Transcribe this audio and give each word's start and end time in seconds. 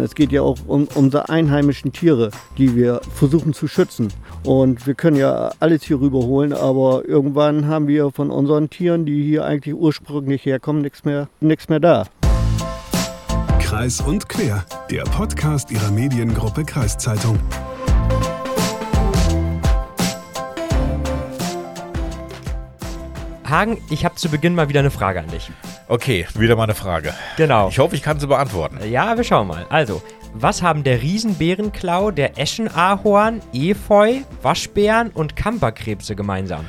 Es 0.00 0.14
geht 0.14 0.30
ja 0.30 0.42
auch 0.42 0.58
um 0.68 0.86
unsere 0.94 1.28
einheimischen 1.28 1.92
Tiere, 1.92 2.30
die 2.56 2.76
wir 2.76 3.00
versuchen 3.14 3.52
zu 3.52 3.66
schützen. 3.66 4.12
Und 4.44 4.86
wir 4.86 4.94
können 4.94 5.16
ja 5.16 5.50
alles 5.58 5.82
hier 5.82 6.00
rüberholen, 6.00 6.52
aber 6.52 7.02
irgendwann 7.04 7.66
haben 7.66 7.88
wir 7.88 8.12
von 8.12 8.30
unseren 8.30 8.70
Tieren, 8.70 9.06
die 9.06 9.24
hier 9.24 9.44
eigentlich 9.44 9.74
ursprünglich 9.74 10.44
herkommen, 10.44 10.82
nichts 10.82 11.04
mehr, 11.04 11.28
nichts 11.40 11.68
mehr 11.68 11.80
da. 11.80 12.04
Kreis 13.58 14.00
und 14.00 14.28
Quer, 14.28 14.64
der 14.88 15.02
Podcast 15.02 15.72
ihrer 15.72 15.90
Mediengruppe 15.90 16.64
Kreiszeitung. 16.64 17.38
Hagen, 23.48 23.78
ich 23.90 24.04
habe 24.04 24.14
zu 24.16 24.28
Beginn 24.28 24.54
mal 24.54 24.68
wieder 24.68 24.80
eine 24.80 24.90
Frage 24.90 25.20
an 25.20 25.28
dich. 25.28 25.50
Okay, 25.88 26.26
wieder 26.34 26.56
mal 26.56 26.64
eine 26.64 26.74
Frage. 26.74 27.14
Genau. 27.36 27.68
Ich 27.68 27.78
hoffe, 27.78 27.94
ich 27.94 28.02
kann 28.02 28.20
sie 28.20 28.26
beantworten. 28.26 28.78
Ja, 28.90 29.16
wir 29.16 29.24
schauen 29.24 29.46
mal. 29.46 29.66
Also, 29.70 30.02
was 30.34 30.62
haben 30.62 30.84
der 30.84 31.02
Riesenbärenklau, 31.02 32.10
der 32.10 32.38
Eschenahorn, 32.38 33.40
Efeu, 33.52 34.20
Waschbären 34.42 35.10
und 35.10 35.36
Kamperkrebse 35.36 36.14
gemeinsam? 36.14 36.66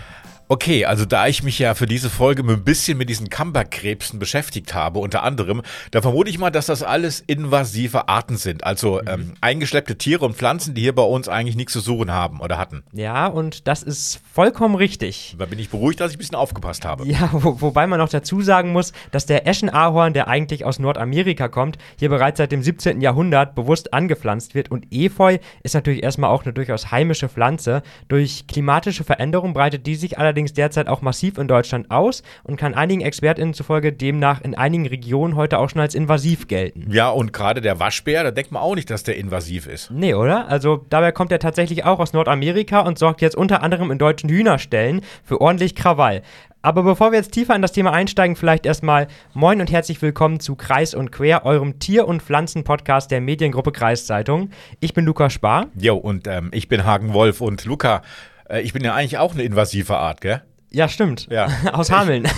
Okay, 0.52 0.86
also 0.86 1.06
da 1.06 1.28
ich 1.28 1.44
mich 1.44 1.60
ja 1.60 1.76
für 1.76 1.86
diese 1.86 2.10
Folge 2.10 2.42
ein 2.42 2.64
bisschen 2.64 2.98
mit 2.98 3.08
diesen 3.08 3.30
Kamberkrebsen 3.30 4.18
beschäftigt 4.18 4.74
habe, 4.74 4.98
unter 4.98 5.22
anderem, 5.22 5.62
da 5.92 6.02
vermute 6.02 6.32
ich 6.32 6.40
mal, 6.40 6.50
dass 6.50 6.66
das 6.66 6.82
alles 6.82 7.20
invasive 7.20 8.10
Arten 8.10 8.36
sind. 8.36 8.64
Also 8.64 9.00
mhm. 9.00 9.08
ähm, 9.08 9.34
eingeschleppte 9.42 10.00
Tiere 10.00 10.26
und 10.26 10.36
Pflanzen, 10.36 10.74
die 10.74 10.82
hier 10.82 10.96
bei 10.96 11.04
uns 11.04 11.30
eigentlich 11.30 11.56
nichts 11.56 11.74
zu 11.74 11.82
suchen 11.82 12.12
haben 12.12 12.40
oder 12.40 12.58
hatten. 12.58 12.82
Ja, 12.94 13.28
und 13.28 13.68
das 13.68 13.84
ist 13.84 14.22
vollkommen 14.34 14.74
richtig. 14.74 15.36
Da 15.38 15.46
bin 15.46 15.60
ich 15.60 15.70
beruhigt, 15.70 16.00
dass 16.00 16.10
ich 16.10 16.18
ein 16.18 16.20
bisschen 16.20 16.36
aufgepasst 16.36 16.84
habe. 16.84 17.06
Ja, 17.06 17.30
wo, 17.32 17.62
wobei 17.62 17.86
man 17.86 18.00
noch 18.00 18.10
dazu 18.10 18.42
sagen 18.42 18.72
muss, 18.72 18.92
dass 19.12 19.28
der 19.28 19.46
Eschenahorn, 19.46 20.14
der 20.14 20.30
eigentlich 20.30 20.66
aus 20.66 20.80
Nordamerika 20.80 21.48
kommt, 21.48 21.78
hier 22.00 22.10
bereits 22.10 22.40
seit 22.40 22.52
dem 22.52 22.64
17. 22.64 23.02
Jahrhundert 23.02 23.54
bewusst 23.54 23.94
angepflanzt 23.94 24.56
wird. 24.56 24.72
Und 24.72 24.88
Efeu 24.90 25.38
ist 25.62 25.76
natürlich 25.76 26.02
erstmal 26.02 26.32
auch 26.32 26.44
eine 26.44 26.54
durchaus 26.54 26.90
heimische 26.90 27.30
Pflanze. 27.30 27.84
Durch 28.08 28.48
klimatische 28.48 29.04
Veränderungen 29.04 29.54
breitet 29.54 29.86
die 29.86 29.94
sich 29.94 30.18
allerdings 30.18 30.39
allerdings 30.40 30.54
derzeit 30.54 30.88
auch 30.88 31.02
massiv 31.02 31.38
in 31.38 31.50
Deutschland 31.50 31.92
aus 31.92 32.24
und 32.44 32.56
kann 32.56 32.74
einigen 32.74 33.02
ExpertInnen 33.02 33.54
zufolge 33.54 33.92
demnach 33.92 34.40
in 34.42 34.56
einigen 34.56 34.88
Regionen 34.88 35.36
heute 35.36 35.60
auch 35.60 35.70
schon 35.70 35.82
als 35.82 35.96
invasiv 35.96 36.48
gelten. 36.48 36.88
Ja, 36.90 37.10
und 37.10 37.34
gerade 37.34 37.60
der 37.60 37.82
Waschbär, 37.82 38.24
da 38.24 38.32
denkt 38.32 38.54
man 38.54 38.62
auch 38.62 38.76
nicht, 38.76 38.90
dass 38.90 39.04
der 39.04 39.18
invasiv 39.18 39.68
ist. 39.68 39.92
Nee, 39.92 40.14
oder? 40.14 40.48
Also 40.48 40.86
dabei 40.90 41.12
kommt 41.12 41.34
er 41.34 41.40
tatsächlich 41.40 41.84
auch 41.84 42.00
aus 42.00 42.14
Nordamerika 42.14 42.80
und 42.80 42.98
sorgt 42.98 43.22
jetzt 43.22 43.36
unter 43.36 43.62
anderem 43.64 43.92
in 43.92 43.98
deutschen 43.98 44.30
Hühnerstellen 44.30 45.02
für 45.26 45.42
ordentlich 45.42 45.76
Krawall. 45.76 46.22
Aber 46.62 46.84
bevor 46.84 47.12
wir 47.12 47.18
jetzt 47.18 47.34
tiefer 47.34 47.56
in 47.56 47.62
das 47.62 47.74
Thema 47.74 47.92
einsteigen, 47.92 48.38
vielleicht 48.38 48.66
erstmal 48.66 49.08
Moin 49.34 49.60
und 49.60 49.72
herzlich 49.72 50.02
willkommen 50.02 50.40
zu 50.40 50.56
Kreis 50.56 50.94
und 50.94 51.12
Quer, 51.12 51.46
eurem 51.46 51.80
Tier- 51.80 52.08
und 52.08 52.22
Pflanzen-Podcast 52.22 53.12
der 53.12 53.20
Mediengruppe 53.20 53.74
Kreiszeitung. 53.74 54.52
Ich 54.80 54.94
bin 54.94 55.06
Luca 55.06 55.30
Spar. 55.30 55.68
Jo, 55.76 55.98
und 55.98 56.28
ähm, 56.28 56.50
ich 56.54 56.70
bin 56.70 56.86
Hagen 56.86 57.14
Wolf. 57.14 57.42
Und 57.42 57.66
Luca, 57.66 58.02
äh, 58.50 58.62
ich 58.62 58.74
bin 58.74 58.84
ja 58.84 58.94
eigentlich 58.94 59.18
auch 59.18 59.34
eine 59.34 59.44
invasive 59.44 59.98
Art, 59.98 60.22
gell? 60.22 60.42
Ja, 60.72 60.88
stimmt. 60.88 61.28
Ja. 61.30 61.48
Aus 61.74 61.92
Hameln. 61.92 62.28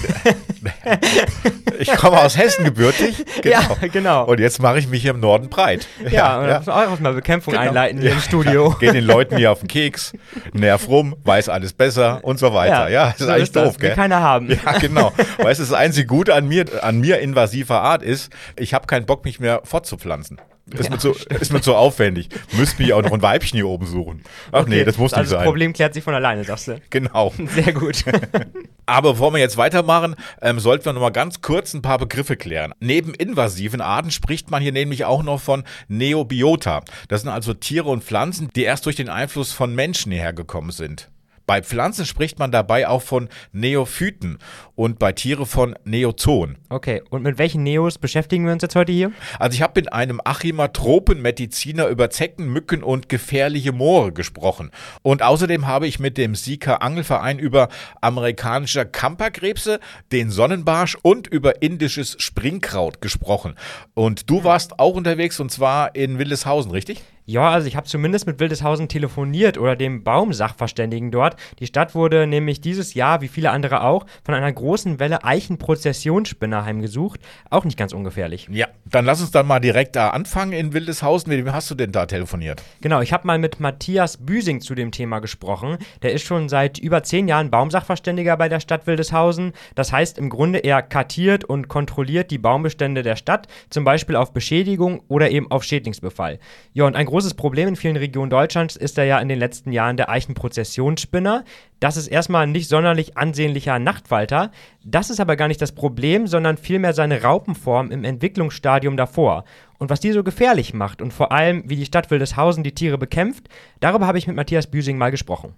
Ich 1.79 1.91
komme 1.95 2.19
aus 2.19 2.37
Hessen 2.37 2.63
gebürtig. 2.63 3.25
Genau. 3.41 3.59
Ja, 3.81 3.87
genau. 3.87 4.25
Und 4.25 4.39
jetzt 4.39 4.61
mache 4.61 4.77
ich 4.77 4.87
mich 4.87 5.01
hier 5.01 5.11
im 5.11 5.19
Norden 5.19 5.49
breit. 5.49 5.87
Ja, 6.11 6.39
und 6.39 6.47
ja. 6.47 6.59
muss 6.59 6.69
auch 6.69 6.99
mal 6.99 7.13
Bekämpfung 7.13 7.53
genau. 7.53 7.65
einleiten 7.65 7.99
hier 7.99 8.11
ja. 8.11 8.15
im 8.15 8.21
Studio. 8.21 8.75
Gehen 8.79 8.93
den 8.93 9.03
Leuten 9.03 9.35
hier 9.37 9.51
auf 9.51 9.61
den 9.61 9.67
Keks, 9.67 10.13
nerv 10.53 10.87
rum, 10.87 11.15
weiß 11.23 11.49
alles 11.49 11.73
besser 11.73 12.19
und 12.23 12.37
so 12.37 12.53
weiter. 12.53 12.89
Ja, 12.89 13.05
das 13.05 13.21
ist 13.21 13.25
so 13.25 13.31
eigentlich 13.31 13.43
ist 13.43 13.55
doof, 13.55 13.65
das. 13.65 13.79
gell? 13.79 13.89
Will 13.89 13.95
keiner 13.95 14.19
haben. 14.19 14.49
Ja, 14.49 14.77
genau. 14.77 15.11
weißt 15.39 15.59
du, 15.59 15.63
das 15.63 15.73
einzige 15.73 16.05
Gute 16.05 16.35
an 16.35 16.47
mir, 16.47 16.65
an 16.83 16.99
mir 16.99 17.19
invasiver 17.19 17.81
Art 17.81 18.03
ist, 18.03 18.31
ich 18.57 18.75
habe 18.75 18.85
keinen 18.85 19.07
Bock, 19.07 19.25
mich 19.25 19.39
mehr 19.39 19.61
fortzupflanzen. 19.63 20.39
Ist, 20.73 20.85
ja, 20.85 20.89
mir 20.91 20.97
zu, 20.99 21.11
ist 21.11 21.53
mir 21.53 21.61
zu 21.61 21.75
aufwendig. 21.75 22.29
Müsste 22.53 22.81
mich 22.81 22.93
auch 22.93 23.01
noch 23.01 23.11
ein 23.11 23.21
Weibchen 23.21 23.57
hier 23.57 23.67
oben 23.67 23.85
suchen. 23.85 24.23
Ach 24.51 24.61
okay. 24.61 24.69
nee, 24.69 24.83
das 24.83 24.97
muss 24.97 25.13
also 25.13 25.21
nicht 25.21 25.29
sein. 25.29 25.39
Das 25.39 25.45
Problem 25.45 25.73
klärt 25.73 25.93
sich 25.93 26.03
von 26.03 26.13
alleine, 26.13 26.43
sagst 26.43 26.67
du. 26.67 26.81
Genau. 26.89 27.33
Sehr 27.47 27.73
gut. 27.73 28.03
Aber 28.85 29.13
bevor 29.13 29.31
wir 29.33 29.39
jetzt 29.39 29.57
weitermachen, 29.57 30.15
ähm, 30.41 30.59
sollten 30.59 30.85
wir 30.85 30.93
noch 30.93 31.01
mal 31.01 31.11
ganz 31.11 31.41
kurz 31.41 31.73
ein 31.73 31.81
paar 31.81 31.97
Begriffe 31.97 32.35
klären. 32.35 32.73
Neben 32.79 33.13
invasiven 33.13 33.81
Arten 33.81 34.11
spricht 34.11 34.51
man 34.51 34.61
hier 34.61 34.71
nämlich 34.71 35.05
auch 35.05 35.23
noch 35.23 35.39
von 35.39 35.63
Neobiota. 35.87 36.81
Das 37.07 37.21
sind 37.21 37.29
also 37.29 37.53
Tiere 37.53 37.89
und 37.89 38.03
Pflanzen, 38.03 38.49
die 38.55 38.63
erst 38.63 38.85
durch 38.85 38.95
den 38.95 39.09
Einfluss 39.09 39.51
von 39.51 39.73
Menschen 39.75 40.11
hierher 40.11 40.33
gekommen 40.33 40.71
sind. 40.71 41.09
Bei 41.51 41.61
Pflanzen 41.61 42.05
spricht 42.05 42.39
man 42.39 42.53
dabei 42.53 42.87
auch 42.87 43.01
von 43.01 43.27
Neophyten 43.51 44.37
und 44.75 44.99
bei 44.99 45.11
Tiere 45.11 45.45
von 45.45 45.75
Neozoen. 45.83 46.57
Okay, 46.69 47.03
und 47.09 47.23
mit 47.23 47.37
welchen 47.39 47.63
Neos 47.63 47.97
beschäftigen 47.97 48.45
wir 48.45 48.53
uns 48.53 48.61
jetzt 48.61 48.77
heute 48.77 48.93
hier? 48.93 49.11
Also 49.37 49.55
ich 49.55 49.61
habe 49.61 49.81
mit 49.81 49.91
einem 49.91 50.21
Achimer 50.23 50.71
Tropenmediziner 50.71 51.87
über 51.87 52.09
Zecken, 52.09 52.47
Mücken 52.53 52.83
und 52.83 53.09
gefährliche 53.09 53.73
Moore 53.73 54.13
gesprochen. 54.13 54.71
Und 55.01 55.23
außerdem 55.23 55.67
habe 55.67 55.87
ich 55.87 55.99
mit 55.99 56.17
dem 56.17 56.35
Sika 56.35 56.75
Angelverein 56.75 57.37
über 57.37 57.67
amerikanische 57.99 58.85
Kamperkrebse, 58.85 59.81
den 60.13 60.31
Sonnenbarsch 60.31 60.97
und 61.01 61.27
über 61.27 61.61
indisches 61.61 62.15
Springkraut 62.17 63.01
gesprochen. 63.01 63.55
Und 63.93 64.29
du 64.29 64.45
warst 64.45 64.79
auch 64.79 64.95
unterwegs 64.95 65.37
und 65.41 65.51
zwar 65.51 65.95
in 65.97 66.17
Wildeshausen, 66.17 66.71
richtig? 66.71 67.03
Ja, 67.31 67.49
also 67.49 67.65
ich 67.65 67.77
habe 67.77 67.87
zumindest 67.87 68.27
mit 68.27 68.41
Wildeshausen 68.41 68.89
telefoniert 68.89 69.57
oder 69.57 69.77
dem 69.77 70.03
Baumsachverständigen 70.03 71.11
dort. 71.11 71.37
Die 71.59 71.65
Stadt 71.65 71.95
wurde 71.95 72.27
nämlich 72.27 72.59
dieses 72.59 72.93
Jahr, 72.93 73.21
wie 73.21 73.29
viele 73.29 73.51
andere 73.51 73.83
auch, 73.83 74.05
von 74.25 74.35
einer 74.35 74.51
großen 74.51 74.99
Welle 74.99 75.23
Eichenprozessionsspinner 75.23 76.65
heimgesucht. 76.65 77.21
Auch 77.49 77.63
nicht 77.63 77.77
ganz 77.77 77.93
ungefährlich. 77.93 78.49
Ja, 78.51 78.67
dann 78.83 79.05
lass 79.05 79.21
uns 79.21 79.31
dann 79.31 79.47
mal 79.47 79.61
direkt 79.61 79.95
da 79.95 80.09
anfangen 80.09 80.51
in 80.51 80.73
Wildeshausen. 80.73 81.29
Mit 81.29 81.45
wem 81.45 81.53
hast 81.53 81.71
du 81.71 81.75
denn 81.75 81.93
da 81.93 82.05
telefoniert? 82.05 82.61
Genau, 82.81 82.99
ich 82.99 83.13
habe 83.13 83.25
mal 83.25 83.39
mit 83.39 83.61
Matthias 83.61 84.17
Büsing 84.17 84.59
zu 84.59 84.75
dem 84.75 84.91
Thema 84.91 85.19
gesprochen. 85.19 85.77
Der 86.01 86.11
ist 86.11 86.23
schon 86.23 86.49
seit 86.49 86.79
über 86.79 87.01
zehn 87.03 87.29
Jahren 87.29 87.49
Baumsachverständiger 87.49 88.35
bei 88.35 88.49
der 88.49 88.59
Stadt 88.59 88.87
Wildeshausen. 88.87 89.53
Das 89.75 89.93
heißt 89.93 90.17
im 90.17 90.29
Grunde, 90.29 90.59
er 90.59 90.81
kartiert 90.81 91.45
und 91.45 91.69
kontrolliert 91.69 92.29
die 92.29 92.39
Baumbestände 92.39 93.03
der 93.03 93.15
Stadt, 93.15 93.47
zum 93.69 93.85
Beispiel 93.85 94.17
auf 94.17 94.33
Beschädigung 94.33 95.01
oder 95.07 95.31
eben 95.31 95.49
auf 95.49 95.63
Schädlingsbefall. 95.63 96.37
Ja, 96.73 96.83
und 96.83 96.97
ein 96.97 97.05
großes 97.05 97.20
Problem 97.33 97.67
in 97.69 97.75
vielen 97.75 97.95
Regionen 97.95 98.29
Deutschlands 98.29 98.75
ist 98.75 98.97
da 98.97 99.03
ja 99.03 99.19
in 99.19 99.29
den 99.29 99.39
letzten 99.39 99.71
Jahren 99.71 99.97
der 99.97 100.09
Eichenprozessionsspinner. 100.09 101.45
Das 101.79 101.95
ist 101.97 102.07
erstmal 102.07 102.43
ein 102.43 102.51
nicht 102.51 102.67
sonderlich 102.67 103.17
ansehnlicher 103.17 103.79
Nachtfalter. 103.79 104.51
Das 104.83 105.09
ist 105.09 105.19
aber 105.19 105.35
gar 105.35 105.47
nicht 105.47 105.61
das 105.61 105.71
Problem, 105.71 106.27
sondern 106.27 106.57
vielmehr 106.57 106.93
seine 106.93 107.21
Raupenform 107.21 107.91
im 107.91 108.03
Entwicklungsstadium 108.03 108.97
davor. 108.97 109.45
Und 109.77 109.89
was 109.89 109.99
die 109.99 110.11
so 110.11 110.23
gefährlich 110.23 110.73
macht 110.73 111.01
und 111.01 111.13
vor 111.13 111.31
allem, 111.31 111.63
wie 111.69 111.75
die 111.75 111.85
Stadt 111.85 112.11
Wildeshausen 112.11 112.63
die 112.63 112.75
Tiere 112.75 112.97
bekämpft, 112.97 113.47
darüber 113.79 114.07
habe 114.07 114.17
ich 114.17 114.27
mit 114.27 114.35
Matthias 114.35 114.67
Büsing 114.67 114.97
mal 114.97 115.11
gesprochen. 115.11 115.55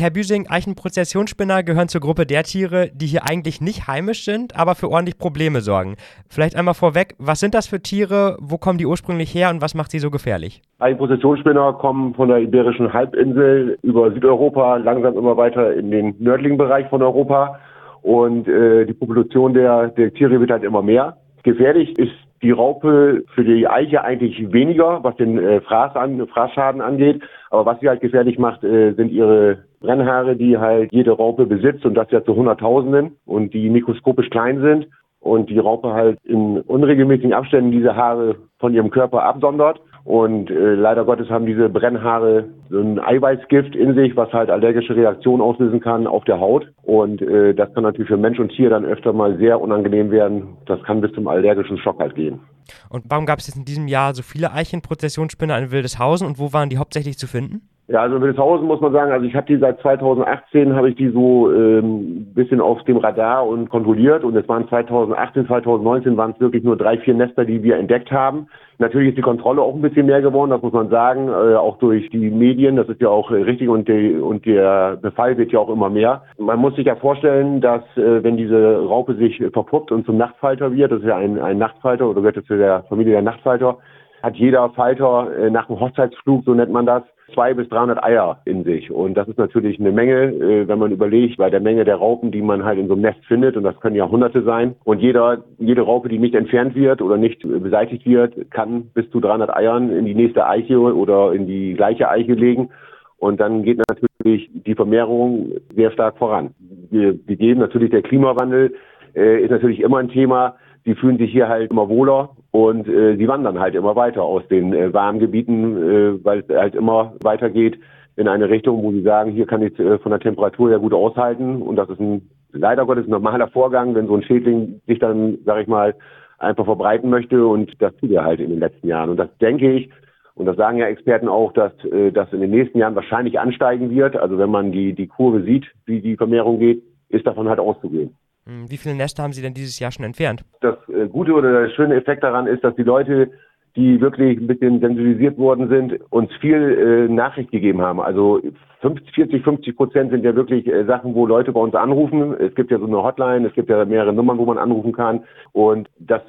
Herr 0.00 0.10
Büsing, 0.10 0.46
Eichenprozessionsspinner 0.48 1.62
gehören 1.62 1.88
zur 1.88 2.00
Gruppe 2.00 2.24
der 2.24 2.42
Tiere, 2.42 2.88
die 2.94 3.06
hier 3.06 3.28
eigentlich 3.28 3.60
nicht 3.60 3.86
heimisch 3.86 4.24
sind, 4.24 4.58
aber 4.58 4.74
für 4.74 4.90
ordentlich 4.90 5.18
Probleme 5.18 5.60
sorgen. 5.60 5.96
Vielleicht 6.28 6.56
einmal 6.56 6.74
vorweg, 6.74 7.14
was 7.18 7.40
sind 7.40 7.54
das 7.54 7.66
für 7.66 7.80
Tiere, 7.80 8.36
wo 8.40 8.56
kommen 8.56 8.78
die 8.78 8.86
ursprünglich 8.86 9.34
her 9.34 9.50
und 9.50 9.60
was 9.60 9.74
macht 9.74 9.90
sie 9.90 9.98
so 9.98 10.10
gefährlich? 10.10 10.62
Eichenprozessionsspinner 10.78 11.74
kommen 11.74 12.14
von 12.14 12.28
der 12.28 12.38
Iberischen 12.38 12.92
Halbinsel 12.92 13.78
über 13.82 14.10
Südeuropa 14.10 14.76
langsam 14.76 15.16
immer 15.18 15.36
weiter 15.36 15.74
in 15.74 15.90
den 15.90 16.14
nördlichen 16.18 16.56
Bereich 16.56 16.88
von 16.88 17.02
Europa 17.02 17.60
und 18.00 18.48
äh, 18.48 18.86
die 18.86 18.94
Population 18.94 19.52
der, 19.52 19.88
der 19.88 20.14
Tiere 20.14 20.40
wird 20.40 20.50
halt 20.50 20.64
immer 20.64 20.82
mehr. 20.82 21.18
Gefährlich 21.42 21.98
ist 21.98 22.12
die 22.42 22.52
Raupe 22.52 23.22
für 23.34 23.44
die 23.44 23.68
Eiche 23.68 24.02
eigentlich 24.02 24.52
weniger, 24.52 25.04
was 25.04 25.14
den 25.16 25.38
äh, 25.38 25.60
Fraß 25.60 25.94
an, 25.96 26.26
Fraßschaden 26.26 26.80
angeht. 26.80 27.22
Aber 27.50 27.66
was 27.66 27.80
sie 27.80 27.88
halt 27.88 28.00
gefährlich 28.00 28.38
macht, 28.38 28.64
äh, 28.64 28.92
sind 28.92 29.12
ihre 29.12 29.58
Brennhaare, 29.80 30.36
die 30.36 30.58
halt 30.58 30.92
jede 30.92 31.12
Raupe 31.12 31.46
besitzt 31.46 31.84
und 31.84 31.94
das 31.94 32.10
ja 32.10 32.22
zu 32.24 32.36
Hunderttausenden 32.36 33.16
und 33.26 33.54
die 33.54 33.70
mikroskopisch 33.70 34.30
klein 34.30 34.60
sind 34.60 34.86
und 35.20 35.50
die 35.50 35.58
Raupe 35.58 35.92
halt 35.92 36.18
in 36.24 36.60
unregelmäßigen 36.60 37.34
Abständen 37.34 37.72
diese 37.72 37.94
Haare 37.94 38.36
von 38.58 38.74
ihrem 38.74 38.90
Körper 38.90 39.22
absondert. 39.22 39.80
Und 40.04 40.50
äh, 40.50 40.74
leider 40.74 41.04
Gottes 41.04 41.28
haben 41.28 41.44
diese 41.44 41.68
Brennhaare 41.68 42.46
so 42.70 42.80
ein 42.80 42.98
Eiweißgift 42.98 43.76
in 43.76 43.94
sich, 43.94 44.16
was 44.16 44.32
halt 44.32 44.48
allergische 44.48 44.96
Reaktionen 44.96 45.42
auslösen 45.42 45.80
kann 45.80 46.06
auf 46.06 46.24
der 46.24 46.40
Haut. 46.40 46.66
Und 46.82 47.20
äh, 47.20 47.54
das 47.54 47.72
kann 47.74 47.82
natürlich 47.82 48.08
für 48.08 48.16
Mensch 48.16 48.38
und 48.38 48.50
Tier 48.50 48.70
dann 48.70 48.86
öfter 48.86 49.12
mal 49.12 49.36
sehr 49.36 49.60
unangenehm 49.60 50.10
werden. 50.10 50.56
Das 50.64 50.82
kann 50.84 51.02
bis 51.02 51.12
zum 51.12 51.28
allergischen 51.28 51.76
Schock 51.76 52.00
halt 52.00 52.14
gehen. 52.14 52.40
Und 52.88 53.04
warum 53.08 53.26
gab 53.26 53.40
es 53.40 53.46
jetzt 53.46 53.56
in 53.56 53.66
diesem 53.66 53.88
Jahr 53.88 54.14
so 54.14 54.22
viele 54.22 54.52
Eichenprozessionsspinner 54.52 55.58
in 55.58 55.70
Wildeshausen 55.70 56.26
und 56.26 56.38
wo 56.38 56.54
waren 56.54 56.70
die 56.70 56.78
hauptsächlich 56.78 57.18
zu 57.18 57.26
finden? 57.26 57.68
Ja, 57.90 58.02
also 58.02 58.20
Wildeshausen 58.20 58.68
muss 58.68 58.80
man 58.80 58.92
sagen, 58.92 59.10
also 59.10 59.26
ich 59.26 59.34
habe 59.34 59.48
die 59.48 59.56
seit 59.56 59.80
2018, 59.80 60.76
habe 60.76 60.90
ich 60.90 60.94
die 60.94 61.08
so 61.08 61.52
ähm, 61.52 62.24
bisschen 62.34 62.60
auf 62.60 62.80
dem 62.84 62.98
Radar 62.98 63.44
und 63.44 63.68
kontrolliert 63.68 64.22
und 64.22 64.36
es 64.36 64.48
waren 64.48 64.68
2018, 64.68 65.48
2019 65.48 66.16
waren 66.16 66.30
es 66.30 66.38
wirklich 66.38 66.62
nur 66.62 66.76
drei, 66.76 66.98
vier 66.98 67.14
Nester, 67.14 67.44
die 67.44 67.64
wir 67.64 67.78
entdeckt 67.78 68.12
haben. 68.12 68.46
Natürlich 68.78 69.08
ist 69.08 69.18
die 69.18 69.22
Kontrolle 69.22 69.62
auch 69.62 69.74
ein 69.74 69.82
bisschen 69.82 70.06
mehr 70.06 70.22
geworden, 70.22 70.50
das 70.50 70.62
muss 70.62 70.72
man 70.72 70.88
sagen, 70.88 71.30
äh, 71.30 71.56
auch 71.56 71.78
durch 71.78 72.08
die 72.10 72.30
Medien, 72.30 72.76
das 72.76 72.88
ist 72.88 73.00
ja 73.00 73.08
auch 73.08 73.32
äh, 73.32 73.42
richtig 73.42 73.68
und, 73.68 73.88
die, 73.88 74.14
und 74.14 74.46
der 74.46 74.96
Befall 75.02 75.36
wird 75.36 75.50
ja 75.50 75.58
auch 75.58 75.68
immer 75.68 75.90
mehr. 75.90 76.22
Man 76.38 76.60
muss 76.60 76.76
sich 76.76 76.86
ja 76.86 76.94
vorstellen, 76.94 77.60
dass 77.60 77.82
äh, 77.96 78.22
wenn 78.22 78.36
diese 78.36 78.86
Raupe 78.86 79.16
sich 79.16 79.42
verpuppt 79.52 79.90
und 79.90 80.06
zum 80.06 80.16
Nachtfalter 80.16 80.72
wird, 80.72 80.92
das 80.92 81.00
ist 81.00 81.08
ja 81.08 81.16
ein, 81.16 81.40
ein 81.40 81.58
Nachtfalter 81.58 82.08
oder 82.08 82.20
gehört 82.20 82.46
zu 82.46 82.56
der 82.56 82.84
Familie 82.84 83.14
der 83.14 83.22
Nachtfalter, 83.22 83.78
hat 84.22 84.36
jeder 84.36 84.70
Falter 84.70 85.28
äh, 85.36 85.50
nach 85.50 85.66
dem 85.66 85.80
Hochzeitsflug, 85.80 86.44
so 86.44 86.54
nennt 86.54 86.70
man 86.70 86.86
das, 86.86 87.02
zwei 87.34 87.54
bis 87.54 87.68
300 87.68 88.02
Eier 88.02 88.40
in 88.44 88.64
sich. 88.64 88.90
Und 88.90 89.14
das 89.14 89.28
ist 89.28 89.38
natürlich 89.38 89.78
eine 89.80 89.92
Menge, 89.92 90.32
äh, 90.32 90.68
wenn 90.68 90.78
man 90.78 90.92
überlegt, 90.92 91.36
bei 91.38 91.50
der 91.50 91.60
Menge 91.60 91.84
der 91.84 91.96
Raupen, 91.96 92.30
die 92.30 92.42
man 92.42 92.64
halt 92.64 92.78
in 92.78 92.88
so 92.88 92.94
einem 92.94 93.02
Nest 93.02 93.24
findet, 93.26 93.56
und 93.56 93.64
das 93.64 93.78
können 93.80 93.96
ja 93.96 94.08
Hunderte 94.08 94.42
sein. 94.42 94.74
Und 94.84 95.00
jeder, 95.00 95.44
jede 95.58 95.82
Raupe, 95.82 96.08
die 96.08 96.18
nicht 96.18 96.34
entfernt 96.34 96.74
wird 96.74 97.02
oder 97.02 97.16
nicht 97.16 97.42
beseitigt 97.42 98.06
wird, 98.06 98.50
kann 98.50 98.90
bis 98.94 99.10
zu 99.10 99.20
300 99.20 99.54
Eiern 99.54 99.90
in 99.90 100.04
die 100.04 100.14
nächste 100.14 100.46
Eiche 100.46 100.78
oder 100.80 101.32
in 101.32 101.46
die 101.46 101.74
gleiche 101.74 102.08
Eiche 102.08 102.34
legen. 102.34 102.70
Und 103.18 103.40
dann 103.40 103.62
geht 103.62 103.80
natürlich 103.88 104.50
die 104.52 104.74
Vermehrung 104.74 105.52
sehr 105.74 105.90
stark 105.90 106.16
voran. 106.18 106.54
Wir, 106.90 107.14
wir 107.26 107.36
geben 107.36 107.60
natürlich 107.60 107.90
der 107.90 108.02
Klimawandel 108.02 108.72
äh, 109.14 109.42
ist 109.42 109.50
natürlich 109.50 109.80
immer 109.80 109.98
ein 109.98 110.08
Thema. 110.08 110.56
Sie 110.84 110.94
fühlen 110.94 111.18
sich 111.18 111.30
hier 111.30 111.48
halt 111.48 111.70
immer 111.70 111.88
wohler 111.88 112.30
und 112.52 112.88
äh, 112.88 113.16
sie 113.16 113.28
wandern 113.28 113.60
halt 113.60 113.74
immer 113.74 113.94
weiter 113.96 114.22
aus 114.22 114.46
den 114.48 114.72
äh, 114.72 114.92
warmen 114.92 115.20
Gebieten, 115.20 115.76
äh, 115.76 116.24
weil 116.24 116.44
es 116.46 116.56
halt 116.56 116.74
immer 116.74 117.14
weitergeht 117.22 117.78
in 118.16 118.28
eine 118.28 118.50
Richtung, 118.50 118.82
wo 118.82 118.90
sie 118.90 119.02
sagen, 119.02 119.30
hier 119.30 119.46
kann 119.46 119.62
ich 119.62 119.78
äh, 119.78 119.98
von 119.98 120.10
der 120.10 120.20
Temperatur 120.20 120.70
her 120.70 120.78
gut 120.78 120.92
aushalten 120.92 121.62
und 121.62 121.76
das 121.76 121.88
ist 121.88 122.00
ein 122.00 122.28
leider 122.52 122.84
Gottes 122.84 123.06
ein 123.06 123.10
normaler 123.10 123.48
Vorgang, 123.48 123.94
wenn 123.94 124.08
so 124.08 124.16
ein 124.16 124.22
Schädling 124.22 124.80
sich 124.86 124.98
dann, 124.98 125.38
sag 125.44 125.62
ich 125.62 125.68
mal, 125.68 125.94
einfach 126.38 126.64
verbreiten 126.64 127.10
möchte 127.10 127.46
und 127.46 127.70
das 127.80 127.94
tut 127.96 128.10
er 128.10 128.24
halt 128.24 128.40
in 128.40 128.50
den 128.50 128.60
letzten 128.60 128.88
Jahren 128.88 129.10
und 129.10 129.16
das 129.16 129.28
denke 129.38 129.72
ich 129.72 129.90
und 130.34 130.46
das 130.46 130.56
sagen 130.56 130.78
ja 130.78 130.86
Experten 130.86 131.28
auch, 131.28 131.52
dass 131.52 131.72
äh, 131.84 132.10
das 132.10 132.32
in 132.32 132.40
den 132.40 132.50
nächsten 132.50 132.78
Jahren 132.78 132.94
wahrscheinlich 132.94 133.38
ansteigen 133.38 133.90
wird. 133.90 134.16
Also 134.16 134.38
wenn 134.38 134.50
man 134.50 134.72
die 134.72 134.94
die 134.94 135.06
Kurve 135.06 135.42
sieht, 135.42 135.66
wie 135.84 136.00
die 136.00 136.16
Vermehrung 136.16 136.58
geht, 136.58 136.82
ist 137.10 137.26
davon 137.26 137.48
halt 137.48 137.58
auszugehen. 137.58 138.16
Hm, 138.46 138.70
wie 138.70 138.76
viele 138.76 138.94
Nester 138.94 139.22
haben 139.22 139.32
Sie 139.32 139.42
denn 139.42 139.54
dieses 139.54 139.78
Jahr 139.78 139.92
schon 139.92 140.04
entfernt? 140.04 140.44
Das 140.60 140.76
äh, 140.88 141.08
gute 141.08 141.32
oder 141.32 141.62
der 141.62 141.70
schöne 141.74 141.94
Effekt 141.94 142.22
daran 142.22 142.46
ist, 142.46 142.64
dass 142.64 142.74
die 142.76 142.82
Leute, 142.82 143.30
die 143.76 144.00
wirklich 144.00 144.38
ein 144.38 144.46
bisschen 144.46 144.80
sensibilisiert 144.80 145.38
worden 145.38 145.68
sind, 145.68 146.00
uns 146.10 146.32
viel 146.40 147.08
äh, 147.08 147.12
Nachricht 147.12 147.50
gegeben 147.50 147.80
haben. 147.80 148.00
Also 148.00 148.40
50, 148.80 149.14
40, 149.14 149.44
50 149.44 149.76
Prozent 149.76 150.10
sind 150.10 150.24
ja 150.24 150.34
wirklich 150.34 150.66
äh, 150.66 150.84
Sachen, 150.84 151.14
wo 151.14 151.26
Leute 151.26 151.52
bei 151.52 151.60
uns 151.60 151.74
anrufen. 151.74 152.34
Es 152.40 152.54
gibt 152.54 152.70
ja 152.70 152.78
so 152.78 152.86
eine 152.86 153.02
Hotline, 153.02 153.46
es 153.46 153.54
gibt 153.54 153.68
ja 153.68 153.84
mehrere 153.84 154.12
Nummern, 154.12 154.38
wo 154.38 154.46
man 154.46 154.58
anrufen 154.58 154.92
kann. 154.92 155.24
Und 155.52 155.88
das 155.98 156.22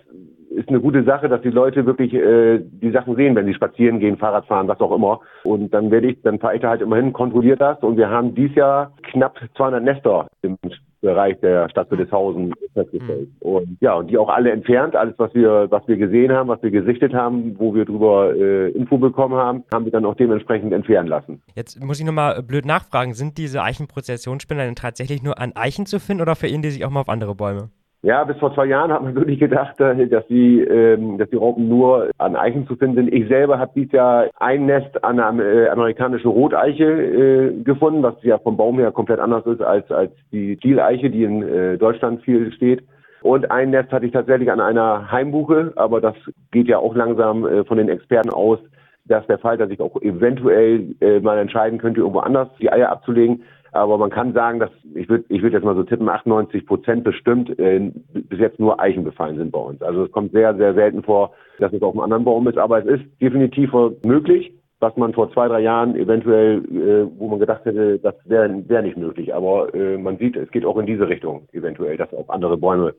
ist 0.49 0.67
eine 0.67 0.81
gute 0.81 1.03
Sache, 1.03 1.29
dass 1.29 1.41
die 1.41 1.49
Leute 1.49 1.85
wirklich 1.85 2.13
äh, 2.13 2.59
die 2.59 2.91
Sachen 2.91 3.15
sehen, 3.15 3.35
wenn 3.35 3.45
sie 3.45 3.53
spazieren 3.53 3.99
gehen, 3.99 4.17
Fahrrad 4.17 4.45
fahren, 4.45 4.67
was 4.67 4.81
auch 4.81 4.93
immer. 4.93 5.21
Und 5.43 5.73
dann 5.73 5.91
werde 5.91 6.07
ich, 6.07 6.21
dann 6.23 6.39
fahre 6.39 6.55
ich 6.55 6.61
da 6.61 6.69
halt 6.69 6.81
immerhin, 6.81 7.13
kontrolliert 7.13 7.61
das. 7.61 7.81
Und 7.81 7.95
wir 7.95 8.09
haben 8.09 8.35
dieses 8.35 8.55
Jahr 8.55 8.91
knapp 9.03 9.39
200 9.55 9.81
Nester 9.81 10.27
im 10.41 10.57
Bereich 11.01 11.39
der 11.39 11.69
Stadt 11.69 11.89
Wildeshausen 11.89 12.53
festgestellt. 12.73 13.29
Mhm. 13.29 13.35
Und 13.39 13.77
ja, 13.81 13.95
und 13.95 14.07
die 14.09 14.17
auch 14.17 14.29
alle 14.29 14.51
entfernt. 14.51 14.95
Alles, 14.95 15.15
was 15.17 15.33
wir, 15.33 15.67
was 15.69 15.87
wir 15.87 15.97
gesehen 15.97 16.31
haben, 16.31 16.47
was 16.49 16.61
wir 16.61 16.71
gesichtet 16.71 17.13
haben, 17.13 17.55
wo 17.59 17.73
wir 17.73 17.85
drüber 17.85 18.35
äh, 18.35 18.69
Info 18.71 18.97
bekommen 18.97 19.35
haben, 19.35 19.63
haben 19.73 19.85
wir 19.85 19.91
dann 19.91 20.05
auch 20.05 20.15
dementsprechend 20.15 20.73
entfernen 20.73 21.07
lassen. 21.07 21.41
Jetzt 21.55 21.83
muss 21.83 21.99
ich 21.99 22.05
nochmal 22.05 22.43
blöd 22.43 22.65
nachfragen, 22.65 23.13
sind 23.13 23.37
diese 23.37 23.63
Eichenprozessionsspinner 23.63 24.65
denn 24.65 24.75
tatsächlich 24.75 25.23
nur 25.23 25.39
an 25.39 25.53
Eichen 25.55 25.85
zu 25.85 25.99
finden 25.99 26.21
oder 26.21 26.35
verirren 26.35 26.61
die 26.61 26.69
sich 26.69 26.85
auch 26.85 26.91
mal 26.91 27.01
auf 27.01 27.09
andere 27.09 27.35
Bäume? 27.35 27.69
Ja, 28.03 28.23
bis 28.23 28.37
vor 28.37 28.53
zwei 28.55 28.65
Jahren 28.65 28.91
hat 28.91 29.03
man 29.03 29.15
wirklich 29.15 29.39
gedacht, 29.39 29.79
äh, 29.79 30.07
dass 30.07 30.25
die, 30.27 30.59
ähm, 30.61 31.17
dass 31.17 31.29
die 31.29 31.35
Raupen 31.35 31.69
nur 31.69 32.09
an 32.17 32.35
Eichen 32.35 32.67
zu 32.67 32.75
finden 32.75 32.95
sind. 32.95 33.13
Ich 33.13 33.27
selber 33.27 33.59
habe 33.59 33.71
dieses 33.75 33.91
Jahr 33.91 34.27
ein 34.39 34.65
Nest 34.65 35.03
an 35.03 35.19
einer 35.19 35.43
äh, 35.43 35.69
amerikanischen 35.69 36.29
Roteiche 36.29 36.85
äh, 36.85 37.63
gefunden, 37.63 38.01
was 38.01 38.15
ja 38.23 38.39
vom 38.39 38.57
Baum 38.57 38.79
her 38.79 38.91
komplett 38.91 39.19
anders 39.19 39.45
ist 39.45 39.61
als, 39.61 39.89
als 39.91 40.11
die 40.31 40.57
Zieleiche, 40.59 41.09
die 41.11 41.23
in 41.23 41.43
äh, 41.43 41.77
Deutschland 41.77 42.23
viel 42.23 42.51
steht. 42.53 42.83
Und 43.21 43.51
ein 43.51 43.69
Nest 43.69 43.91
hatte 43.91 44.07
ich 44.07 44.11
tatsächlich 44.11 44.51
an 44.51 44.59
einer 44.59 45.11
Heimbuche, 45.11 45.73
aber 45.75 46.01
das 46.01 46.15
geht 46.51 46.67
ja 46.67 46.79
auch 46.79 46.95
langsam 46.95 47.45
äh, 47.45 47.63
von 47.65 47.77
den 47.77 47.87
Experten 47.87 48.31
aus, 48.31 48.57
dass 49.05 49.27
der 49.27 49.37
Fall, 49.37 49.57
dass 49.57 49.69
ich 49.69 49.79
auch 49.79 50.01
eventuell 50.01 50.95
äh, 51.01 51.19
mal 51.19 51.37
entscheiden 51.37 51.77
könnte, 51.77 51.99
irgendwo 51.99 52.19
anders 52.19 52.47
die 52.59 52.71
Eier 52.71 52.89
abzulegen. 52.89 53.43
Aber 53.71 53.97
man 53.97 54.09
kann 54.09 54.33
sagen, 54.33 54.59
dass 54.59 54.69
ich 54.95 55.07
würde 55.07 55.23
ich 55.29 55.41
würde 55.41 55.55
jetzt 55.55 55.63
mal 55.63 55.75
so 55.75 55.83
tippen, 55.83 56.09
98 56.09 56.65
Prozent 56.65 57.03
bestimmt 57.03 57.57
äh, 57.57 57.91
bis 58.13 58.39
jetzt 58.39 58.59
nur 58.59 58.79
Eichen 58.79 59.03
befallen 59.03 59.37
sind 59.37 59.51
bei 59.51 59.59
uns. 59.59 59.81
Also 59.81 60.03
es 60.03 60.11
kommt 60.11 60.33
sehr, 60.33 60.55
sehr 60.55 60.73
selten 60.73 61.03
vor, 61.03 61.33
dass 61.59 61.71
es 61.71 61.81
auf 61.81 61.93
einem 61.93 62.03
anderen 62.03 62.25
Baum 62.25 62.47
ist. 62.47 62.57
Aber 62.57 62.79
es 62.79 62.85
ist 62.85 63.21
definitiv 63.21 63.71
möglich, 64.03 64.53
was 64.81 64.97
man 64.97 65.13
vor 65.13 65.31
zwei, 65.31 65.47
drei 65.47 65.61
Jahren 65.61 65.95
eventuell, 65.95 66.57
äh, 66.65 67.19
wo 67.19 67.29
man 67.29 67.39
gedacht 67.39 67.63
hätte, 67.63 67.99
das 67.99 68.15
wäre 68.25 68.67
wär 68.67 68.81
nicht 68.81 68.97
möglich. 68.97 69.33
Aber 69.33 69.73
äh, 69.73 69.97
man 69.97 70.17
sieht, 70.17 70.35
es 70.35 70.51
geht 70.51 70.65
auch 70.65 70.77
in 70.77 70.85
diese 70.85 71.07
Richtung 71.07 71.47
eventuell, 71.53 71.95
dass 71.95 72.13
auch 72.13 72.27
andere 72.29 72.57
Bäume 72.57 72.93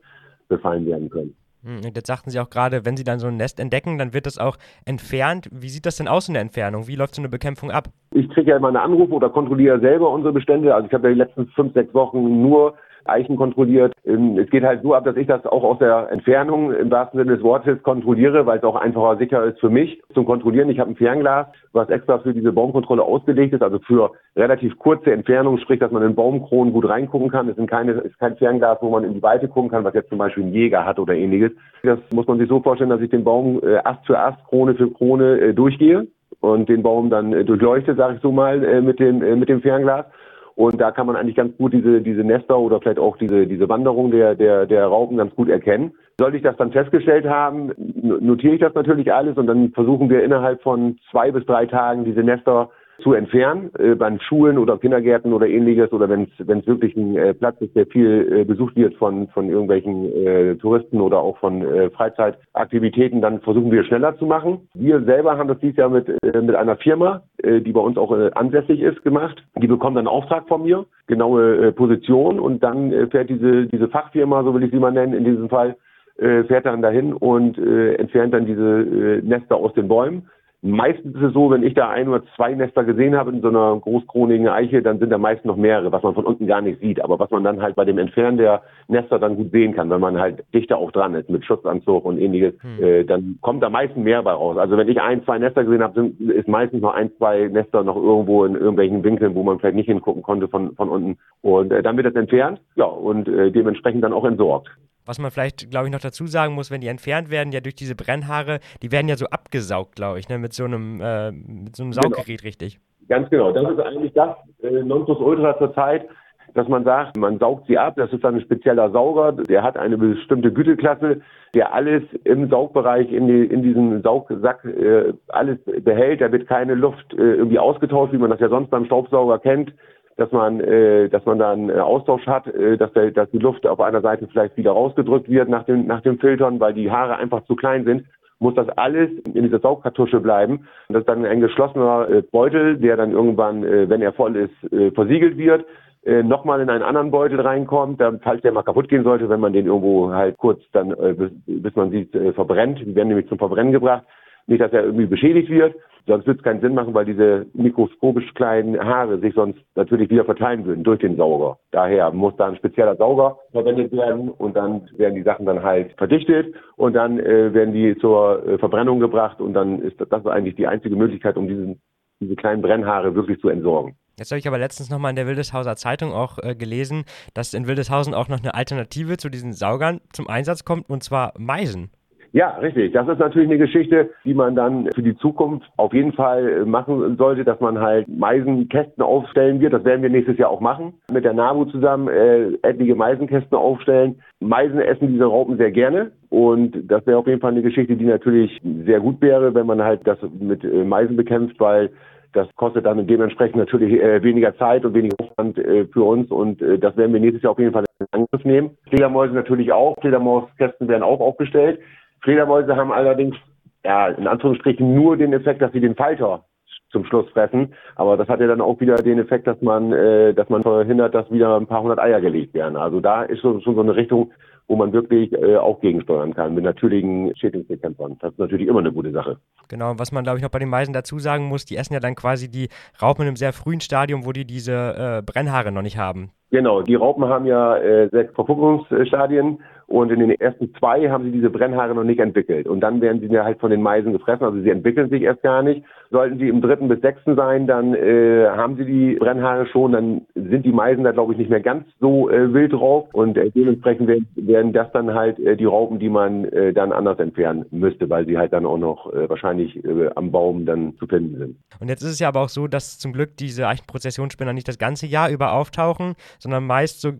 befallen 0.47 0.85
werden 0.87 1.09
können. 1.09 1.35
Hm, 1.63 1.77
und 1.77 1.95
jetzt 1.95 2.07
sagten 2.07 2.29
Sie 2.29 2.39
auch 2.39 2.49
gerade, 2.49 2.85
wenn 2.85 2.97
Sie 2.97 3.03
dann 3.03 3.19
so 3.19 3.27
ein 3.27 3.37
Nest 3.37 3.59
entdecken, 3.59 3.97
dann 3.97 4.13
wird 4.13 4.25
das 4.25 4.37
auch 4.37 4.57
entfernt. 4.85 5.49
Wie 5.51 5.69
sieht 5.69 5.85
das 5.85 5.97
denn 5.97 6.07
aus 6.07 6.27
in 6.27 6.33
der 6.33 6.41
Entfernung? 6.41 6.87
Wie 6.87 6.95
läuft 6.95 7.15
so 7.15 7.21
eine 7.21 7.29
Bekämpfung 7.29 7.71
ab? 7.71 7.87
Ich 8.11 8.29
kriege 8.29 8.51
ja 8.51 8.57
immer 8.57 8.67
eine 8.67 8.81
Anrufe 8.81 9.13
oder 9.13 9.29
kontrolliere 9.29 9.79
selber 9.79 10.09
unsere 10.09 10.33
Bestände. 10.33 10.75
Also 10.75 10.87
ich 10.87 10.93
habe 10.93 11.07
ja 11.07 11.13
die 11.13 11.19
letzten 11.19 11.47
fünf, 11.47 11.73
sechs 11.73 11.93
Wochen 11.93 12.41
nur 12.41 12.75
Eichen 13.05 13.35
kontrolliert. 13.35 13.93
Ähm, 14.05 14.37
es 14.37 14.49
geht 14.49 14.63
halt 14.63 14.81
so 14.81 14.93
ab, 14.93 15.05
dass 15.05 15.17
ich 15.17 15.27
das 15.27 15.45
auch 15.45 15.63
aus 15.63 15.79
der 15.79 16.11
Entfernung 16.11 16.73
im 16.73 16.91
wahrsten 16.91 17.19
Sinne 17.19 17.35
des 17.35 17.43
Wortes 17.43 17.81
kontrolliere, 17.83 18.45
weil 18.45 18.57
es 18.57 18.63
auch 18.63 18.75
einfacher 18.75 19.17
sicher 19.17 19.43
ist 19.43 19.59
für 19.59 19.69
mich 19.69 20.01
zum 20.13 20.25
Kontrollieren. 20.25 20.69
Ich 20.69 20.79
habe 20.79 20.91
ein 20.91 20.95
Fernglas, 20.95 21.47
was 21.71 21.89
extra 21.89 22.19
für 22.19 22.33
diese 22.33 22.51
Baumkontrolle 22.51 23.03
ausgelegt 23.03 23.53
ist, 23.53 23.61
also 23.61 23.79
für 23.79 24.11
relativ 24.35 24.77
kurze 24.79 25.11
Entfernungen, 25.11 25.59
sprich, 25.59 25.79
dass 25.79 25.91
man 25.91 26.03
in 26.03 26.15
Baumkronen 26.15 26.73
gut 26.73 26.87
reingucken 26.87 27.29
kann. 27.29 27.49
Es 27.49 27.55
sind 27.55 27.69
keine, 27.69 27.93
ist 27.93 28.19
kein 28.19 28.37
Fernglas, 28.37 28.79
wo 28.81 28.89
man 28.89 29.03
in 29.03 29.13
die 29.13 29.23
Weite 29.23 29.47
gucken 29.47 29.71
kann, 29.71 29.83
was 29.83 29.93
jetzt 29.93 30.09
zum 30.09 30.17
Beispiel 30.17 30.43
ein 30.43 30.53
Jäger 30.53 30.85
hat 30.85 30.99
oder 30.99 31.13
ähnliches. 31.13 31.51
Das 31.83 31.99
muss 32.13 32.27
man 32.27 32.37
sich 32.37 32.49
so 32.49 32.61
vorstellen, 32.61 32.89
dass 32.89 33.01
ich 33.01 33.09
den 33.09 33.23
Baum 33.23 33.59
äh, 33.63 33.77
Ast 33.83 34.05
für 34.05 34.17
Ast, 34.17 34.43
Krone 34.45 34.75
für 34.75 34.89
Krone 34.91 35.39
äh, 35.39 35.53
durchgehe 35.53 36.07
und 36.39 36.67
den 36.69 36.83
Baum 36.83 37.09
dann 37.09 37.33
äh, 37.33 37.43
durchleuchte, 37.43 37.95
sage 37.95 38.15
ich 38.15 38.21
so 38.21 38.31
mal, 38.31 38.63
äh, 38.63 38.81
mit 38.81 38.99
dem 38.99 39.21
äh, 39.21 39.35
mit 39.35 39.49
dem 39.49 39.61
Fernglas 39.61 40.05
und 40.55 40.79
da 40.79 40.91
kann 40.91 41.07
man 41.07 41.15
eigentlich 41.15 41.35
ganz 41.35 41.55
gut 41.57 41.73
diese, 41.73 42.01
diese 42.01 42.23
Nester 42.23 42.57
oder 42.59 42.79
vielleicht 42.79 42.99
auch 42.99 43.17
diese, 43.17 43.47
diese 43.47 43.67
Wanderung 43.69 44.11
der, 44.11 44.35
der, 44.35 44.65
der 44.65 44.85
Raupen 44.85 45.17
ganz 45.17 45.33
gut 45.35 45.49
erkennen. 45.49 45.93
Sollte 46.19 46.37
ich 46.37 46.43
das 46.43 46.55
dann 46.57 46.71
festgestellt 46.71 47.25
haben, 47.25 47.71
notiere 47.75 48.53
ich 48.53 48.61
das 48.61 48.75
natürlich 48.75 49.11
alles 49.11 49.37
und 49.37 49.47
dann 49.47 49.71
versuchen 49.71 50.09
wir 50.09 50.23
innerhalb 50.23 50.61
von 50.61 50.97
zwei 51.09 51.31
bis 51.31 51.45
drei 51.45 51.65
Tagen 51.65 52.05
diese 52.05 52.21
Nester 52.21 52.69
zu 53.01 53.13
entfernen, 53.13 53.71
äh, 53.79 53.95
bei 53.95 54.17
Schulen 54.19 54.57
oder 54.57 54.77
Kindergärten 54.77 55.33
oder 55.33 55.47
ähnliches 55.47 55.91
oder 55.91 56.09
wenn 56.09 56.27
es 56.37 56.67
wirklich 56.67 56.95
ein 56.95 57.15
äh, 57.15 57.33
Platz 57.33 57.59
ist, 57.59 57.75
der 57.75 57.87
viel 57.87 58.31
äh, 58.31 58.43
besucht 58.43 58.75
wird 58.75 58.95
von, 58.95 59.27
von 59.29 59.49
irgendwelchen 59.49 60.05
äh, 60.13 60.55
Touristen 60.55 61.01
oder 61.01 61.19
auch 61.19 61.37
von 61.39 61.61
äh, 61.63 61.89
Freizeitaktivitäten, 61.89 63.21
dann 63.21 63.41
versuchen 63.41 63.71
wir 63.71 63.83
schneller 63.83 64.17
zu 64.17 64.25
machen. 64.25 64.69
Wir 64.73 65.01
selber 65.03 65.37
haben 65.37 65.47
das 65.47 65.59
dieses 65.59 65.77
Jahr 65.77 65.89
mit, 65.89 66.07
äh, 66.07 66.41
mit 66.41 66.55
einer 66.55 66.77
Firma, 66.77 67.23
äh, 67.37 67.61
die 67.61 67.71
bei 67.71 67.81
uns 67.81 67.97
auch 67.97 68.15
äh, 68.17 68.29
ansässig 68.35 68.79
ist, 68.79 69.03
gemacht. 69.03 69.43
Die 69.55 69.67
bekommen 69.67 69.95
dann 69.95 70.07
einen 70.07 70.15
Auftrag 70.15 70.47
von 70.47 70.63
mir, 70.63 70.85
genaue 71.07 71.67
äh, 71.67 71.71
Position 71.71 72.39
und 72.39 72.63
dann 72.63 72.91
äh, 72.91 73.07
fährt 73.07 73.29
diese, 73.29 73.65
diese 73.67 73.87
Fachfirma, 73.87 74.43
so 74.43 74.53
will 74.53 74.63
ich 74.63 74.71
sie 74.71 74.79
mal 74.79 74.91
nennen, 74.91 75.13
in 75.13 75.25
diesem 75.25 75.49
Fall, 75.49 75.75
äh, 76.17 76.43
fährt 76.43 76.65
dann 76.65 76.83
dahin 76.83 77.13
und 77.13 77.57
äh, 77.57 77.95
entfernt 77.95 78.33
dann 78.33 78.45
diese 78.45 78.81
äh, 78.81 79.21
Nester 79.23 79.55
aus 79.55 79.73
den 79.73 79.87
Bäumen 79.87 80.27
Meistens 80.65 81.13
ist 81.15 81.21
es 81.21 81.33
so, 81.33 81.51
wenn 81.51 81.61
ich 81.61 81.73
da 81.73 81.89
ein 81.89 82.07
oder 82.07 82.23
zwei 82.37 82.55
Nester 82.55 82.85
gesehen 82.85 83.17
habe 83.17 83.31
in 83.31 83.41
so 83.41 83.49
einer 83.49 83.77
großkronigen 83.81 84.47
Eiche, 84.47 84.81
dann 84.81 84.97
sind 84.97 85.09
da 85.09 85.17
meist 85.17 85.43
noch 85.43 85.57
mehrere, 85.57 85.91
was 85.91 86.03
man 86.03 86.13
von 86.13 86.23
unten 86.23 86.47
gar 86.47 86.61
nicht 86.61 86.79
sieht, 86.79 87.03
aber 87.03 87.19
was 87.19 87.29
man 87.31 87.43
dann 87.43 87.61
halt 87.61 87.75
bei 87.75 87.83
dem 87.83 87.97
Entfernen 87.97 88.37
der 88.37 88.61
Nester 88.87 89.19
dann 89.19 89.35
gut 89.35 89.51
sehen 89.51 89.73
kann, 89.73 89.89
wenn 89.89 89.99
man 89.99 90.17
halt 90.17 90.45
dichter 90.53 90.77
auch 90.77 90.93
dran 90.93 91.15
ist 91.15 91.29
mit 91.29 91.43
Schutzanzug 91.43 92.05
und 92.05 92.17
ähnliches, 92.17 92.53
hm. 92.61 92.81
äh, 92.81 93.03
dann 93.03 93.39
kommt 93.41 93.61
da 93.61 93.69
meistens 93.69 94.05
mehr 94.05 94.23
bei 94.23 94.31
raus. 94.31 94.57
Also 94.57 94.77
wenn 94.77 94.87
ich 94.87 95.01
ein, 95.01 95.21
zwei 95.25 95.37
Nester 95.37 95.65
gesehen 95.65 95.83
habe, 95.83 95.95
sind, 95.95 96.21
ist 96.31 96.47
meistens 96.47 96.81
noch 96.81 96.93
ein, 96.93 97.11
zwei 97.17 97.49
Nester 97.49 97.83
noch 97.83 97.97
irgendwo 97.97 98.45
in 98.45 98.55
irgendwelchen 98.55 99.03
Winkeln, 99.03 99.35
wo 99.35 99.43
man 99.43 99.59
vielleicht 99.59 99.75
nicht 99.75 99.87
hingucken 99.87 100.23
konnte 100.23 100.47
von, 100.47 100.75
von 100.75 100.87
unten. 100.87 101.17
Und 101.41 101.73
äh, 101.73 101.83
dann 101.83 101.97
wird 101.97 102.07
das 102.07 102.15
entfernt, 102.15 102.61
ja, 102.75 102.85
und 102.85 103.27
äh, 103.27 103.51
dementsprechend 103.51 104.01
dann 104.01 104.13
auch 104.13 104.23
entsorgt. 104.23 104.69
Was 105.05 105.19
man 105.19 105.31
vielleicht, 105.31 105.69
glaube 105.69 105.87
ich, 105.87 105.91
noch 105.91 105.99
dazu 105.99 106.27
sagen 106.27 106.53
muss, 106.53 106.71
wenn 106.71 106.81
die 106.81 106.87
entfernt 106.87 107.29
werden, 107.29 107.51
ja 107.51 107.59
durch 107.59 107.75
diese 107.75 107.95
Brennhaare, 107.95 108.59
die 108.81 108.91
werden 108.91 109.07
ja 109.07 109.17
so 109.17 109.25
abgesaugt, 109.27 109.95
glaube 109.95 110.19
ich, 110.19 110.29
ne, 110.29 110.37
mit 110.37 110.53
so 110.53 110.65
einem, 110.65 111.01
äh, 111.01 111.31
mit 111.31 111.75
so 111.75 111.83
einem 111.83 111.91
genau. 111.91 112.03
Sauggerät, 112.03 112.39
genau. 112.39 112.47
richtig? 112.47 112.79
Ganz 113.09 113.29
genau. 113.29 113.51
Das 113.51 113.69
ist 113.69 113.79
eigentlich 113.79 114.13
das 114.13 114.35
äh, 114.61 114.81
Nonplusultra 114.83 115.57
zur 115.57 115.73
Zeit, 115.75 116.07
dass 116.53 116.67
man 116.67 116.83
sagt, 116.83 117.17
man 117.17 117.39
saugt 117.39 117.67
sie 117.67 117.77
ab. 117.77 117.95
Das 117.97 118.13
ist 118.13 118.23
dann 118.23 118.35
ein 118.35 118.41
spezieller 118.41 118.91
Sauger, 118.91 119.31
der 119.31 119.63
hat 119.63 119.75
eine 119.75 119.97
bestimmte 119.97 120.51
Güteklasse, 120.51 121.21
der 121.53 121.73
alles 121.73 122.03
im 122.23 122.49
Saugbereich 122.49 123.11
in, 123.11 123.27
die, 123.27 123.45
in 123.45 123.63
diesem 123.63 124.01
Saugsack 124.01 124.63
äh, 124.65 125.13
alles 125.29 125.57
behält. 125.81 126.21
Da 126.21 126.31
wird 126.31 126.47
keine 126.47 126.75
Luft 126.75 127.13
äh, 127.13 127.35
irgendwie 127.35 127.59
ausgetauscht, 127.59 128.13
wie 128.13 128.17
man 128.17 128.29
das 128.29 128.39
ja 128.39 128.49
sonst 128.49 128.69
beim 128.69 128.85
Staubsauger 128.85 129.39
kennt 129.39 129.73
dass 130.17 130.31
man, 130.31 130.59
äh, 130.59 131.09
dass 131.09 131.25
man 131.25 131.39
da 131.39 131.51
einen 131.51 131.71
Austausch 131.71 132.25
hat, 132.27 132.47
äh, 132.47 132.77
dass, 132.77 132.91
der, 132.93 133.11
dass 133.11 133.29
die 133.31 133.39
Luft 133.39 133.65
auf 133.67 133.79
einer 133.79 134.01
Seite 134.01 134.27
vielleicht 134.27 134.57
wieder 134.57 134.71
rausgedrückt 134.71 135.29
wird 135.29 135.49
nach 135.49 135.63
dem, 135.63 135.87
nach 135.87 136.01
dem 136.01 136.19
Filtern, 136.19 136.59
weil 136.59 136.73
die 136.73 136.91
Haare 136.91 137.17
einfach 137.17 137.43
zu 137.45 137.55
klein 137.55 137.85
sind 137.85 138.05
muss 138.39 138.55
das 138.55 138.67
alles 138.77 139.09
in 139.33 139.43
dieser 139.43 139.59
Saugkartusche 139.59 140.19
bleiben. 140.19 140.67
Das 140.89 141.01
ist 141.01 141.07
dann 141.07 141.23
ein 141.23 141.39
geschlossener 141.39 142.09
äh, 142.09 142.21
Beutel, 142.23 142.77
der 142.77 142.97
dann 142.97 143.11
irgendwann, 143.11 143.63
äh, 143.63 143.87
wenn 143.87 144.01
er 144.01 144.11
voll 144.11 144.35
ist, 144.35 144.73
äh, 144.73 144.91
versiegelt 144.91 145.37
wird 145.37 145.63
äh, 146.05 146.23
nochmal 146.23 146.59
in 146.61 146.69
einen 146.69 146.83
anderen 146.83 147.11
Beutel 147.11 147.39
reinkommt, 147.39 148.01
dann, 148.01 148.19
falls 148.19 148.41
der 148.41 148.51
mal 148.51 148.63
kaputt 148.63 148.89
gehen 148.89 149.03
sollte, 149.03 149.29
wenn 149.29 149.39
man 149.39 149.53
den 149.53 149.67
irgendwo 149.67 150.11
halt 150.11 150.37
kurz 150.37 150.61
dann, 150.73 150.91
äh, 150.91 151.13
bis, 151.13 151.31
bis 151.45 151.75
man 151.75 151.91
sieht, 151.91 152.13
äh, 152.13 152.33
verbrennt. 152.33 152.79
Die 152.79 152.95
werden 152.95 153.07
nämlich 153.07 153.29
zum 153.29 153.37
Verbrennen 153.37 153.71
gebracht. 153.71 154.03
Nicht, 154.47 154.61
dass 154.61 154.73
er 154.73 154.83
irgendwie 154.83 155.05
beschädigt 155.05 155.49
wird. 155.49 155.75
Sonst 156.05 156.27
wird 156.27 156.39
es 156.39 156.43
keinen 156.43 156.59
Sinn 156.59 156.73
machen, 156.73 156.93
weil 156.93 157.05
diese 157.05 157.45
mikroskopisch 157.53 158.33
kleinen 158.33 158.77
Haare 158.77 159.19
sich 159.19 159.33
sonst 159.33 159.59
natürlich 159.75 160.09
wieder 160.09 160.25
verteilen 160.25 160.65
würden 160.65 160.83
durch 160.83 160.99
den 160.99 161.15
Sauger. 161.15 161.57
Daher 161.71 162.11
muss 162.11 162.35
da 162.35 162.47
ein 162.47 162.57
spezieller 162.57 162.97
Sauger 162.97 163.37
verwendet 163.53 163.93
werden 163.93 164.29
und 164.29 164.55
dann 164.57 164.89
werden 164.97 165.15
die 165.15 165.23
Sachen 165.23 165.45
dann 165.45 165.63
halt 165.63 165.93
verdichtet 165.97 166.53
und 166.75 166.93
dann 166.93 167.19
äh, 167.19 167.53
werden 167.53 167.73
die 167.73 167.97
zur 167.99 168.45
äh, 168.45 168.57
Verbrennung 168.57 168.99
gebracht 168.99 169.39
und 169.39 169.53
dann 169.53 169.81
ist 169.81 169.99
das, 170.01 170.09
das 170.09 170.25
eigentlich 170.25 170.55
die 170.55 170.67
einzige 170.67 170.97
Möglichkeit, 170.97 171.37
um 171.37 171.47
diesen, 171.47 171.79
diese 172.19 172.35
kleinen 172.35 172.61
Brennhaare 172.61 173.15
wirklich 173.15 173.39
zu 173.39 173.47
entsorgen. 173.47 173.95
Jetzt 174.19 174.31
habe 174.31 174.39
ich 174.39 174.47
aber 174.47 174.59
letztens 174.59 174.89
nochmal 174.89 175.11
in 175.11 175.15
der 175.15 175.25
Wildeshauser 175.25 175.75
Zeitung 175.77 176.11
auch 176.11 176.37
äh, 176.37 176.53
gelesen, 176.53 177.05
dass 177.33 177.53
in 177.53 177.65
Wildeshausen 177.65 178.13
auch 178.13 178.27
noch 178.27 178.41
eine 178.41 178.53
Alternative 178.53 179.17
zu 179.17 179.29
diesen 179.29 179.53
Saugern 179.53 180.01
zum 180.11 180.27
Einsatz 180.27 180.65
kommt, 180.65 180.89
und 180.89 181.01
zwar 181.01 181.33
Meisen. 181.39 181.89
Ja, 182.33 182.57
richtig. 182.57 182.93
Das 182.93 183.07
ist 183.07 183.19
natürlich 183.19 183.47
eine 183.47 183.59
Geschichte, 183.59 184.09
die 184.25 184.33
man 184.33 184.55
dann 184.55 184.89
für 184.95 185.03
die 185.03 185.15
Zukunft 185.17 185.69
auf 185.77 185.93
jeden 185.93 186.13
Fall 186.13 186.49
äh, 186.49 186.65
machen 186.65 187.15
sollte, 187.15 187.43
dass 187.43 187.59
man 187.59 187.79
halt 187.79 188.07
Meisenkästen 188.07 189.03
aufstellen 189.03 189.59
wird. 189.59 189.71
Das 189.71 189.85
werden 189.85 190.01
wir 190.01 190.09
nächstes 190.09 190.39
Jahr 190.39 190.49
auch 190.49 190.59
machen. 190.59 190.95
Mit 191.11 191.25
der 191.25 191.33
NABU 191.33 191.65
zusammen 191.65 192.07
äh, 192.07 192.53
etliche 192.63 192.95
Meisenkästen 192.95 193.55
aufstellen. 193.55 194.19
Meisen 194.39 194.79
essen 194.79 195.09
diese 195.09 195.25
Raupen 195.25 195.57
sehr 195.57 195.71
gerne. 195.71 196.11
Und 196.29 196.75
das 196.89 197.05
wäre 197.05 197.19
auf 197.19 197.27
jeden 197.27 197.39
Fall 197.39 197.51
eine 197.51 197.61
Geschichte, 197.61 197.95
die 197.95 198.05
natürlich 198.05 198.59
sehr 198.83 198.99
gut 198.99 199.21
wäre, 199.21 199.53
wenn 199.53 199.67
man 199.67 199.83
halt 199.83 200.01
das 200.05 200.17
mit 200.39 200.63
äh, 200.63 200.83
Meisen 200.83 201.15
bekämpft, 201.15 201.59
weil 201.59 201.91
das 202.33 202.47
kostet 202.55 202.87
dann 202.87 203.05
dementsprechend 203.05 203.57
natürlich 203.57 204.01
äh, 204.01 204.23
weniger 204.23 204.57
Zeit 204.57 204.85
und 204.85 204.95
weniger 204.95 205.15
Aufwand 205.19 205.59
äh, 205.59 205.85
für 205.85 206.01
uns 206.01 206.31
und 206.31 206.63
äh, 206.63 206.79
das 206.79 206.97
werden 206.97 207.13
wir 207.13 207.19
nächstes 207.19 207.43
Jahr 207.43 207.51
auf 207.51 207.59
jeden 207.59 207.73
Fall 207.73 207.85
in 207.99 208.07
Angriff 208.09 208.43
nehmen. 208.43 208.71
Fledermäuse 208.89 209.35
natürlich 209.35 209.71
auch. 209.71 209.95
Fledermauskästen 210.01 210.87
werden 210.87 211.03
auch 211.03 211.19
aufgestellt. 211.19 211.79
Fledermäuse 212.23 212.75
haben 212.75 212.91
allerdings 212.91 213.35
ja, 213.83 214.07
in 214.07 214.27
Anführungsstrichen 214.27 214.95
nur 214.95 215.17
den 215.17 215.33
Effekt, 215.33 215.61
dass 215.61 215.71
sie 215.73 215.81
den 215.81 215.95
Falter 215.95 216.45
zum 216.91 217.05
Schluss 217.05 217.29
fressen. 217.31 217.73
Aber 217.95 218.17
das 218.17 218.27
hat 218.29 218.39
ja 218.39 218.47
dann 218.47 218.61
auch 218.61 218.79
wieder 218.79 218.95
den 218.95 219.19
Effekt, 219.19 219.47
dass 219.47 219.61
man, 219.61 219.91
äh, 219.91 220.33
dass 220.33 220.49
man 220.49 220.63
verhindert, 220.63 221.13
dass 221.13 221.29
wieder 221.31 221.57
ein 221.57 221.67
paar 221.67 221.81
hundert 221.81 221.99
Eier 221.99 222.21
gelegt 222.21 222.53
werden. 222.53 222.77
Also 222.77 223.01
da 223.01 223.23
ist 223.23 223.41
schon, 223.41 223.59
so 223.61 223.79
eine 223.79 223.95
Richtung, 223.95 224.31
wo 224.67 224.75
man 224.75 224.93
wirklich 224.93 225.33
äh, 225.33 225.57
auch 225.57 225.81
gegensteuern 225.81 226.33
kann 226.33 226.53
mit 226.53 226.63
natürlichen 226.63 227.35
Schädlingsbekämpfern. 227.35 228.17
Das 228.21 228.31
ist 228.31 228.39
natürlich 228.39 228.67
immer 228.67 228.79
eine 228.79 228.93
gute 228.93 229.11
Sache. 229.11 229.37
Genau, 229.67 229.93
was 229.97 230.11
man 230.11 230.23
glaube 230.23 230.37
ich 230.37 230.43
noch 230.43 230.51
bei 230.51 230.59
den 230.59 230.69
Meisen 230.69 230.93
dazu 230.93 231.19
sagen 231.19 231.45
muss, 231.45 231.65
die 231.65 231.75
essen 231.75 231.93
ja 231.93 231.99
dann 231.99 232.15
quasi 232.15 232.49
die 232.49 232.69
Raupen 233.01 233.23
in 233.23 233.29
einem 233.29 233.35
sehr 233.35 233.53
frühen 233.53 233.81
Stadium, 233.81 234.25
wo 234.25 234.31
die 234.31 234.45
diese 234.45 234.71
äh, 234.71 235.21
Brennhaare 235.25 235.71
noch 235.71 235.81
nicht 235.81 235.97
haben. 235.97 236.31
Genau, 236.53 236.83
die 236.83 236.93
Raupen 236.93 237.25
haben 237.25 237.47
ja 237.47 237.77
äh, 237.77 238.09
sechs 238.09 238.31
Verpuppungsstadien 238.35 239.57
und 239.87 240.11
in 240.11 240.19
den 240.19 240.31
ersten 240.31 240.73
zwei 240.75 241.09
haben 241.09 241.23
sie 241.23 241.31
diese 241.31 241.49
Brennhaare 241.49 241.93
noch 241.95 242.03
nicht 242.03 242.19
entwickelt. 242.19 242.67
Und 242.67 242.81
dann 242.81 243.01
werden 243.01 243.21
sie 243.21 243.27
ja 243.27 243.43
halt 243.43 243.59
von 243.59 243.71
den 243.71 243.81
Meisen 243.81 244.13
gefressen, 244.13 244.45
also 244.45 244.59
sie 244.61 244.69
entwickeln 244.69 245.09
sich 245.09 245.23
erst 245.23 245.41
gar 245.41 245.63
nicht. 245.63 245.83
Sollten 246.11 246.37
sie 246.37 246.47
im 246.47 246.61
dritten 246.61 246.87
bis 246.87 247.01
sechsten 247.01 247.35
sein, 247.35 247.65
dann 247.65 247.95
äh, 247.95 248.47
haben 248.47 248.75
sie 248.77 248.85
die 248.85 249.15
Brennhaare 249.15 249.65
schon, 249.65 249.93
dann 249.93 250.21
sind 250.35 250.63
die 250.63 250.71
Meisen 250.71 251.03
da 251.03 251.11
glaube 251.11 251.33
ich 251.33 251.39
nicht 251.39 251.49
mehr 251.49 251.59
ganz 251.59 251.85
so 251.99 252.29
äh, 252.29 252.53
wild 252.53 252.73
drauf 252.73 253.07
und 253.13 253.35
äh, 253.35 253.49
dementsprechend 253.49 254.07
werden, 254.07 254.27
werden 254.35 254.73
das 254.73 254.91
dann 254.93 255.13
halt 255.13 255.39
äh, 255.39 255.57
die 255.57 255.65
Raupen, 255.65 255.97
die 255.97 256.09
man 256.09 256.45
äh, 256.45 256.71
dann 256.71 256.91
anders 256.91 257.17
entfernen 257.17 257.65
müsste, 257.71 258.09
weil 258.11 258.27
sie 258.27 258.37
halt 258.37 258.53
dann 258.53 258.67
auch 258.67 258.77
noch 258.77 259.11
äh, 259.11 259.27
wahrscheinlich 259.27 259.83
äh, 259.83 260.09
am 260.15 260.31
Baum 260.31 260.67
dann 260.67 260.95
zu 260.97 261.07
finden 261.07 261.37
sind. 261.37 261.55
Und 261.79 261.89
jetzt 261.89 262.03
ist 262.03 262.11
es 262.11 262.19
ja 262.19 262.27
aber 262.27 262.41
auch 262.41 262.49
so, 262.49 262.67
dass 262.67 262.99
zum 262.99 263.11
Glück 263.11 263.37
diese 263.37 263.67
Eichenprozessionsspinner 263.67 264.53
nicht 264.53 264.67
das 264.67 264.77
ganze 264.77 265.07
Jahr 265.07 265.31
über 265.31 265.53
auftauchen, 265.53 266.13
sondern 266.43 266.65
meist 266.65 267.01
so 267.01 267.13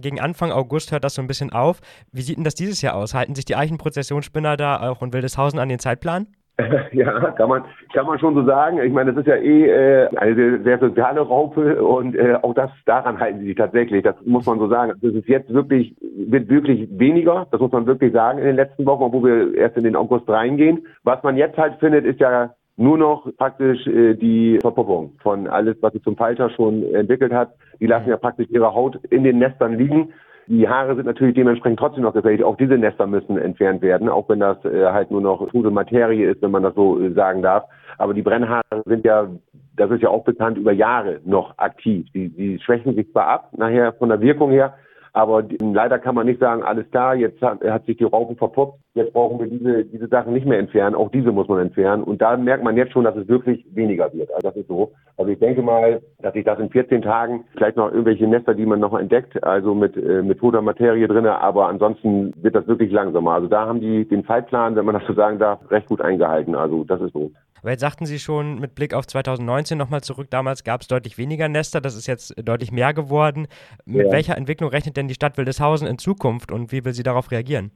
gegen 0.00 0.20
Anfang 0.20 0.52
August 0.52 0.92
hört 0.92 1.04
das 1.04 1.14
so 1.14 1.22
ein 1.22 1.28
bisschen 1.28 1.52
auf. 1.52 1.80
Wie 2.12 2.22
sieht 2.22 2.36
denn 2.36 2.44
das 2.44 2.54
dieses 2.54 2.82
Jahr 2.82 2.96
aus? 2.96 3.14
Halten 3.14 3.34
sich 3.34 3.44
die 3.44 3.56
Eichenprozessionsspinner 3.56 4.56
da 4.56 4.88
auch 4.88 5.02
in 5.02 5.12
Wildeshausen 5.12 5.58
an 5.58 5.68
den 5.68 5.78
Zeitplan? 5.78 6.26
Ja, 6.92 7.32
kann 7.32 7.48
man, 7.48 7.64
kann 7.92 8.06
man 8.06 8.18
schon 8.18 8.34
so 8.34 8.44
sagen. 8.44 8.80
Ich 8.80 8.92
meine, 8.92 9.12
das 9.12 9.20
ist 9.22 9.26
ja 9.26 9.36
eh 9.36 9.66
äh, 9.66 10.08
eine 10.16 10.62
sehr 10.62 10.78
soziale 10.78 11.20
Raupe 11.20 11.82
und 11.82 12.14
äh, 12.14 12.36
auch 12.40 12.54
das 12.54 12.70
daran 12.86 13.18
halten 13.18 13.40
sie 13.40 13.46
sich 13.46 13.56
tatsächlich. 13.56 14.04
Das 14.04 14.14
muss 14.24 14.46
man 14.46 14.60
so 14.60 14.68
sagen. 14.68 14.92
Das 15.02 15.12
ist 15.12 15.26
jetzt 15.26 15.52
wirklich, 15.52 15.96
wird 16.00 16.48
wirklich 16.48 16.88
weniger. 16.92 17.48
Das 17.50 17.60
muss 17.60 17.72
man 17.72 17.86
wirklich 17.86 18.12
sagen 18.12 18.38
in 18.38 18.44
den 18.44 18.56
letzten 18.56 18.86
Wochen, 18.86 19.12
wo 19.12 19.24
wir 19.24 19.54
erst 19.56 19.76
in 19.76 19.84
den 19.84 19.96
August 19.96 20.28
reingehen. 20.28 20.86
Was 21.02 21.22
man 21.24 21.36
jetzt 21.36 21.58
halt 21.58 21.80
findet, 21.80 22.04
ist 22.04 22.20
ja 22.20 22.54
nur 22.76 22.98
noch 22.98 23.28
praktisch 23.36 23.86
äh, 23.86 24.14
die 24.14 24.58
Verpuppung 24.60 25.12
von 25.22 25.46
alles, 25.46 25.76
was 25.80 25.92
sie 25.92 26.02
zum 26.02 26.16
Falter 26.16 26.50
schon 26.50 26.82
entwickelt 26.94 27.32
hat. 27.32 27.54
Die 27.80 27.86
lassen 27.86 28.08
ja 28.08 28.16
praktisch 28.16 28.48
ihre 28.50 28.74
Haut 28.74 28.98
in 29.10 29.24
den 29.24 29.38
Nestern 29.38 29.78
liegen. 29.78 30.12
Die 30.46 30.68
Haare 30.68 30.94
sind 30.94 31.06
natürlich 31.06 31.34
dementsprechend 31.34 31.78
trotzdem 31.78 32.02
noch 32.02 32.12
gefährlich. 32.12 32.44
Auch 32.44 32.56
diese 32.56 32.76
Nester 32.76 33.06
müssen 33.06 33.38
entfernt 33.38 33.80
werden, 33.80 34.08
auch 34.08 34.28
wenn 34.28 34.40
das 34.40 34.62
äh, 34.64 34.86
halt 34.86 35.10
nur 35.10 35.22
noch 35.22 35.48
tote 35.50 35.70
Materie 35.70 36.30
ist, 36.30 36.42
wenn 36.42 36.50
man 36.50 36.62
das 36.62 36.74
so 36.74 37.00
äh, 37.00 37.12
sagen 37.12 37.42
darf. 37.42 37.64
Aber 37.96 38.12
die 38.12 38.22
Brennhaare 38.22 38.82
sind 38.84 39.04
ja, 39.04 39.28
das 39.76 39.90
ist 39.90 40.02
ja 40.02 40.10
auch 40.10 40.24
bekannt, 40.24 40.58
über 40.58 40.72
Jahre 40.72 41.20
noch 41.24 41.56
aktiv. 41.58 42.06
Die, 42.12 42.28
die 42.28 42.58
schwächen 42.58 42.94
sich 42.94 43.10
zwar 43.12 43.28
ab, 43.28 43.50
nachher 43.56 43.94
von 43.94 44.10
der 44.10 44.20
Wirkung 44.20 44.50
her, 44.50 44.74
aber 45.14 45.44
leider 45.60 45.98
kann 45.98 46.14
man 46.14 46.26
nicht 46.26 46.40
sagen, 46.40 46.62
alles 46.62 46.90
klar, 46.90 47.14
jetzt 47.14 47.40
hat, 47.40 47.62
hat 47.64 47.86
sich 47.86 47.96
die 47.96 48.04
Raupen 48.04 48.36
verpuppt, 48.36 48.80
jetzt 48.94 49.12
brauchen 49.12 49.40
wir 49.40 49.46
diese, 49.46 49.84
diese 49.84 50.08
Sachen 50.08 50.32
nicht 50.32 50.46
mehr 50.46 50.58
entfernen. 50.58 50.94
Auch 50.94 51.10
diese 51.10 51.32
muss 51.32 51.48
man 51.48 51.60
entfernen. 51.60 52.04
Und 52.04 52.22
da 52.22 52.36
merkt 52.36 52.62
man 52.62 52.76
jetzt 52.76 52.92
schon, 52.92 53.04
dass 53.04 53.16
es 53.16 53.28
wirklich 53.28 53.64
weniger 53.72 54.12
wird. 54.12 54.32
Also 54.32 54.48
das 54.48 54.56
ist 54.56 54.68
so. 54.68 54.92
Also 55.16 55.30
ich 55.32 55.38
denke 55.38 55.62
mal, 55.62 56.00
dass 56.20 56.32
sich 56.32 56.44
das 56.44 56.58
in 56.60 56.70
14 56.70 57.02
Tagen 57.02 57.44
vielleicht 57.56 57.76
noch 57.76 57.90
irgendwelche 57.90 58.26
Nester, 58.26 58.54
die 58.54 58.66
man 58.66 58.80
noch 58.80 58.96
entdeckt, 58.98 59.42
also 59.42 59.74
mit, 59.74 59.96
äh, 59.96 60.22
mit 60.22 60.38
toter 60.38 60.62
Materie 60.62 61.08
drin, 61.08 61.26
aber 61.26 61.68
ansonsten 61.68 62.32
wird 62.36 62.54
das 62.54 62.66
wirklich 62.66 62.92
langsamer. 62.92 63.32
Also 63.32 63.48
da 63.48 63.66
haben 63.66 63.80
die 63.80 64.08
den 64.08 64.24
Zeitplan, 64.24 64.76
wenn 64.76 64.84
man 64.84 64.94
das 64.94 65.06
so 65.06 65.14
sagen 65.14 65.38
darf, 65.38 65.58
recht 65.70 65.88
gut 65.88 66.00
eingehalten. 66.00 66.54
Also 66.54 66.84
das 66.84 67.00
ist 67.00 67.12
so. 67.12 67.32
Aber 67.64 67.70
jetzt 67.70 67.80
sagten 67.80 68.04
Sie 68.04 68.18
schon 68.18 68.60
mit 68.60 68.74
Blick 68.74 68.92
auf 68.92 69.06
2019 69.06 69.78
nochmal 69.78 70.02
zurück, 70.02 70.26
damals 70.28 70.64
gab 70.64 70.82
es 70.82 70.86
deutlich 70.86 71.16
weniger 71.16 71.48
Nester, 71.48 71.80
das 71.80 71.96
ist 71.96 72.06
jetzt 72.06 72.34
deutlich 72.44 72.72
mehr 72.72 72.92
geworden. 72.92 73.46
Mit 73.86 74.06
ja. 74.06 74.12
welcher 74.12 74.36
Entwicklung 74.36 74.68
rechnet 74.68 74.98
denn 74.98 75.08
die 75.08 75.14
Stadt 75.14 75.38
Wildeshausen 75.38 75.88
in 75.88 75.96
Zukunft 75.96 76.52
und 76.52 76.72
wie 76.72 76.84
will 76.84 76.92
sie 76.92 77.02
darauf 77.02 77.30
reagieren? 77.30 77.70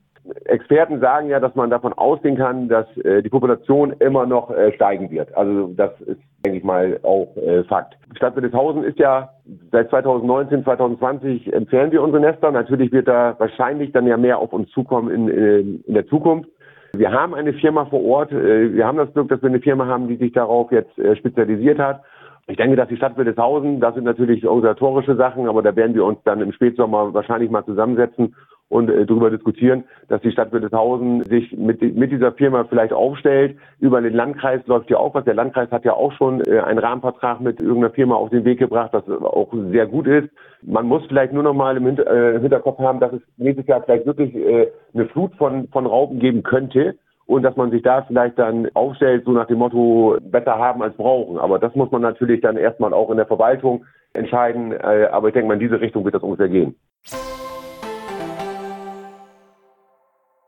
Experten 0.44 1.00
sagen 1.00 1.28
ja, 1.28 1.40
dass 1.40 1.54
man 1.54 1.70
davon 1.70 1.92
ausgehen 1.92 2.36
kann, 2.36 2.68
dass 2.68 2.86
äh, 2.98 3.22
die 3.22 3.28
Population 3.28 3.92
immer 4.00 4.26
noch 4.26 4.50
äh, 4.50 4.72
steigen 4.74 5.10
wird. 5.10 5.34
Also 5.36 5.68
das 5.76 5.90
ist, 6.02 6.20
denke 6.44 6.58
ich 6.58 6.64
mal, 6.64 7.00
auch 7.02 7.36
äh, 7.36 7.64
Fakt. 7.64 7.96
Stadt 8.14 8.36
Wildeshausen 8.36 8.84
ist 8.84 8.98
ja 8.98 9.30
seit 9.72 9.88
2019, 9.90 10.64
2020 10.64 11.52
entfernen 11.52 11.92
wir 11.92 12.02
unsere 12.02 12.20
Nester. 12.20 12.50
Natürlich 12.50 12.92
wird 12.92 13.08
da 13.08 13.36
wahrscheinlich 13.38 13.92
dann 13.92 14.06
ja 14.06 14.16
mehr 14.16 14.38
auf 14.38 14.52
uns 14.52 14.70
zukommen 14.70 15.10
in, 15.10 15.28
in, 15.28 15.84
in 15.84 15.94
der 15.94 16.06
Zukunft. 16.06 16.48
Wir 16.92 17.12
haben 17.12 17.34
eine 17.34 17.52
Firma 17.54 17.86
vor 17.86 18.04
Ort. 18.04 18.32
Äh, 18.32 18.74
wir 18.74 18.86
haben 18.86 18.98
das 18.98 19.12
Glück, 19.12 19.28
dass 19.28 19.42
wir 19.42 19.48
eine 19.48 19.60
Firma 19.60 19.86
haben, 19.86 20.08
die 20.08 20.16
sich 20.16 20.32
darauf 20.32 20.72
jetzt 20.72 20.98
äh, 20.98 21.16
spezialisiert 21.16 21.78
hat. 21.78 22.02
Ich 22.50 22.56
denke, 22.56 22.76
dass 22.76 22.88
die 22.88 22.96
Stadt 22.96 23.16
Wildeshausen, 23.18 23.78
das 23.78 23.94
sind 23.94 24.04
natürlich 24.04 24.46
organisatorische 24.46 25.16
Sachen, 25.16 25.48
aber 25.48 25.62
da 25.62 25.76
werden 25.76 25.94
wir 25.94 26.04
uns 26.04 26.18
dann 26.24 26.40
im 26.40 26.52
Spätsommer 26.52 27.12
wahrscheinlich 27.12 27.50
mal 27.50 27.64
zusammensetzen 27.64 28.34
und 28.68 28.90
äh, 28.90 29.06
darüber 29.06 29.30
diskutieren, 29.30 29.84
dass 30.08 30.20
die 30.22 30.30
Stadt 30.30 30.52
Wildeshausen 30.52 31.24
sich 31.24 31.56
mit, 31.56 31.80
mit 31.80 32.12
dieser 32.12 32.32
Firma 32.32 32.64
vielleicht 32.64 32.92
aufstellt. 32.92 33.56
Über 33.80 34.00
den 34.00 34.12
Landkreis 34.12 34.60
läuft 34.66 34.90
ja 34.90 34.98
auch 34.98 35.14
was. 35.14 35.24
Der 35.24 35.34
Landkreis 35.34 35.70
hat 35.70 35.84
ja 35.84 35.94
auch 35.94 36.12
schon 36.12 36.42
äh, 36.46 36.60
einen 36.60 36.78
Rahmenvertrag 36.78 37.40
mit 37.40 37.60
irgendeiner 37.60 37.94
Firma 37.94 38.16
auf 38.16 38.30
den 38.30 38.44
Weg 38.44 38.58
gebracht, 38.58 38.92
das 38.92 39.08
auch 39.08 39.52
sehr 39.70 39.86
gut 39.86 40.06
ist. 40.06 40.28
Man 40.62 40.86
muss 40.86 41.04
vielleicht 41.06 41.32
nur 41.32 41.42
noch 41.42 41.54
mal 41.54 41.76
im, 41.76 41.86
Hinter 41.86 42.06
äh, 42.06 42.36
im 42.36 42.42
Hinterkopf 42.42 42.78
haben, 42.78 43.00
dass 43.00 43.12
es 43.12 43.22
nächstes 43.36 43.66
Jahr 43.66 43.82
vielleicht 43.82 44.06
wirklich 44.06 44.34
äh, 44.34 44.70
eine 44.92 45.06
Flut 45.06 45.34
von, 45.36 45.68
von 45.68 45.86
Raupen 45.86 46.18
geben 46.18 46.42
könnte 46.42 46.96
und 47.26 47.42
dass 47.42 47.56
man 47.56 47.70
sich 47.70 47.82
da 47.82 48.02
vielleicht 48.02 48.38
dann 48.38 48.68
aufstellt, 48.74 49.24
so 49.24 49.32
nach 49.32 49.46
dem 49.46 49.58
Motto, 49.58 50.16
besser 50.22 50.58
haben 50.58 50.82
als 50.82 50.96
brauchen. 50.96 51.38
Aber 51.38 51.58
das 51.58 51.74
muss 51.74 51.90
man 51.90 52.02
natürlich 52.02 52.40
dann 52.40 52.56
erstmal 52.56 52.92
auch 52.92 53.10
in 53.10 53.18
der 53.18 53.26
Verwaltung 53.26 53.84
entscheiden. 54.14 54.72
Äh, 54.72 55.08
aber 55.12 55.28
ich 55.28 55.34
denke 55.34 55.48
mal, 55.48 55.54
in 55.54 55.60
diese 55.60 55.80
Richtung 55.80 56.04
wird 56.04 56.14
das 56.14 56.22
ungefähr 56.22 56.48
gehen. 56.48 56.74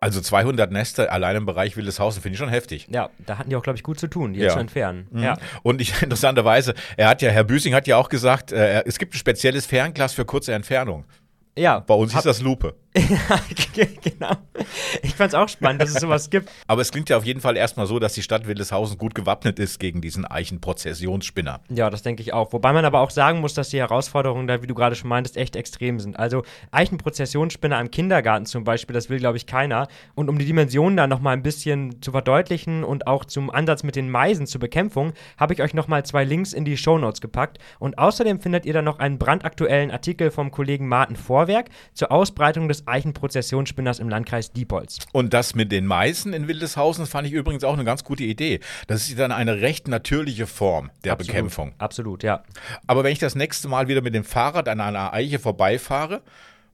Also 0.03 0.21
200 0.23 0.73
Nester 0.73 1.13
allein 1.13 1.37
im 1.37 1.45
Bereich 1.47 1.77
Wildeshausen 1.77 2.23
finde 2.23 2.35
ich 2.35 2.39
schon 2.39 2.49
heftig. 2.49 2.87
Ja, 2.91 3.11
da 3.27 3.37
hatten 3.37 3.51
die 3.51 3.57
auch, 3.57 3.63
glaube 3.63 3.77
ich, 3.77 3.83
gut 3.83 4.01
zu 4.01 4.09
tun, 4.09 4.33
die 4.33 4.41
Ja. 4.41 4.49
zu 4.51 4.59
entfernen. 4.59 5.07
Mhm. 5.11 5.23
Ja. 5.23 5.37
Und 5.63 5.81
ich, 5.83 5.93
interessanterweise, 6.03 6.73
er 6.97 7.09
hat 7.09 7.21
ja, 7.21 7.31
Herr 7.31 7.45
Büsing 7.45 7.75
hat 7.75 7.87
ja 7.87 7.99
auch 7.99 8.09
gesagt, 8.09 8.51
äh, 8.51 8.83
es 8.87 8.99
gibt 8.99 9.15
ein 9.15 9.19
spezielles 9.19 9.67
Fernglas 9.67 10.15
für 10.15 10.25
kurze 10.25 10.55
Entfernung. 10.55 11.05
ja. 11.57 11.81
Bei 11.81 11.95
uns 11.95 12.15
Hab- 12.15 12.25
das 12.25 12.41
Lupe. 12.41 12.75
genau. 14.03 14.33
Ich 15.03 15.15
fand 15.15 15.29
es 15.29 15.35
auch 15.35 15.49
spannend, 15.49 15.81
dass 15.81 15.91
es 15.91 16.01
sowas 16.01 16.29
gibt. 16.29 16.51
Aber 16.67 16.83
es 16.83 16.91
klingt 16.91 17.09
ja 17.09 17.17
auf 17.17 17.25
jeden 17.25 17.41
Fall 17.41 17.57
erstmal 17.57 17.87
so, 17.87 18.01
dass 18.01 18.15
die 18.15 18.23
Stadt 18.23 18.49
Wildeshausen 18.49 18.99
gut 18.99 19.15
gewappnet 19.15 19.61
ist 19.61 19.79
gegen 19.79 20.01
diesen 20.01 20.25
Eichenprozessionsspinner. 20.25 21.61
Ja, 21.69 21.89
das 21.89 22.03
denke 22.03 22.23
ich 22.23 22.33
auch. 22.33 22.53
Wobei 22.53 22.73
man 22.73 22.85
aber 22.85 23.01
auch 23.01 23.11
sagen 23.11 23.41
muss, 23.41 23.55
dass 23.55 23.69
die 23.69 23.79
Herausforderungen 23.79 24.49
da, 24.49 24.61
wie 24.63 24.67
du 24.67 24.75
gerade 24.75 24.97
schon 24.97 25.09
meintest, 25.09 25.37
echt 25.37 25.55
extrem 25.55 26.01
sind. 26.01 26.19
Also 26.19 26.43
Eichenprozessionsspinner 26.73 27.81
im 27.81 27.93
Kindergarten 27.93 28.45
zum 28.45 28.65
Beispiel, 28.65 28.95
das 28.95 29.09
will, 29.09 29.21
glaube 29.21 29.37
ich, 29.37 29.47
keiner. 29.47 29.87
Und 30.17 30.29
um 30.29 30.37
die 30.37 30.45
Dimensionen 30.47 30.97
da 30.97 31.07
nochmal 31.07 31.35
ein 31.35 31.45
bisschen 31.45 32.03
zu 32.03 32.11
verdeutlichen 32.11 32.83
und 32.83 33.07
auch 33.07 33.25
zum 33.25 33.51
Ansatz 33.51 33.85
mit 33.85 33.95
den 33.95 34.11
Meisen 34.11 34.49
zur 34.49 34.61
Bekämpfung, 34.61 35.13
habe 35.37 35.55
ich 35.55 35.63
euch 35.63 35.75
nochmal 35.75 36.05
zwei 36.05 36.25
Links 36.25 36.53
in 36.53 36.65
die 36.65 36.77
Shownotes 36.77 37.21
gepackt. 37.21 37.59
Und 37.79 37.99
außerdem 37.99 38.41
findet 38.41 38.67
ihr 38.67 38.73
da 38.73 38.83
noch 38.83 38.99
einen 38.99 39.19
brandaktuellen 39.19 39.93
Artikel 39.93 40.33
vom 40.33 40.51
Kollegen 40.51 40.89
Martin 40.89 41.15
Vorwerk 41.15 41.69
zur 41.95 42.11
Ausbreitung 42.11 42.67
des 42.67 42.80
Eichenprozessionsspinners 42.87 43.99
im 43.99 44.09
Landkreis 44.09 44.53
Diepholz. 44.53 44.99
Und 45.13 45.33
das 45.35 45.55
mit 45.55 45.73
den 45.73 45.87
Meißen 45.87 46.33
in 46.33 46.49
Wildeshausen 46.49 47.07
fand 47.07 47.27
ich 47.27 47.33
übrigens 47.33 47.65
auch 47.65 47.75
eine 47.75 47.85
ganz 47.85 48.05
gute 48.05 48.25
Idee. 48.25 48.61
Das 48.87 49.09
ist 49.09 49.19
dann 49.19 49.33
eine 49.33 49.61
recht 49.61 49.89
natürliche 49.89 50.47
Form 50.47 50.91
der 51.05 51.13
Absolut. 51.13 51.29
Bekämpfung. 51.35 51.73
Absolut, 51.79 52.23
ja. 52.23 52.43
Aber 52.87 53.05
wenn 53.05 53.13
ich 53.13 53.19
das 53.19 53.35
nächste 53.35 53.69
Mal 53.69 53.89
wieder 53.89 54.03
mit 54.03 54.15
dem 54.15 54.25
Fahrrad 54.25 54.69
an 54.69 54.81
einer 54.81 55.13
Eiche 55.13 55.39
vorbeifahre, 55.39 56.23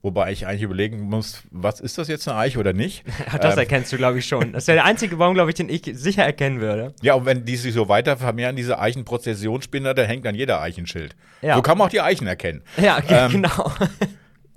wobei 0.03 0.31
ich 0.31 0.45
eigentlich 0.47 0.61
überlegen 0.61 1.01
muss, 1.01 1.41
was 1.51 1.79
ist 1.81 1.97
das 1.97 2.07
jetzt 2.07 2.27
eine 2.27 2.37
Eiche 2.37 2.59
oder 2.59 2.71
nicht? 2.73 3.03
Das 3.41 3.53
Ähm, 3.53 3.59
erkennst 3.59 3.91
du, 3.91 3.97
glaube 3.97 4.19
ich, 4.19 4.25
schon. 4.27 4.53
Das 4.53 4.67
wäre 4.67 4.77
der 4.77 4.85
einzige 4.85 5.17
Baum, 5.17 5.33
glaube 5.33 5.49
ich, 5.51 5.55
den 5.55 5.69
ich 5.69 5.81
sicher 5.93 6.23
erkennen 6.23 6.61
würde. 6.61 6.93
Ja, 7.01 7.15
und 7.15 7.25
wenn 7.25 7.45
die 7.45 7.55
sich 7.57 7.73
so 7.73 7.89
weiter 7.89 8.15
vermehren, 8.17 8.55
diese 8.55 8.79
Eichenprozessionsspinner, 8.79 9.93
da 9.93 10.03
hängt 10.03 10.25
an 10.27 10.35
jeder 10.35 10.61
Eichenschild. 10.61 11.15
Ja. 11.41 11.55
So 11.55 11.61
kann 11.61 11.77
man 11.77 11.87
auch 11.87 11.91
die 11.91 12.01
Eichen 12.01 12.27
erkennen. 12.27 12.61
Ja, 12.77 12.99
Ähm, 13.09 13.31
genau. 13.31 13.71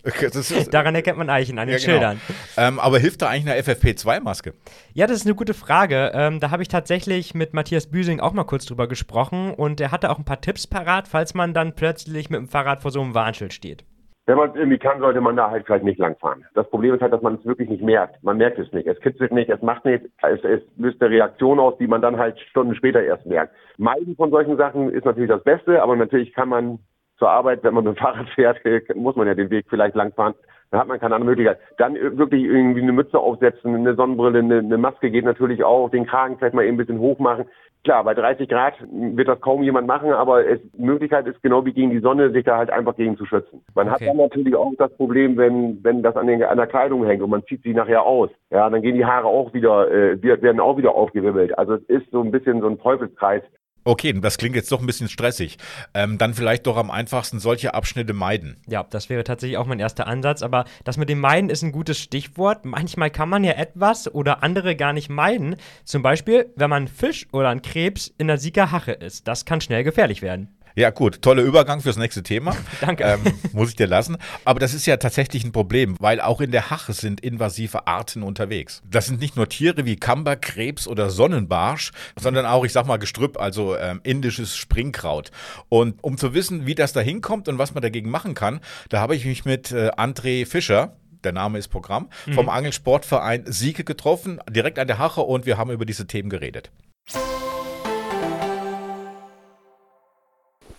Das 0.03 0.35
ist, 0.37 0.73
Daran 0.73 0.95
erkennt 0.95 1.19
man 1.19 1.29
Eichen, 1.29 1.59
an 1.59 1.69
den 1.69 1.79
ja, 1.79 1.85
genau. 1.85 1.93
Schildern. 1.93 2.21
Ähm, 2.57 2.79
aber 2.79 2.99
hilft 2.99 3.23
da 3.23 3.29
eigentlich 3.29 3.53
eine 3.53 3.61
FFP2-Maske? 3.61 4.55
Ja, 4.95 5.07
das 5.07 5.17
ist 5.19 5.27
eine 5.27 5.35
gute 5.35 5.55
Frage. 5.55 6.13
Ähm, 6.15 6.41
da 6.41 6.51
habe 6.51 6.63
ich 6.63 6.69
tatsächlich 6.69 7.35
mit 7.35 7.55
Matthias 7.55 7.87
Büsing 7.91 8.21
auch 8.21 8.33
mal 8.33 8.45
kurz 8.45 8.65
drüber 8.67 8.89
gesprochen 8.89 9.53
und 9.55 9.81
er 9.81 9.93
hatte 9.93 10.11
auch 10.11 10.19
ein 10.19 10.25
paar 10.25 10.41
Tipps 10.41 10.67
parat, 10.67 11.09
falls 11.09 11.35
man 11.35 11.55
dann 11.55 11.75
plötzlich 11.75 12.31
mit 12.31 12.39
dem 12.39 12.49
Fahrrad 12.49 12.83
vor 12.83 12.91
so 12.91 13.01
einem 13.01 13.15
Warnschild 13.15 13.53
steht. 13.53 13.85
Wenn 14.27 14.37
man 14.37 14.51
es 14.51 14.55
irgendwie 14.55 14.79
kann, 14.79 15.01
sollte 15.01 15.21
man 15.21 15.35
da 15.35 15.51
halt 15.51 15.67
vielleicht 15.67 15.85
nicht 15.85 15.99
langfahren. 15.99 16.45
Das 16.55 16.69
Problem 16.71 16.95
ist 16.95 17.01
halt, 17.01 17.13
dass 17.13 17.21
man 17.21 17.35
es 17.35 17.45
wirklich 17.45 17.69
nicht 17.69 17.83
merkt. 17.83 18.23
Man 18.23 18.37
merkt 18.37 18.61
es 18.61 18.71
nicht. 18.73 18.87
Es 18.87 19.01
kitzelt 19.01 19.33
nicht, 19.33 19.51
es 19.51 19.61
macht 19.61 19.85
nichts, 19.85 20.09
es, 20.23 20.45
es 20.45 20.61
löst 20.77 21.03
eine 21.03 21.11
Reaktion 21.11 21.59
aus, 21.59 21.77
die 21.79 21.89
man 21.89 22.01
dann 22.01 22.17
halt 22.17 22.39
Stunden 22.39 22.77
später 22.77 23.03
erst 23.03 23.27
merkt. 23.27 23.53
Meiden 23.77 24.15
von 24.15 24.31
solchen 24.31 24.57
Sachen 24.57 24.91
ist 24.91 25.05
natürlich 25.05 25.31
das 25.31 25.43
Beste, 25.43 25.83
aber 25.83 25.97
natürlich 25.97 26.33
kann 26.33 26.49
man 26.49 26.79
zur 27.21 27.31
Arbeit, 27.31 27.63
wenn 27.63 27.75
man 27.75 27.85
mit 27.85 27.97
dem 27.97 28.01
Fahrrad 28.01 28.29
fährt, 28.35 28.59
muss 28.97 29.15
man 29.15 29.29
ja 29.29 29.35
den 29.35 29.51
Weg 29.51 29.67
vielleicht 29.69 29.95
langfahren. 29.95 30.35
Dann 30.71 30.81
hat 30.81 30.89
man 30.89 31.01
keine 31.01 31.17
andere 31.17 31.31
Möglichkeit. 31.31 31.59
Dann 31.79 31.97
äh, 31.97 32.17
wirklich 32.17 32.45
irgendwie 32.45 32.83
eine 32.83 32.93
Mütze 32.93 33.19
aufsetzen, 33.19 33.75
eine 33.75 33.95
Sonnenbrille, 33.95 34.39
eine, 34.39 34.59
eine 34.59 34.79
Maske 34.79 35.11
geht 35.11 35.25
natürlich 35.25 35.63
auch, 35.63 35.91
den 35.91 36.07
Kragen 36.07 36.39
vielleicht 36.39 36.55
mal 36.55 36.65
eben 36.65 36.75
ein 36.75 36.79
bisschen 36.79 36.99
hoch 37.01 37.19
machen. 37.19 37.45
Klar, 37.83 38.05
bei 38.05 38.13
30 38.13 38.49
Grad 38.49 38.75
wird 38.91 39.27
das 39.27 39.41
kaum 39.41 39.63
jemand 39.63 39.87
machen, 39.87 40.13
aber 40.13 40.47
es, 40.47 40.61
Möglichkeit 40.77 41.27
ist 41.27 41.43
genau 41.43 41.65
wie 41.65 41.73
gegen 41.73 41.91
die 41.91 42.01
Sonne, 42.01 42.31
sich 42.31 42.45
da 42.45 42.59
halt 42.59 42.71
einfach 42.71 42.95
gegen 42.95 43.17
zu 43.17 43.25
schützen. 43.25 43.63
Man 43.75 43.89
hat 43.91 43.97
Okay. 43.97 44.09
dann 44.09 44.19
natürlich 44.19 44.55
auch 44.55 44.71
das 44.77 44.95
Problem, 44.97 45.39
wenn, 45.39 45.83
wenn 45.83 46.03
das 46.03 46.15
an, 46.15 46.27
den, 46.27 46.43
an 46.43 46.59
der 46.59 46.67
Kleidung 46.67 47.07
hängt 47.07 47.23
und 47.23 47.31
man 47.31 47.43
zieht 47.45 47.63
sie 47.63 47.73
nachher 47.73 48.03
aus. 48.03 48.29
Ja, 48.51 48.69
dann 48.69 48.83
gehen 48.83 48.97
die 48.97 49.07
Haare 49.07 49.27
auch 49.27 49.55
wieder, 49.55 49.91
äh, 49.91 50.23
werden 50.23 50.61
auch 50.61 50.77
wieder 50.77 50.95
aufgewirbelt. 50.95 51.59
Also 51.59 51.75
es 51.75 51.83
ist 51.85 52.11
so 52.11 52.21
ein 52.21 52.31
bisschen 52.31 52.61
so 52.61 52.69
ein 52.69 52.79
Teufelskreis. 52.79 53.43
Okay, 53.85 54.13
das 54.13 54.37
klingt 54.37 54.57
jetzt 54.57 54.71
doch 54.73 54.81
ein 54.81 54.87
bisschen 54.87 55.09
stressig. 55.09 55.57
Ähm, 55.95 56.19
dann 56.19 56.35
vielleicht 56.35 56.67
doch 56.67 56.77
am 56.77 56.91
einfachsten 56.91 57.39
solche 57.39 57.75
Abschnitte 57.75 58.13
meiden. 58.13 58.57
Ja, 58.67 58.85
das 58.89 59.09
wäre 59.09 59.25
tatsächlich 59.25 59.57
auch 59.57 59.67
mein 59.67 59.81
erster 59.81 60.07
Ansatz, 60.07 60.43
aber 60.43 60.65
das 60.85 60.97
mit 60.97 61.09
dem 61.09 61.21
Meiden 61.21 61.49
ist 61.49 61.63
ein 61.63 61.73
gutes 61.73 61.99
Stichwort. 61.99 62.65
Manchmal 62.65 63.11
kann 63.11 63.29
man 63.29 63.43
ja 63.45 63.53
etwas 63.53 64.13
oder 64.13 64.43
andere 64.43 64.77
gar 64.77 64.93
nicht 64.93 65.09
meiden. 65.09 65.57
Zum 65.85 66.03
Beispiel, 66.03 66.53
wenn 66.57 66.71
man 66.71 66.89
Fisch 66.89 67.27
oder 67.33 67.49
ein 67.49 67.63
Krebs 67.63 68.13
in 68.19 68.27
der 68.27 68.39
Siegerhache 68.39 68.93
isst. 68.93 69.27
Das 69.27 69.45
kann 69.45 69.61
schnell 69.61 69.85
gefährlich 69.85 70.23
werden. 70.23 70.57
Ja, 70.77 70.91
gut, 70.91 71.23
toller 71.23 71.43
Übergang 71.43 71.81
fürs 71.81 71.97
nächste 71.97 72.23
Thema. 72.23 72.57
Danke. 72.81 73.05
Ähm, 73.05 73.21
muss 73.53 73.71
ich 73.71 73.77
dir 73.77 73.87
lassen. 73.87 74.17
Aber 74.45 74.61
das 74.61 74.75
ist 74.75 74.87
ja 74.87 74.97
tatsächlich 74.97 75.45
ein 75.45 75.53
Problem, 75.53 75.97
weil 75.99 76.21
auch 76.21 76.41
in 76.41 76.51
der 76.53 76.71
Hache 76.71 76.93
sind 76.93 77.21
invasive 77.21 77.87
Arten 77.87 78.23
unterwegs. 78.23 78.83
Das 78.89 79.07
sind 79.07 79.21
nicht 79.21 79.37
nur 79.37 79.49
Tiere 79.49 79.85
wie 79.85 79.97
Kamber, 79.97 80.37
Krebs 80.37 80.87
oder 80.87 81.11
Sonnenbarsch, 81.11 81.93
sondern 82.19 82.47
auch, 82.47 82.65
ich 82.65 82.73
sag 82.73 82.87
mal, 82.87 82.99
Gestrüpp, 82.99 83.41
also 83.41 83.77
ähm, 83.77 84.01
indisches 84.03 84.57
Springkraut. 84.57 85.31
Und 85.69 86.03
um 86.03 86.17
zu 86.17 86.35
wissen, 86.35 86.67
wie 86.67 86.75
das 86.75 86.93
da 86.93 87.01
hinkommt 87.01 87.49
und 87.49 87.59
was 87.59 87.75
man 87.75 87.83
dagegen 87.83 88.11
machen 88.11 88.35
kann, 88.35 88.61
da 88.89 89.01
habe 89.01 89.17
ich 89.17 89.25
mich 89.25 89.45
mit 89.45 89.73
äh, 89.73 89.91
André 89.97 90.47
Fischer, 90.47 90.97
der 91.25 91.33
Name 91.33 91.59
ist 91.59 91.69
Programm, 91.69 92.09
vom 92.33 92.49
Angelsportverein 92.49 93.45
Sieke 93.47 93.85
getroffen, 93.85 94.41
direkt 94.49 94.79
an 94.79 94.87
der 94.87 94.99
Hache 94.99 95.21
und 95.21 95.45
wir 95.47 95.59
haben 95.59 95.71
über 95.71 95.85
diese 95.85 96.07
Themen 96.07 96.31
geredet. 96.31 96.71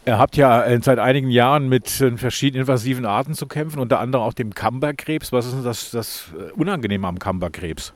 Ihr 0.04 0.18
habt 0.18 0.36
ja 0.36 0.64
äh, 0.64 0.80
seit 0.82 0.98
einigen 0.98 1.30
Jahren 1.30 1.70
mit 1.70 2.02
äh, 2.02 2.18
verschiedenen 2.18 2.62
invasiven 2.62 3.06
Arten 3.06 3.36
zu 3.36 3.46
kämpfen, 3.46 3.80
unter 3.80 4.00
anderem 4.00 4.26
auch 4.26 4.34
dem 4.34 4.56
Kamberkrebs. 4.56 5.32
Was 5.32 5.46
ist 5.46 5.54
denn 5.54 5.64
das, 5.64 5.92
das 5.92 6.32
äh, 6.36 6.52
Unangenehme 6.54 7.08
am 7.08 7.20
Kamberkrebs? 7.20 7.94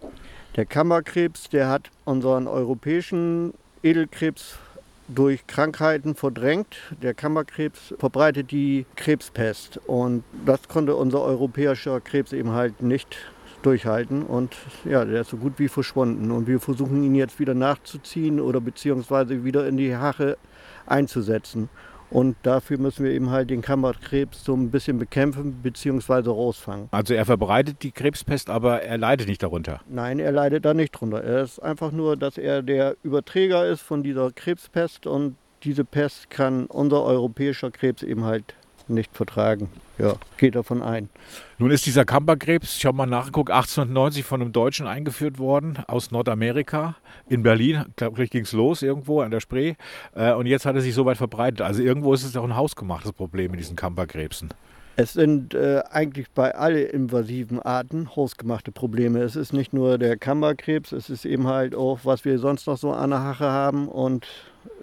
Der 0.56 0.66
Kammerkrebs, 0.66 1.50
der 1.50 1.68
hat 1.68 1.90
unseren 2.06 2.48
europäischen 2.48 3.56
Edelkrebs 3.82 4.60
durch 5.08 5.48
Krankheiten 5.48 6.14
verdrängt. 6.14 6.78
Der 7.02 7.16
Kammerkrebs 7.16 7.96
verbreitet 7.98 8.52
die 8.52 8.86
Krebspest 8.96 9.80
und 9.88 10.24
das 10.46 10.68
konnte 10.68 10.96
unser 10.96 11.22
europäischer 11.22 12.02
Krebs 12.02 12.34
eben 12.34 12.52
halt 12.52 12.84
nicht 12.84 13.18
durchhalten 13.64 14.24
und 14.24 14.56
ja, 14.84 15.06
der 15.06 15.22
ist 15.22 15.32
so 15.32 15.38
gut 15.38 15.54
wie 15.58 15.68
verschwunden 15.68 16.30
und 16.30 16.48
wir 16.48 16.60
versuchen 16.60 17.04
ihn 17.04 17.16
jetzt 17.16 17.40
wieder 17.40 17.56
nachzuziehen 17.56 18.40
oder 18.40 18.62
beziehungsweise 18.62 19.44
wieder 19.44 19.68
in 19.68 19.78
die 19.78 19.96
Hache 19.96 20.38
einzusetzen. 20.86 21.70
Und 22.16 22.38
dafür 22.44 22.78
müssen 22.78 23.04
wir 23.04 23.12
eben 23.12 23.30
halt 23.30 23.50
den 23.50 23.62
Kammerkrebs 23.62 24.46
so 24.46 24.54
ein 24.54 24.72
bisschen 24.72 24.98
bekämpfen 24.98 25.62
beziehungsweise 25.62 26.30
rausfangen. 26.30 26.88
Also 26.92 27.14
er 27.14 27.26
verbreitet 27.26 27.84
die 27.84 27.92
Krebspest, 27.92 28.50
aber 28.50 28.84
er 28.84 28.98
leidet 28.98 29.28
nicht 29.28 29.44
darunter. 29.44 29.82
Nein, 29.90 30.20
er 30.20 30.32
leidet 30.32 30.64
da 30.64 30.74
nicht 30.74 30.92
drunter. 30.92 31.22
Er 31.22 31.44
ist 31.44 31.60
einfach 31.60 31.92
nur, 31.92 32.16
dass 32.16 32.38
er 32.38 32.62
der 32.62 32.96
Überträger 33.04 33.68
ist 33.68 33.82
von 33.82 34.02
dieser 34.02 34.32
Krebspest 34.32 35.08
und 35.08 35.36
diese 35.66 35.84
Pest 35.84 36.30
kann 36.30 36.68
unser 36.68 37.04
europäischer 37.04 37.70
Krebs 37.70 38.02
eben 38.02 38.24
halt 38.24 38.56
nicht 38.90 39.16
vertragen. 39.16 39.70
Ja, 39.98 40.16
geht 40.38 40.56
davon 40.56 40.82
ein. 40.82 41.10
Nun 41.58 41.72
ist 41.72 41.86
dieser 41.86 42.04
Kamberkrebs, 42.04 42.76
ich 42.78 42.86
habe 42.86 42.98
mal 42.98 43.06
nachgeguckt, 43.06 43.50
1890 43.50 44.26
von 44.26 44.42
einem 44.42 44.52
Deutschen 44.52 44.88
eingeführt 44.88 45.40
worden 45.40 45.78
aus 45.88 46.12
Nordamerika. 46.12 46.96
In 47.30 47.44
Berlin, 47.44 47.86
glaube 47.96 48.24
ich, 48.24 48.30
ging 48.30 48.44
es 48.44 48.52
los 48.52 48.82
irgendwo 48.82 49.22
an 49.22 49.32
der 49.32 49.40
Spree. 49.40 49.76
Äh, 50.14 50.34
Und 50.34 50.48
jetzt 50.48 50.66
hat 50.66 50.76
er 50.76 50.82
sich 50.82 50.94
so 50.94 51.06
weit 51.06 51.18
verbreitet. 51.18 51.62
Also 51.62 51.82
irgendwo 51.82 52.14
ist 52.14 52.24
es 52.24 52.36
auch 52.36 52.44
ein 52.44 52.56
hausgemachtes 52.56 53.14
Problem 53.14 53.52
mit 53.52 53.60
diesen 53.62 53.76
Kamberkrebsen. 53.76 54.50
Es 54.98 55.14
sind 55.14 55.54
äh, 55.54 55.84
eigentlich 55.92 56.30
bei 56.32 56.56
allen 56.56 56.88
invasiven 56.88 57.62
Arten 57.62 58.16
hausgemachte 58.16 58.72
Probleme. 58.72 59.20
Es 59.20 59.36
ist 59.36 59.52
nicht 59.52 59.74
nur 59.74 59.98
der 59.98 60.16
Kammerkrebs, 60.18 60.94
es 60.94 61.10
ist 61.10 61.26
eben 61.26 61.48
halt 61.48 61.76
auch, 61.76 62.00
was 62.04 62.24
wir 62.24 62.40
sonst 62.40 62.68
noch 62.68 62.78
so 62.78 62.94
an 62.94 63.10
der 63.10 63.22
Hache 63.22 63.46
haben. 63.46 63.90
Und 63.90 64.26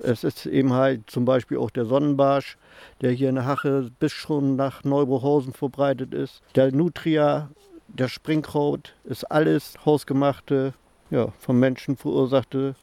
es 0.03 0.25
ist 0.25 0.47
eben 0.47 0.73
halt 0.73 1.09
zum 1.11 1.25
Beispiel 1.25 1.59
auch 1.59 1.71
der 1.71 1.85
Sonnenbarsch, 1.85 2.57
der 3.01 3.12
hier 3.12 3.29
in 3.29 3.37
der 3.37 3.47
Hache 3.47 3.90
bis 3.99 4.12
schon 4.12 4.57
nach 4.57 4.85
Neubruchhausen 4.85 5.53
verbreitet 5.53 6.14
ist. 6.14 6.42
Der 6.55 6.73
Nutria, 6.73 7.51
der 7.88 8.09
Springkraut, 8.09 8.95
ist 9.05 9.25
alles 9.31 9.75
hausgemachte, 9.85 10.75
ja, 11.11 11.29
vom 11.38 11.59
Menschen 11.59 11.97
verursachte 11.97 12.75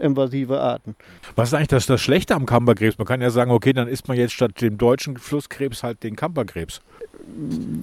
invasive 0.00 0.60
Arten. 0.60 0.96
Was 1.36 1.48
ist 1.48 1.54
eigentlich 1.54 1.68
das, 1.68 1.86
das 1.86 2.00
Schlechte 2.00 2.34
am 2.34 2.46
Kamberkrebs? 2.46 2.98
Man 2.98 3.06
kann 3.06 3.20
ja 3.20 3.30
sagen, 3.30 3.50
okay, 3.50 3.72
dann 3.72 3.88
isst 3.88 4.08
man 4.08 4.16
jetzt 4.16 4.32
statt 4.32 4.60
dem 4.60 4.78
deutschen 4.78 5.16
Flusskrebs 5.16 5.82
halt 5.82 6.02
den 6.02 6.16
Kamberkrebs. 6.16 6.80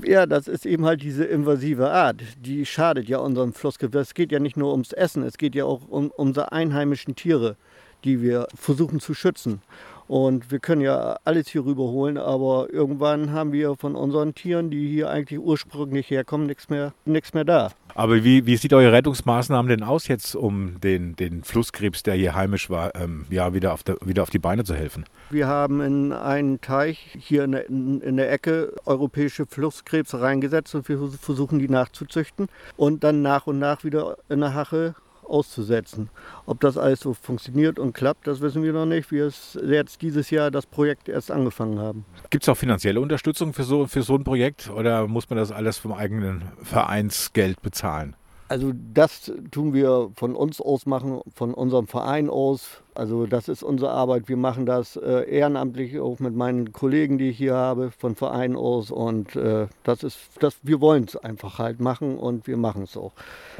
Ja, 0.04 0.26
das 0.26 0.48
ist 0.48 0.66
eben 0.66 0.86
halt 0.86 1.04
diese 1.04 1.24
invasive 1.24 1.90
Art. 1.90 2.22
Die 2.40 2.66
schadet 2.66 3.08
ja 3.08 3.20
unserem 3.20 3.54
Flussgewässer. 3.54 4.02
Es 4.02 4.14
geht 4.14 4.32
ja 4.32 4.40
nicht 4.40 4.58
nur 4.58 4.72
ums 4.72 4.94
Essen, 4.94 5.24
es 5.24 5.38
geht 5.38 5.56
ja 5.56 5.66
auch 5.66 5.88
um 5.88 6.12
unsere 6.12 6.52
einheimischen 6.52 7.16
Tiere, 7.16 7.56
die 8.08 8.22
wir 8.22 8.48
versuchen 8.56 9.00
zu 9.00 9.14
schützen. 9.14 9.62
Und 10.08 10.52
wir 10.52 10.60
können 10.60 10.82
ja 10.82 11.18
alles 11.26 11.50
hier 11.50 11.66
rüberholen, 11.66 12.18
aber 12.18 12.68
irgendwann 12.72 13.34
haben 13.34 13.52
wir 13.52 13.76
von 13.76 13.96
unseren 13.96 14.34
Tieren, 14.34 14.70
die 14.70 14.88
hier 14.88 15.10
eigentlich 15.10 15.40
ursprünglich 15.40 16.10
herkommen, 16.10 16.48
nichts 16.48 16.70
mehr, 16.70 16.94
nichts 17.06 17.34
mehr 17.34 17.44
da. 17.44 17.72
Aber 17.94 18.24
wie, 18.24 18.46
wie 18.46 18.56
sieht 18.56 18.74
eure 18.74 18.94
Rettungsmaßnahmen 18.94 19.70
denn 19.70 19.84
aus 19.84 20.08
jetzt, 20.08 20.36
um 20.36 20.80
den, 20.80 21.16
den 21.18 21.44
Flusskrebs, 21.44 22.04
der 22.04 22.16
hier 22.16 22.36
heimisch 22.36 22.70
war, 22.70 22.96
ähm, 22.96 23.26
ja, 23.30 23.54
wieder 23.54 23.74
auf, 23.74 23.84
der, 23.84 23.98
wieder 24.02 24.24
auf 24.24 24.30
die 24.30 24.40
Beine 24.40 24.64
zu 24.64 24.76
helfen? 24.76 25.04
Wir 25.30 25.48
haben 25.48 25.82
in 25.82 26.14
einen 26.14 26.62
Teich 26.62 27.18
hier 27.20 27.44
in 27.44 27.52
der, 27.52 27.68
in 27.68 28.16
der 28.16 28.32
Ecke 28.32 28.74
europäische 28.86 29.46
Flusskrebse 29.46 30.22
reingesetzt 30.22 30.74
und 30.76 30.88
wir 30.88 31.00
versuchen 31.20 31.60
die 31.60 31.70
nachzuzüchten 31.70 32.48
und 32.78 33.04
dann 33.04 33.22
nach 33.22 33.48
und 33.48 33.60
nach 33.60 33.84
wieder 33.84 34.18
in 34.30 34.40
der 34.40 34.54
Hache 34.54 34.96
auszusetzen. 35.28 36.10
Ob 36.46 36.60
das 36.60 36.78
alles 36.78 37.02
so 37.02 37.14
funktioniert 37.14 37.80
und 37.80 37.94
klappt, 37.94 38.28
das 38.28 38.42
wissen 38.42 38.64
wir 38.64 38.74
noch 38.74 38.86
nicht. 38.86 39.12
Wir 39.12 39.32
jetzt 39.68 40.02
dieses 40.02 40.30
Jahr 40.30 40.52
das 40.52 40.66
Projekt 40.66 41.10
erst 41.10 41.32
angefangen 41.32 41.80
haben. 41.80 42.06
Gibt 42.30 42.44
es 42.44 42.50
auch 42.50 42.58
finanzielle 42.58 43.02
Unterstützung 43.02 43.54
für 43.54 43.64
so, 43.64 43.88
für 43.88 44.02
so 44.02 44.16
ein 44.16 44.24
Projekt 44.24 44.70
oder 44.70 45.08
muss 45.08 45.30
man 45.30 45.38
das 45.38 45.52
alles 45.52 45.78
vom 45.78 45.94
eigenen 45.94 46.44
Vereinsgeld 46.62 47.62
bezahlen? 47.62 48.16
Also 48.50 48.72
das 48.94 49.32
tun 49.52 49.74
wir 49.74 50.10
von 50.16 50.36
uns 50.36 50.62
aus 50.62 50.86
machen, 50.86 51.22
von 51.36 51.54
unserem 51.54 51.88
Verein 51.88 52.30
aus. 52.30 52.82
Also 52.98 53.28
das 53.28 53.48
ist 53.48 53.62
unsere 53.62 53.92
Arbeit. 53.92 54.28
Wir 54.28 54.38
machen 54.38 54.66
das 54.66 54.96
äh, 54.96 55.30
ehrenamtlich 55.30 56.00
auch 56.00 56.18
mit 56.20 56.36
meinen 56.36 56.74
Kollegen, 56.74 57.20
die 57.20 57.30
ich 57.30 57.38
hier 57.38 57.54
habe, 57.54 57.92
von 57.92 58.16
Verein 58.16 58.56
aus. 58.56 58.90
Und 58.90 59.36
äh, 59.36 59.68
das 59.84 60.02
ist, 60.02 60.18
das, 60.40 60.56
wir 60.64 60.82
wollen 60.82 61.04
es 61.04 61.16
einfach 61.16 61.60
halt 61.60 61.80
machen 61.80 62.18
und 62.18 62.48
wir 62.48 62.58
machen 62.58 62.84
es 62.84 62.98
auch. 62.98 63.12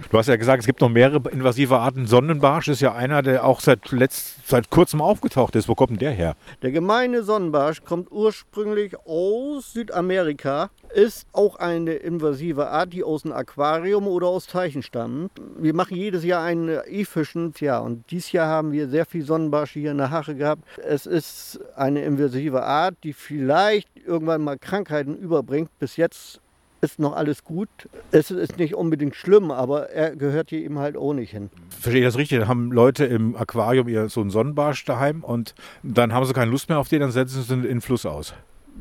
Du 0.10 0.18
hast 0.18 0.26
ja 0.26 0.38
gesagt, 0.38 0.62
es 0.62 0.66
gibt 0.66 0.82
noch 0.82 0.90
mehrere 0.90 1.30
invasive 1.30 1.78
Arten. 1.78 2.08
Sonnenbarsch 2.08 2.68
ist 2.68 2.82
ja 2.82 2.96
einer, 2.96 3.22
der 3.22 3.46
auch 3.46 3.60
seit, 3.60 3.92
letzt, 3.92 4.48
seit 4.48 4.72
kurzem 4.72 5.02
aufgetaucht 5.02 5.56
ist. 5.56 5.70
Wo 5.70 5.76
kommt 5.76 5.92
denn 5.92 6.00
der 6.00 6.12
her? 6.12 6.36
Der 6.64 6.72
gemeine 6.72 7.22
Sonnenbarsch 7.22 7.84
kommt 7.84 8.12
ursprünglich 8.12 8.98
aus 9.06 9.72
Südamerika, 9.72 10.72
ist 10.98 11.28
auch 11.32 11.58
eine 11.58 11.94
invasive 11.94 12.70
Art, 12.70 12.92
die 12.92 13.04
aus 13.04 13.24
einem 13.24 13.36
Aquarium 13.36 14.08
oder 14.08 14.26
aus 14.28 14.48
Teichen 14.48 14.82
stammt. 14.82 15.32
Wir 15.56 15.76
machen 15.76 15.96
jedes 15.96 16.24
Jahr 16.24 16.44
ein 16.44 16.68
E-Fischen, 16.88 17.54
ja, 17.60 17.78
und 17.78 18.10
dieses 18.10 18.32
Jahr 18.32 18.48
haben 18.48 18.72
wir 18.72 18.90
sehr 18.90 19.06
viel 19.06 19.24
Sonnenbarsche 19.24 19.80
hier 19.80 19.92
in 19.92 20.00
der 20.00 20.10
Hache 20.10 20.34
gehabt. 20.34 20.64
Es 20.84 21.06
ist 21.06 21.60
eine 21.76 22.04
invasive 22.04 22.64
Art, 22.64 22.96
die 23.04 23.14
vielleicht 23.14 23.90
irgendwann 24.08 24.44
mal 24.44 24.58
Krankheiten 24.58 25.16
überbringt. 25.16 25.70
Bis 25.78 25.98
jetzt 25.98 26.42
ist 26.82 26.98
noch 26.98 27.16
alles 27.16 27.44
gut. 27.44 27.70
Es 28.10 28.32
ist 28.32 28.58
nicht 28.58 28.74
unbedingt 28.74 29.16
schlimm, 29.16 29.52
aber 29.52 29.92
er 29.92 30.16
gehört 30.16 30.50
hier 30.50 30.62
eben 30.62 30.80
halt 30.80 30.98
auch 30.98 31.14
nicht 31.14 31.30
hin. 31.30 31.52
Verstehe 31.80 32.02
ich 32.02 32.08
das 32.08 32.18
richtig? 32.18 32.40
Dann 32.40 32.48
haben 32.48 32.72
Leute 32.72 33.06
im 33.06 33.36
Aquarium 33.36 33.88
ihr 33.88 34.10
so 34.10 34.22
einen 34.22 34.32
Sonnenbarsch 34.32 34.84
daheim 34.86 35.24
und 35.24 35.54
dann 35.84 36.12
haben 36.12 36.26
sie 36.26 36.34
keine 36.34 36.50
Lust 36.50 36.70
mehr 36.70 36.80
auf 36.80 36.90
den, 36.90 37.02
dann 37.02 37.12
setzen 37.12 37.44
sie 37.44 37.54
in 37.54 37.62
den 37.62 37.82
Fluss 37.82 38.08
aus. 38.08 38.34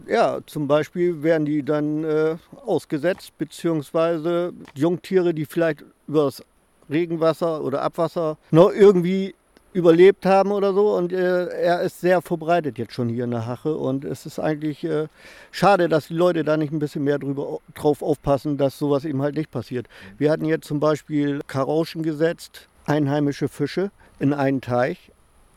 Ja, 0.06 0.38
zum 0.46 0.68
Beispiel 0.68 1.22
werden 1.22 1.44
die 1.46 1.62
dann 1.62 2.04
äh, 2.04 2.37
ausgesetzt, 2.64 3.37
beziehungsweise 3.38 4.52
Jungtiere, 4.74 5.35
die 5.35 5.46
vielleicht 5.46 5.85
über 6.06 6.24
das 6.26 6.42
Regenwasser 6.88 7.62
oder 7.62 7.82
Abwasser 7.82 8.38
noch 8.50 8.70
irgendwie 8.72 9.35
überlebt 9.72 10.24
haben 10.24 10.52
oder 10.52 10.72
so. 10.72 10.96
Und 10.96 11.12
äh, 11.12 11.48
er 11.48 11.82
ist 11.82 12.00
sehr 12.00 12.22
verbreitet 12.22 12.78
jetzt 12.78 12.94
schon 12.94 13.09
hier 13.09 13.24
in 13.24 13.30
der 13.30 13.46
Hache. 13.46 13.76
Und 13.76 14.04
es 14.04 14.24
ist 14.24 14.38
eigentlich 14.38 14.82
äh, 14.85 15.09
schade, 15.50 15.88
dass 15.88 16.09
die 16.09 16.14
Leute 16.14 16.44
da 16.44 16.56
nicht 16.56 16.72
ein 16.72 16.78
bisschen 16.78 17.04
mehr 17.04 17.18
drüber, 17.18 17.59
drauf 17.74 18.02
aufpassen, 18.02 18.56
dass 18.56 18.78
sowas 18.78 19.04
eben 19.04 19.20
halt 19.20 19.37
nicht 19.37 19.50
passiert. 19.50 19.87
Wir 20.16 20.30
hatten 20.30 20.46
jetzt 20.46 20.66
zum 20.66 20.80
Beispiel 20.80 21.40
Karauschen 21.46 22.02
gesetzt, 22.02 22.68
einheimische 22.87 23.48
Fische 23.48 23.90
in 24.18 24.32
einen 24.32 24.62
Teich. 24.62 25.12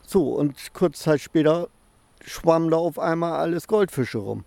So, 0.06 0.34
und 0.34 0.74
kurz 0.74 0.98
Zeit 0.98 1.20
später 1.20 1.68
schwammen 2.24 2.70
da 2.70 2.76
auf 2.76 2.98
einmal 2.98 3.32
alles 3.32 3.66
Goldfische 3.66 4.18
rum. 4.18 4.44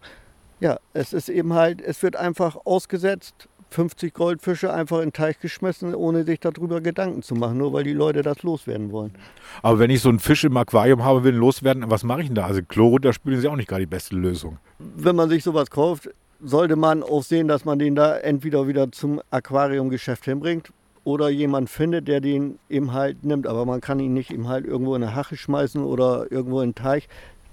Ja, 0.60 0.78
es 0.94 1.14
ist 1.14 1.30
eben 1.30 1.54
halt, 1.54 1.82
es 1.82 2.02
wird 2.04 2.16
einfach 2.16 2.56
ausgesetzt 2.66 3.50
50 3.74 4.14
Goldfische 4.14 4.72
einfach 4.72 5.00
in 5.00 5.08
den 5.08 5.14
Teich 5.14 5.40
geschmissen, 5.40 5.96
ohne 5.96 6.24
sich 6.24 6.40
darüber 6.40 6.80
Gedanken 6.80 7.24
zu 7.24 7.36
machen, 7.36 7.58
nur 7.58 7.74
weil 7.74 7.84
die 7.84 7.94
Leute 7.94 8.22
das 8.22 8.44
loswerden 8.44 8.92
wollen. 8.92 9.14
Aber 9.62 9.80
wenn 9.80 9.90
ich 9.90 10.02
so 10.02 10.10
einen 10.10 10.20
Fisch 10.20 10.44
im 10.44 10.56
Aquarium 10.56 11.04
habe, 11.04 11.24
will 11.24 11.34
loswerden, 11.34 11.84
was 11.90 12.04
mache 12.04 12.22
ich 12.22 12.28
denn 12.28 12.36
da? 12.36 12.46
Also 12.46 12.62
Chlor 12.62 12.92
runterspülen 12.92 13.40
ist 13.40 13.46
ja 13.46 13.52
auch 13.52 13.56
nicht 13.56 13.68
gerade 13.68 13.82
die 13.82 13.88
beste 13.88 14.16
Lösung. 14.16 14.60
Wenn 14.78 15.16
man 15.16 15.30
sich 15.30 15.44
sowas 15.44 15.70
kauft, 15.72 16.10
sollte 16.40 16.76
man 16.76 17.04
auch 17.04 17.24
sehen, 17.24 17.48
dass 17.48 17.66
man 17.66 17.80
den 17.80 17.96
da 17.96 18.18
entweder 18.18 18.68
wieder 18.68 18.92
zum 18.92 19.22
Aquariumgeschäft 19.32 20.26
hinbringt 20.26 20.72
oder 21.04 21.30
jemand 21.30 21.70
findet, 21.70 22.08
der 22.08 22.22
den 22.22 22.60
eben 22.70 22.94
halt 22.94 23.26
nimmt. 23.26 23.48
Aber 23.48 23.66
man 23.66 23.82
kann 23.82 24.00
ihn 24.00 24.14
nicht 24.14 24.32
eben 24.32 24.48
halt 24.48 24.66
irgendwo 24.66 24.96
in 24.96 25.04
eine 25.04 25.16
Hache 25.16 25.36
schmeißen 25.36 25.84
oder 25.84 26.32
irgendwo 26.32 26.62
in 26.62 26.70
den 26.70 26.76
Teich 26.76 27.08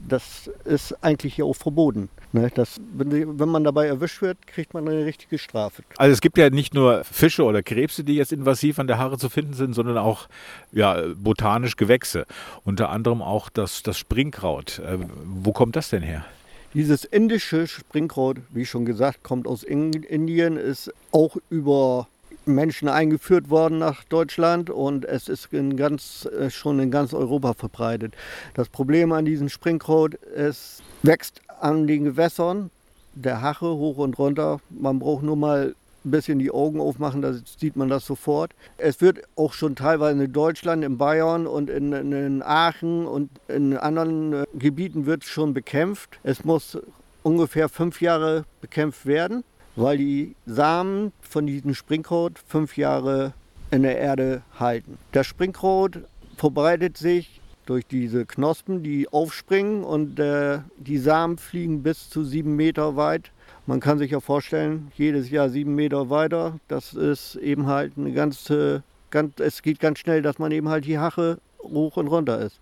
das 0.09 0.51
ist 0.65 0.93
eigentlich 1.03 1.35
hier 1.35 1.47
auch 1.47 1.57
verboten. 1.57 2.09
Ne? 2.33 2.51
Das, 2.55 2.81
wenn, 2.93 3.39
wenn, 3.39 3.49
man 3.49 3.65
dabei 3.65 3.87
erwischt 3.87 4.23
wird, 4.23 4.47
kriegt 4.47 4.75
man 4.75 4.89
eine 4.89 5.05
richtige 5.05 5.39
Strafe. 5.39 5.83
Also 5.97 6.13
es 6.13 6.21
gibt 6.21 6.39
ja 6.39 6.51
nicht 6.51 6.75
nur 6.75 7.05
Fische 7.05 7.45
oder 7.45 7.63
Krebse, 7.63 8.05
die 8.05 8.15
jetzt 8.15 8.33
invasiv 8.33 8.79
an 8.79 8.87
der 8.87 8.99
Haare 8.99 9.19
zu 9.19 9.29
finden 9.29 9.55
sind, 9.55 9.75
sondern 9.75 9.99
auch 9.99 10.29
ja, 10.73 11.03
botanisch 11.17 11.77
Gewächse. 11.77 12.27
Unter 12.65 12.91
anderem 12.91 13.23
auch 13.23 13.49
das, 13.49 13.83
das 13.83 13.99
Springkraut. 13.99 14.79
Äh, 14.79 14.99
wo 15.25 15.53
kommt 15.53 15.77
das 15.77 15.91
denn 15.91 16.03
her? 16.03 16.25
Dieses 16.73 17.05
indische 17.05 17.67
Springkraut, 17.67 18.39
wie 18.51 18.65
schon 18.65 18.85
gesagt, 18.85 19.25
kommt 19.25 19.49
aus 19.49 19.65
Indien, 19.65 20.57
ist 20.57 20.93
auch 21.11 21.37
über 21.51 22.07
Menschen 22.55 22.89
eingeführt 22.89 23.51
worden 23.51 23.79
nach 23.79 24.05
Deutschland 24.05 24.71
und 24.71 25.05
es 25.05 25.29
ist 25.29 25.53
in 25.53 25.77
ganz, 25.77 26.27
äh, 26.27 26.51
schon 26.51 26.79
in 26.81 26.91
ganz 26.91 27.15
Europa 27.15 27.55
verbreitet. 27.55 28.15
Das 28.55 28.69
Problem 28.69 29.13
an 29.13 29.25
diesem 29.25 29.49
Springkraut, 29.49 30.19
es 30.35 30.83
wächst 31.03 31.41
an 31.61 31.87
den 31.87 32.05
Gewässern, 32.05 32.71
der 33.15 33.43
Hache 33.43 33.67
hoch 33.67 33.99
und 33.99 34.19
runter. 34.19 34.61
Man 34.71 34.99
braucht 34.99 35.23
nur 35.23 35.37
mal 35.37 35.75
ein 36.05 36.11
bisschen 36.11 36.39
die 36.39 36.51
Augen 36.51 36.81
aufmachen, 36.81 37.21
da 37.21 37.35
sieht 37.35 37.77
man 37.77 37.89
das 37.89 38.07
sofort. 38.07 38.53
Es 38.79 39.01
wird 39.01 39.23
auch 39.37 39.53
schon 39.53 39.77
teilweise 39.77 40.25
in 40.25 40.33
Deutschland, 40.33 40.83
in 40.85 40.97
Bayern 40.97 41.47
und 41.47 41.69
in, 41.69 41.93
in 41.93 42.43
Aachen 42.43 43.07
und 43.07 43.31
in 43.49 43.77
anderen 43.77 44.33
äh, 44.33 44.45
Gebieten 44.55 45.07
wird 45.07 45.25
schon 45.25 45.53
bekämpft. 45.53 46.19
Es 46.23 46.45
muss 46.45 46.79
ungefähr 47.23 47.69
fünf 47.69 48.01
Jahre 48.01 48.45
bekämpft 48.61 49.05
werden 49.05 49.45
weil 49.81 49.99
die 49.99 50.35
Samen 50.47 51.13
von 51.23 51.47
diesem 51.47 51.75
Springkraut 51.75 52.39
fünf 52.47 52.77
Jahre 52.77 53.33
in 53.71 53.83
der 53.83 53.99
Erde 53.99 54.43
halten. 54.59 54.99
Das 55.13 55.27
Springkraut 55.27 56.01
verbreitet 56.37 56.99
sich 56.99 57.41
durch 57.67 57.87
diese 57.87 58.27
Knospen, 58.27 58.83
die 58.83 59.09
aufspringen 59.09 59.85
und 59.85 60.19
äh, 60.19 60.59
die 60.77 60.99
Samen 60.99 61.39
fliegen 61.39 61.83
bis 61.83 62.11
zu 62.11 62.25
sieben 62.25 62.57
Meter 62.57 62.97
weit. 62.97 63.31
Man 63.67 63.81
kann 63.81 63.99
sich 63.99 64.11
ja 64.11 64.21
vorstellen, 64.21 64.91
jedes 64.97 65.31
Jahr 65.31 65.49
sieben 65.49 65.75
Meter 65.75 66.11
weiter. 66.11 66.59
Das 66.67 66.95
ist 66.95 67.37
eben 67.37 67.67
halt 67.67 67.93
eine 67.97 68.13
ganze, 68.13 68.83
ganz, 69.11 69.39
es 69.39 69.63
geht 69.63 69.79
ganz 69.79 70.01
schnell, 70.01 70.21
dass 70.21 70.39
man 70.39 70.51
eben 70.51 70.69
halt 70.69 70.85
die 70.85 70.99
Hache 70.99 71.39
hoch 71.63 71.97
und 71.97 72.09
runter 72.09 72.41
ist. 72.41 72.59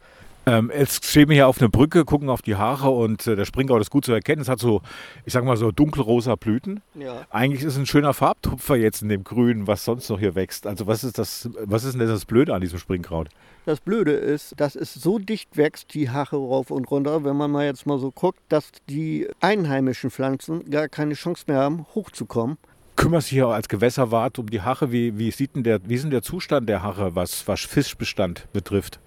Ähm, 0.49 0.73
jetzt 0.75 1.05
stehen 1.05 1.29
wir 1.29 1.35
hier 1.35 1.47
auf 1.47 1.61
einer 1.61 1.69
Brücke, 1.69 2.07
gucken 2.07 2.31
auf 2.31 2.41
die 2.41 2.57
Haare 2.57 2.89
und 2.89 3.27
äh, 3.27 3.37
der 3.37 3.45
Springkraut 3.45 3.83
ist 3.83 3.91
gut 3.91 4.07
zu 4.07 4.13
erkennen. 4.13 4.41
Es 4.41 4.49
hat 4.49 4.59
so, 4.59 4.81
ich 5.27 5.35
sag 5.35 5.45
mal 5.45 5.59
so 5.59 5.73
dunkelrosa 5.73 6.37
Blüten. 6.37 6.81
Ja. 6.95 7.27
Eigentlich 7.29 7.61
ist 7.61 7.75
es 7.75 7.79
ein 7.79 7.85
schöner 7.85 8.15
Farbtupfer 8.15 8.77
jetzt 8.77 9.03
in 9.03 9.11
dem 9.11 9.25
Grün, 9.25 9.67
was 9.67 9.85
sonst 9.85 10.09
noch 10.09 10.19
hier 10.19 10.35
wächst. 10.35 10.67
Also 10.67 10.87
was 10.87 11.05
ist 11.05 11.19
das, 11.19 11.51
was 11.65 11.85
ist 11.85 11.99
denn 11.99 12.07
das 12.07 12.25
Blöde 12.25 12.55
an 12.55 12.63
diesem 12.63 12.79
Springkraut? 12.79 13.29
Das 13.67 13.81
Blöde 13.81 14.13
ist, 14.13 14.59
dass 14.59 14.75
es 14.75 14.95
so 14.95 15.19
dicht 15.19 15.59
wächst, 15.59 15.93
die 15.93 16.09
Haare 16.09 16.37
rauf 16.37 16.71
und 16.71 16.91
runter, 16.91 17.25
wenn 17.25 17.37
man 17.37 17.51
mal 17.51 17.67
jetzt 17.67 17.85
mal 17.85 17.99
so 17.99 18.11
guckt, 18.11 18.41
dass 18.49 18.71
die 18.89 19.29
einheimischen 19.41 20.11
Pflanzen 20.11 20.71
gar 20.71 20.89
keine 20.89 21.13
Chance 21.13 21.45
mehr 21.47 21.59
haben, 21.59 21.85
hochzukommen 21.95 22.57
kümmerst 22.97 23.31
dich 23.31 23.39
ja 23.39 23.47
als 23.47 23.69
Gewässerwart 23.69 24.41
um 24.41 24.51
die 24.51 24.61
Hache. 24.61 24.91
Wie, 24.91 25.17
wie, 25.19 25.31
sieht 25.31 25.55
denn 25.55 25.63
der, 25.63 25.79
wie 25.89 25.95
ist 25.95 26.03
denn 26.03 26.11
der 26.11 26.23
Zustand 26.23 26.69
der 26.69 26.83
Hache, 26.83 27.15
was, 27.15 27.47
was 27.47 27.61
Fischbestand 27.61 28.49
betrifft? 28.53 28.99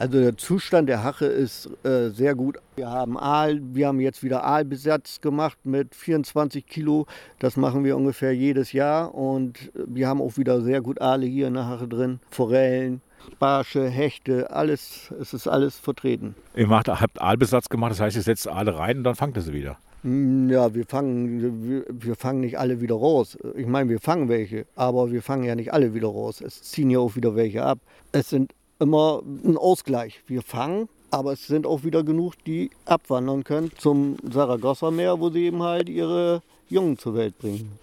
Also 0.00 0.18
der 0.18 0.34
Zustand 0.38 0.88
der 0.88 1.04
Hache 1.04 1.26
ist 1.26 1.68
äh, 1.84 2.08
sehr 2.08 2.34
gut. 2.34 2.56
Wir 2.74 2.88
haben 2.88 3.18
Aal, 3.18 3.60
wir 3.74 3.86
haben 3.86 4.00
jetzt 4.00 4.22
wieder 4.22 4.44
Aalbesatz 4.44 5.20
gemacht 5.20 5.58
mit 5.64 5.94
24 5.94 6.64
Kilo. 6.64 7.04
Das 7.38 7.58
machen 7.58 7.84
wir 7.84 7.98
ungefähr 7.98 8.34
jedes 8.34 8.72
Jahr 8.72 9.14
und 9.14 9.70
wir 9.74 10.08
haben 10.08 10.22
auch 10.22 10.38
wieder 10.38 10.62
sehr 10.62 10.80
gut 10.80 11.02
Aale 11.02 11.26
hier 11.26 11.48
in 11.48 11.52
der 11.52 11.66
Hache 11.66 11.86
drin. 11.86 12.18
Forellen, 12.30 13.02
Barsche, 13.38 13.90
Hechte, 13.90 14.50
alles, 14.50 15.12
es 15.20 15.34
ist 15.34 15.46
alles 15.46 15.76
vertreten. 15.76 16.34
Ihr 16.56 16.66
macht, 16.66 16.88
habt 16.88 17.20
Aalbesatz 17.20 17.68
gemacht, 17.68 17.90
das 17.90 18.00
heißt, 18.00 18.16
ihr 18.16 18.22
setzt 18.22 18.48
Aale 18.48 18.78
rein 18.78 18.96
und 18.96 19.04
dann 19.04 19.16
fangt 19.16 19.36
ihr 19.36 19.42
sie 19.42 19.52
wieder. 19.52 19.76
Hm, 20.02 20.48
ja, 20.48 20.74
wir 20.74 20.86
fangen, 20.86 21.62
wir, 21.68 21.84
wir, 21.90 22.14
fangen 22.14 22.40
nicht 22.40 22.58
alle 22.58 22.80
wieder 22.80 22.94
raus. 22.94 23.36
Ich 23.54 23.66
meine, 23.66 23.90
wir 23.90 24.00
fangen 24.00 24.30
welche, 24.30 24.64
aber 24.76 25.12
wir 25.12 25.20
fangen 25.20 25.44
ja 25.44 25.54
nicht 25.54 25.74
alle 25.74 25.92
wieder 25.92 26.08
raus. 26.08 26.40
Es 26.40 26.62
ziehen 26.62 26.88
ja 26.88 27.00
auch 27.00 27.16
wieder 27.16 27.36
welche 27.36 27.62
ab. 27.62 27.80
Es 28.12 28.30
sind 28.30 28.54
immer 28.80 29.22
ein 29.44 29.56
Ausgleich. 29.56 30.22
Wir 30.26 30.42
fangen, 30.42 30.88
aber 31.10 31.32
es 31.32 31.46
sind 31.46 31.66
auch 31.66 31.84
wieder 31.84 32.02
genug, 32.02 32.34
die 32.46 32.70
abwandern 32.86 33.44
können 33.44 33.70
zum 33.78 34.16
Saragossa-Meer, 34.28 35.20
wo 35.20 35.30
sie 35.30 35.46
eben 35.46 35.62
halt 35.62 35.88
ihre 35.88 36.42
Jungen 36.68 36.98
zur 36.98 37.14
Welt 37.14 37.38
bringen. 37.38 37.78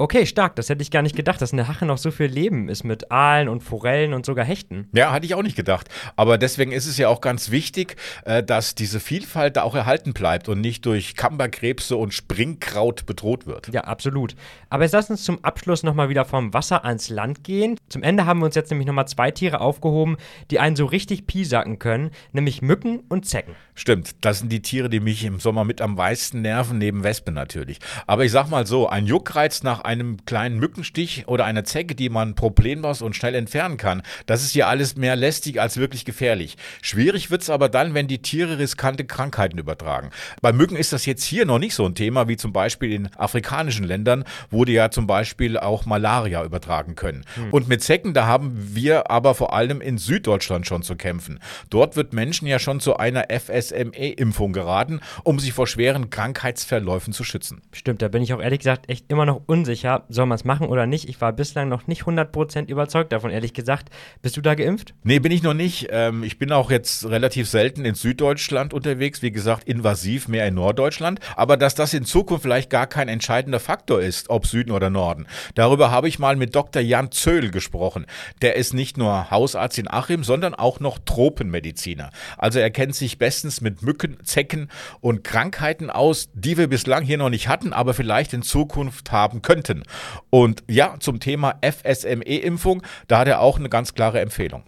Okay, 0.00 0.24
stark. 0.24 0.56
Das 0.56 0.70
hätte 0.70 0.80
ich 0.80 0.90
gar 0.90 1.02
nicht 1.02 1.14
gedacht, 1.14 1.42
dass 1.42 1.52
in 1.52 1.58
der 1.58 1.68
Hache 1.68 1.84
noch 1.84 1.98
so 1.98 2.10
viel 2.10 2.24
Leben 2.24 2.70
ist 2.70 2.84
mit 2.84 3.12
Aalen 3.12 3.50
und 3.50 3.62
Forellen 3.62 4.14
und 4.14 4.24
sogar 4.24 4.46
Hechten. 4.46 4.88
Ja, 4.94 5.12
hatte 5.12 5.26
ich 5.26 5.34
auch 5.34 5.42
nicht 5.42 5.56
gedacht. 5.56 5.90
Aber 6.16 6.38
deswegen 6.38 6.72
ist 6.72 6.86
es 6.86 6.96
ja 6.96 7.08
auch 7.08 7.20
ganz 7.20 7.50
wichtig, 7.50 7.96
äh, 8.24 8.42
dass 8.42 8.74
diese 8.74 8.98
Vielfalt 8.98 9.58
da 9.58 9.62
auch 9.62 9.74
erhalten 9.74 10.14
bleibt 10.14 10.48
und 10.48 10.62
nicht 10.62 10.86
durch 10.86 11.16
Kamberkrebse 11.16 11.98
und 11.98 12.14
Springkraut 12.14 13.04
bedroht 13.04 13.46
wird. 13.46 13.68
Ja, 13.74 13.82
absolut. 13.82 14.36
Aber 14.70 14.84
jetzt 14.84 14.92
lass 14.92 15.10
uns 15.10 15.22
zum 15.22 15.44
Abschluss 15.44 15.82
nochmal 15.82 16.08
wieder 16.08 16.24
vom 16.24 16.54
Wasser 16.54 16.86
ans 16.86 17.10
Land 17.10 17.44
gehen. 17.44 17.76
Zum 17.90 18.02
Ende 18.02 18.24
haben 18.24 18.38
wir 18.40 18.46
uns 18.46 18.54
jetzt 18.54 18.70
nämlich 18.70 18.86
nochmal 18.86 19.06
zwei 19.06 19.30
Tiere 19.30 19.60
aufgehoben, 19.60 20.16
die 20.50 20.60
einen 20.60 20.76
so 20.76 20.86
richtig 20.86 21.26
piesacken 21.26 21.78
können, 21.78 22.10
nämlich 22.32 22.62
Mücken 22.62 23.00
und 23.10 23.26
Zecken. 23.26 23.54
Stimmt, 23.74 24.14
das 24.22 24.38
sind 24.38 24.50
die 24.50 24.62
Tiere, 24.62 24.88
die 24.88 25.00
mich 25.00 25.24
im 25.24 25.40
Sommer 25.40 25.64
mit 25.64 25.82
am 25.82 25.96
meisten 25.96 26.40
nerven, 26.40 26.78
neben 26.78 27.04
Wespen 27.04 27.34
natürlich. 27.34 27.80
Aber 28.06 28.24
ich 28.24 28.32
sag 28.32 28.48
mal 28.48 28.66
so, 28.66 28.88
ein 28.88 29.04
Juckreiz 29.04 29.62
nach 29.62 29.82
einem 29.82 29.89
kleinen 30.24 30.58
Mückenstich 30.58 31.24
oder 31.26 31.44
einer 31.44 31.64
Zecke, 31.64 31.94
die 31.94 32.08
man 32.08 32.34
problemlos 32.34 33.02
und 33.02 33.16
schnell 33.16 33.34
entfernen 33.34 33.76
kann, 33.76 34.02
das 34.26 34.42
ist 34.42 34.54
ja 34.54 34.68
alles 34.68 34.96
mehr 34.96 35.16
lästig 35.16 35.60
als 35.60 35.76
wirklich 35.76 36.04
gefährlich. 36.04 36.56
Schwierig 36.82 37.30
wird 37.30 37.42
es 37.42 37.50
aber 37.50 37.68
dann, 37.68 37.94
wenn 37.94 38.08
die 38.08 38.22
Tiere 38.22 38.58
riskante 38.58 39.04
Krankheiten 39.04 39.58
übertragen. 39.58 40.10
Bei 40.40 40.52
Mücken 40.52 40.76
ist 40.76 40.92
das 40.92 41.06
jetzt 41.06 41.24
hier 41.24 41.46
noch 41.46 41.58
nicht 41.58 41.74
so 41.74 41.86
ein 41.86 41.94
Thema 41.94 42.28
wie 42.28 42.36
zum 42.36 42.52
Beispiel 42.52 42.92
in 42.92 43.14
afrikanischen 43.16 43.84
Ländern, 43.84 44.24
wo 44.50 44.64
die 44.64 44.72
ja 44.72 44.90
zum 44.90 45.06
Beispiel 45.06 45.58
auch 45.58 45.86
Malaria 45.86 46.44
übertragen 46.44 46.94
können. 46.94 47.24
Hm. 47.34 47.50
Und 47.50 47.68
mit 47.68 47.82
Zecken, 47.82 48.14
da 48.14 48.26
haben 48.26 48.74
wir 48.74 49.10
aber 49.10 49.34
vor 49.34 49.54
allem 49.54 49.80
in 49.80 49.98
Süddeutschland 49.98 50.66
schon 50.66 50.82
zu 50.82 50.96
kämpfen. 50.96 51.40
Dort 51.70 51.96
wird 51.96 52.12
Menschen 52.12 52.46
ja 52.46 52.58
schon 52.58 52.80
zu 52.80 52.96
einer 52.96 53.26
FSME-Impfung 53.30 54.52
geraten, 54.52 55.00
um 55.24 55.38
sich 55.38 55.52
vor 55.52 55.66
schweren 55.66 56.10
Krankheitsverläufen 56.10 57.12
zu 57.12 57.24
schützen. 57.24 57.62
Stimmt, 57.72 58.02
da 58.02 58.08
bin 58.08 58.22
ich 58.22 58.32
auch 58.34 58.40
ehrlich 58.40 58.60
gesagt 58.60 58.88
echt 58.88 59.06
immer 59.08 59.26
noch 59.26 59.42
unsicher 59.46 59.79
soll 60.08 60.26
man 60.26 60.36
es 60.36 60.44
machen 60.44 60.68
oder 60.68 60.86
nicht? 60.86 61.08
Ich 61.08 61.20
war 61.20 61.32
bislang 61.32 61.68
noch 61.68 61.86
nicht 61.86 62.02
100% 62.02 62.68
überzeugt 62.68 63.12
davon, 63.12 63.30
ehrlich 63.30 63.54
gesagt. 63.54 63.90
Bist 64.22 64.36
du 64.36 64.40
da 64.40 64.54
geimpft? 64.54 64.94
Nee, 65.02 65.18
bin 65.18 65.32
ich 65.32 65.42
noch 65.42 65.54
nicht. 65.54 65.88
Ähm, 65.90 66.22
ich 66.22 66.38
bin 66.38 66.52
auch 66.52 66.70
jetzt 66.70 67.06
relativ 67.08 67.48
selten 67.48 67.84
in 67.84 67.94
Süddeutschland 67.94 68.74
unterwegs. 68.74 69.22
Wie 69.22 69.30
gesagt, 69.30 69.68
invasiv 69.68 70.28
mehr 70.28 70.46
in 70.46 70.54
Norddeutschland. 70.54 71.20
Aber 71.36 71.56
dass 71.56 71.74
das 71.74 71.94
in 71.94 72.04
Zukunft 72.04 72.42
vielleicht 72.42 72.70
gar 72.70 72.86
kein 72.86 73.08
entscheidender 73.08 73.60
Faktor 73.60 74.00
ist, 74.00 74.30
ob 74.30 74.46
Süden 74.46 74.70
oder 74.70 74.90
Norden. 74.90 75.26
Darüber 75.54 75.90
habe 75.90 76.08
ich 76.08 76.18
mal 76.18 76.36
mit 76.36 76.54
Dr. 76.54 76.82
Jan 76.82 77.10
Zöhl 77.10 77.50
gesprochen. 77.50 78.06
Der 78.42 78.56
ist 78.56 78.74
nicht 78.74 78.96
nur 78.96 79.30
Hausarzt 79.30 79.78
in 79.78 79.88
Achim, 79.88 80.24
sondern 80.24 80.54
auch 80.54 80.80
noch 80.80 80.98
Tropenmediziner. 80.98 82.10
Also 82.38 82.58
er 82.58 82.70
kennt 82.70 82.94
sich 82.94 83.18
bestens 83.18 83.60
mit 83.60 83.82
Mücken, 83.82 84.18
Zecken 84.24 84.68
und 85.00 85.24
Krankheiten 85.24 85.90
aus, 85.90 86.28
die 86.34 86.56
wir 86.56 86.68
bislang 86.68 87.04
hier 87.04 87.18
noch 87.18 87.30
nicht 87.30 87.48
hatten, 87.48 87.72
aber 87.72 87.94
vielleicht 87.94 88.32
in 88.32 88.42
Zukunft 88.42 89.12
haben 89.12 89.42
könnten. 89.62 89.84
Und 90.30 90.62
ja, 90.68 90.96
zum 91.00 91.20
Thema 91.20 91.58
FSME-Impfung, 91.62 92.82
da 93.08 93.18
hat 93.20 93.28
er 93.28 93.40
auch 93.40 93.58
eine 93.58 93.68
ganz 93.68 93.94
klare 93.94 94.20
Empfehlung. 94.20 94.62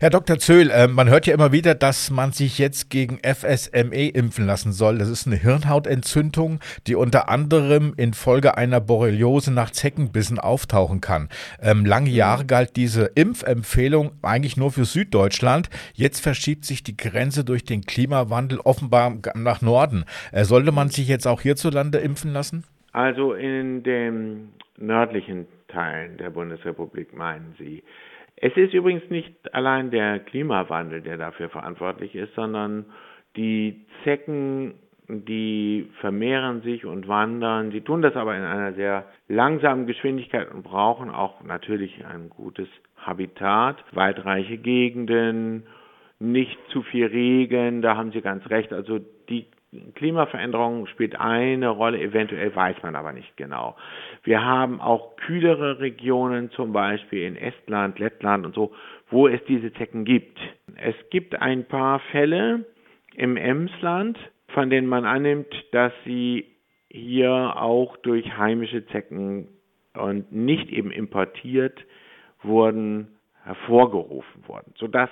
Herr 0.00 0.10
Dr. 0.10 0.38
Zöhl, 0.38 0.70
äh, 0.70 0.86
man 0.86 1.08
hört 1.08 1.26
ja 1.26 1.34
immer 1.34 1.50
wieder, 1.50 1.74
dass 1.74 2.12
man 2.12 2.30
sich 2.30 2.60
jetzt 2.60 2.88
gegen 2.88 3.18
FSME 3.18 4.10
impfen 4.10 4.46
lassen 4.46 4.70
soll. 4.70 4.98
Das 4.98 5.08
ist 5.08 5.26
eine 5.26 5.34
Hirnhautentzündung, 5.34 6.60
die 6.86 6.94
unter 6.94 7.28
anderem 7.28 7.94
infolge 7.96 8.56
einer 8.56 8.80
Borreliose 8.80 9.52
nach 9.52 9.72
Zeckenbissen 9.72 10.38
auftauchen 10.38 11.00
kann. 11.00 11.28
Ähm, 11.60 11.84
lange 11.84 12.10
Jahre 12.10 12.46
galt 12.46 12.76
diese 12.76 13.06
Impfempfehlung 13.16 14.12
eigentlich 14.22 14.56
nur 14.56 14.70
für 14.70 14.84
Süddeutschland. 14.84 15.68
Jetzt 15.94 16.20
verschiebt 16.20 16.64
sich 16.64 16.84
die 16.84 16.96
Grenze 16.96 17.42
durch 17.44 17.64
den 17.64 17.82
Klimawandel 17.82 18.60
offenbar 18.60 19.16
nach 19.34 19.62
Norden. 19.62 20.04
Äh, 20.30 20.44
sollte 20.44 20.70
man 20.70 20.90
sich 20.90 21.08
jetzt 21.08 21.26
auch 21.26 21.40
hierzulande 21.40 21.98
impfen 21.98 22.32
lassen? 22.32 22.62
Also 22.92 23.34
in 23.34 23.82
den 23.82 24.50
nördlichen 24.76 25.48
Teilen 25.66 26.18
der 26.18 26.30
Bundesrepublik 26.30 27.16
meinen 27.16 27.56
Sie. 27.58 27.82
Es 28.40 28.56
ist 28.56 28.72
übrigens 28.72 29.08
nicht 29.10 29.52
allein 29.52 29.90
der 29.90 30.20
Klimawandel, 30.20 31.02
der 31.02 31.16
dafür 31.16 31.48
verantwortlich 31.48 32.14
ist, 32.14 32.34
sondern 32.34 32.86
die 33.36 33.84
Zecken, 34.04 34.74
die 35.08 35.88
vermehren 36.00 36.62
sich 36.62 36.84
und 36.84 37.08
wandern. 37.08 37.72
Sie 37.72 37.80
tun 37.80 38.02
das 38.02 38.14
aber 38.14 38.36
in 38.36 38.42
einer 38.42 38.74
sehr 38.74 39.06
langsamen 39.26 39.86
Geschwindigkeit 39.86 40.50
und 40.52 40.62
brauchen 40.62 41.10
auch 41.10 41.42
natürlich 41.42 42.04
ein 42.04 42.30
gutes 42.30 42.68
Habitat, 42.96 43.82
waldreiche 43.92 44.58
Gegenden, 44.58 45.64
nicht 46.20 46.58
zu 46.70 46.82
viel 46.82 47.06
Regen, 47.06 47.80
da 47.80 47.96
haben 47.96 48.12
Sie 48.12 48.20
ganz 48.20 48.48
recht. 48.50 48.72
Also 48.72 49.00
Klimaveränderung 49.94 50.86
spielt 50.86 51.20
eine 51.20 51.68
Rolle, 51.68 52.00
eventuell 52.00 52.54
weiß 52.54 52.76
man 52.82 52.96
aber 52.96 53.12
nicht 53.12 53.36
genau. 53.36 53.76
Wir 54.22 54.42
haben 54.42 54.80
auch 54.80 55.16
kühlere 55.16 55.78
Regionen, 55.78 56.50
zum 56.52 56.72
Beispiel 56.72 57.24
in 57.24 57.36
Estland, 57.36 57.98
Lettland 57.98 58.46
und 58.46 58.54
so, 58.54 58.72
wo 59.10 59.28
es 59.28 59.40
diese 59.44 59.72
Zecken 59.74 60.04
gibt. 60.04 60.38
Es 60.76 60.94
gibt 61.10 61.40
ein 61.40 61.66
paar 61.66 62.00
Fälle 62.12 62.64
im 63.14 63.36
Emsland, 63.36 64.18
von 64.48 64.70
denen 64.70 64.86
man 64.86 65.04
annimmt, 65.04 65.54
dass 65.72 65.92
sie 66.04 66.46
hier 66.90 67.30
auch 67.56 67.98
durch 67.98 68.38
heimische 68.38 68.86
Zecken 68.86 69.48
und 69.94 70.32
nicht 70.32 70.70
eben 70.70 70.90
importiert 70.90 71.78
wurden, 72.42 73.18
hervorgerufen 73.44 74.46
wurden, 74.46 74.72
sodass 74.76 75.10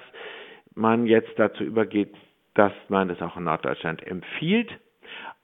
man 0.75 1.07
jetzt 1.07 1.33
dazu 1.37 1.64
übergeht, 1.64 2.14
dass 2.57 2.73
man 2.88 3.09
das 3.09 3.23
auch 3.23 3.37
in 3.37 3.45
Norddeutschland 3.45 4.05
empfiehlt. 4.07 4.71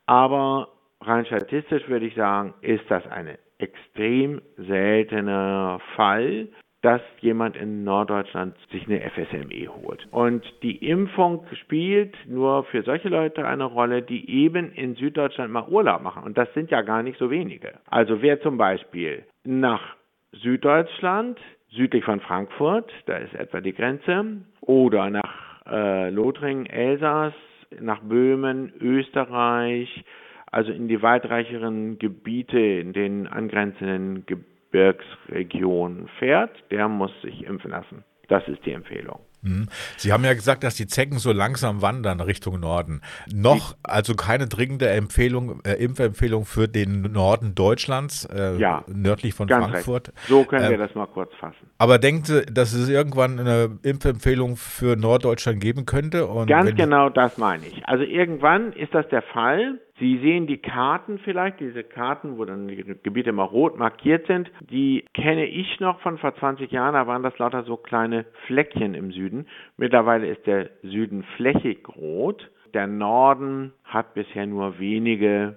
Aber 0.07 0.69
rein 1.01 1.25
statistisch 1.27 1.89
würde 1.89 2.07
ich 2.07 2.15
sagen, 2.15 2.55
ist 2.63 2.85
das 2.89 3.07
ein 3.07 3.39
extrem 3.59 4.43
seltener 4.57 5.79
Fall, 5.95 6.49
dass 6.81 7.01
jemand 7.21 7.57
in 7.57 7.85
Norddeutschland 7.85 8.57
sich 8.73 8.87
eine 8.89 9.01
FSME 9.09 9.69
holt. 9.69 10.09
Und 10.11 10.45
die 10.63 10.77
Impfung 10.85 11.47
spielt 11.61 12.17
nur 12.27 12.65
für 12.65 12.83
solche 12.83 13.09
Leute 13.09 13.47
eine 13.47 13.65
Rolle, 13.65 14.03
die 14.03 14.29
eben 14.29 14.73
in 14.73 14.97
Süddeutschland 14.97 15.53
mal 15.53 15.69
Urlaub 15.69 16.03
machen. 16.03 16.25
Und 16.25 16.37
das 16.37 16.53
sind 16.55 16.73
ja 16.73 16.83
gar 16.83 17.05
nicht 17.05 17.19
so 17.19 17.31
wenige. 17.31 17.79
Also 17.89 18.21
wer 18.21 18.41
zum 18.41 18.59
Beispiel 18.59 19.25
nach 19.45 19.95
Süddeutschland, 20.33 21.39
südlich 21.71 22.05
von 22.05 22.19
Frankfurt, 22.21 22.93
da 23.07 23.17
ist 23.17 23.35
etwa 23.35 23.61
die 23.61 23.75
Grenze, 23.75 24.39
oder 24.61 25.09
nach 25.09 25.42
äh, 25.67 26.11
Lothringen, 26.11 26.67
Elsass, 26.67 27.35
nach 27.81 28.01
Böhmen, 28.01 28.73
Österreich, 28.81 30.05
also 30.51 30.71
in 30.73 30.89
die 30.89 31.01
weitreicheren 31.03 31.99
Gebiete, 31.99 32.59
in 32.59 32.93
den 32.93 33.27
angrenzenden 33.27 34.27
Gebirgsregionen 34.27 36.09
fährt, 36.19 36.51
der 36.71 36.89
muss 36.89 37.13
sich 37.23 37.45
impfen 37.47 37.71
lassen. 37.71 38.05
Das 38.29 38.47
ist 38.49 38.65
die 38.67 38.73
Empfehlung. 38.73 39.21
Mhm. 39.43 39.69
Sie 39.97 40.13
haben 40.13 40.25
ja 40.25 40.35
gesagt, 40.35 40.65
dass 40.65 40.77
die 40.77 40.87
Zecken 40.87 41.19
so 41.19 41.33
langsam 41.33 41.83
wandern 41.83 42.21
Richtung 42.21 42.61
Norden. 42.61 43.01
Noch 43.33 43.77
also 43.83 44.15
keine 44.15 44.47
dringende 44.47 44.89
Empfehlung, 44.89 45.61
äh, 45.65 45.75
Impfempfehlung 45.75 46.45
für 46.45 46.69
den 46.69 47.03
Norden 47.13 47.55
Deutschlands, 47.55 48.25
äh, 48.27 48.57
ja, 48.57 48.85
nördlich 48.87 49.35
von 49.35 49.49
Frankfurt. 49.49 50.09
Recht. 50.09 50.29
So 50.29 50.45
können 50.45 50.71
wir 50.71 50.77
äh, 50.77 50.79
das 50.79 50.95
mal 50.95 51.07
kurz 51.07 51.33
fassen. 51.41 51.71
Aber 51.79 51.99
denkt 51.99 52.27
Sie, 52.27 52.47
dass 52.47 52.73
es 52.73 52.89
irgendwann 52.89 53.41
eine 53.41 53.79
Impfempfehlung 53.83 54.57
für 54.57 54.97
Norddeutschland 54.97 55.61
geben 55.61 55.87
könnte? 55.87 56.29
Ganz 56.47 56.75
genau 56.77 57.09
das 57.09 57.37
meine 57.37 57.67
ich. 57.67 57.87
Also 57.89 58.05
irgendwann 58.05 58.73
ist 58.73 58.95
das 58.95 59.09
der 59.09 59.23
Fall. 59.23 59.81
Sie 60.03 60.19
sehen 60.19 60.49
die 60.49 60.59
Karten 60.59 61.21
vielleicht, 61.21 61.61
diese 61.61 61.85
Karten, 61.85 62.37
wo 62.37 62.45
dann 62.45 62.67
die 62.67 62.75
Gebiete 62.77 63.31
immer 63.31 63.45
rot 63.45 63.79
markiert 63.79 64.27
sind, 64.27 64.51
die 64.69 65.05
kenne 65.15 65.47
ich 65.47 65.79
noch 65.79 66.01
von 66.01 66.19
vor 66.19 66.35
20 66.35 66.73
Jahren, 66.73 66.95
da 66.95 67.07
waren 67.07 67.23
das 67.23 67.39
lauter 67.39 67.63
so 67.63 67.77
kleine 67.77 68.25
Fleckchen 68.49 68.95
im 68.95 69.13
Süden. 69.13 69.47
Mittlerweile 69.77 70.27
ist 70.27 70.45
der 70.45 70.71
Süden 70.83 71.23
flächig 71.37 71.89
rot. 71.89 72.51
Der 72.75 72.89
Norden 72.89 73.75
hat 73.85 74.15
bisher 74.15 74.45
nur 74.45 74.81
wenige 74.81 75.57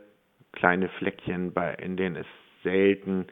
kleine 0.51 0.89
Fleckchen, 0.89 1.51
in 1.81 1.97
denen 1.97 2.17
es 2.17 2.27
selten 2.62 3.25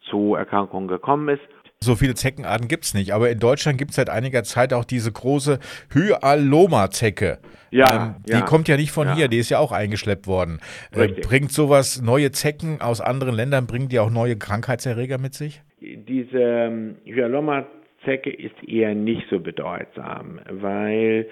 zu 0.00 0.34
Erkrankungen 0.34 0.88
gekommen 0.88 1.28
ist. 1.28 1.46
So 1.82 1.94
viele 1.94 2.14
Zeckenarten 2.14 2.68
gibt 2.68 2.84
es 2.84 2.94
nicht, 2.94 3.12
aber 3.12 3.30
in 3.30 3.38
Deutschland 3.38 3.76
gibt 3.78 3.90
es 3.90 3.96
seit 3.96 4.08
einiger 4.08 4.42
Zeit 4.44 4.72
auch 4.72 4.84
diese 4.84 5.12
große 5.12 5.58
Hyaloma-Zecke. 5.92 7.38
Ja, 7.70 8.14
ähm, 8.16 8.24
die 8.26 8.32
ja. 8.32 8.40
kommt 8.40 8.66
ja 8.68 8.76
nicht 8.76 8.90
von 8.90 9.08
ja. 9.08 9.14
hier, 9.14 9.28
die 9.28 9.38
ist 9.38 9.50
ja 9.50 9.58
auch 9.58 9.72
eingeschleppt 9.72 10.26
worden. 10.26 10.58
Äh, 10.92 11.08
bringt 11.08 11.52
sowas 11.52 12.00
neue 12.00 12.32
Zecken 12.32 12.80
aus 12.80 13.00
anderen 13.00 13.34
Ländern, 13.34 13.66
bringen 13.66 13.88
die 13.88 13.98
auch 13.98 14.10
neue 14.10 14.36
Krankheitserreger 14.36 15.18
mit 15.18 15.34
sich? 15.34 15.62
Diese 15.80 16.38
ähm, 16.38 16.96
Hyaloma-Zecke 17.04 18.30
ist 18.30 18.56
eher 18.66 18.94
nicht 18.94 19.26
so 19.30 19.38
bedeutsam, 19.38 20.40
weil 20.50 21.28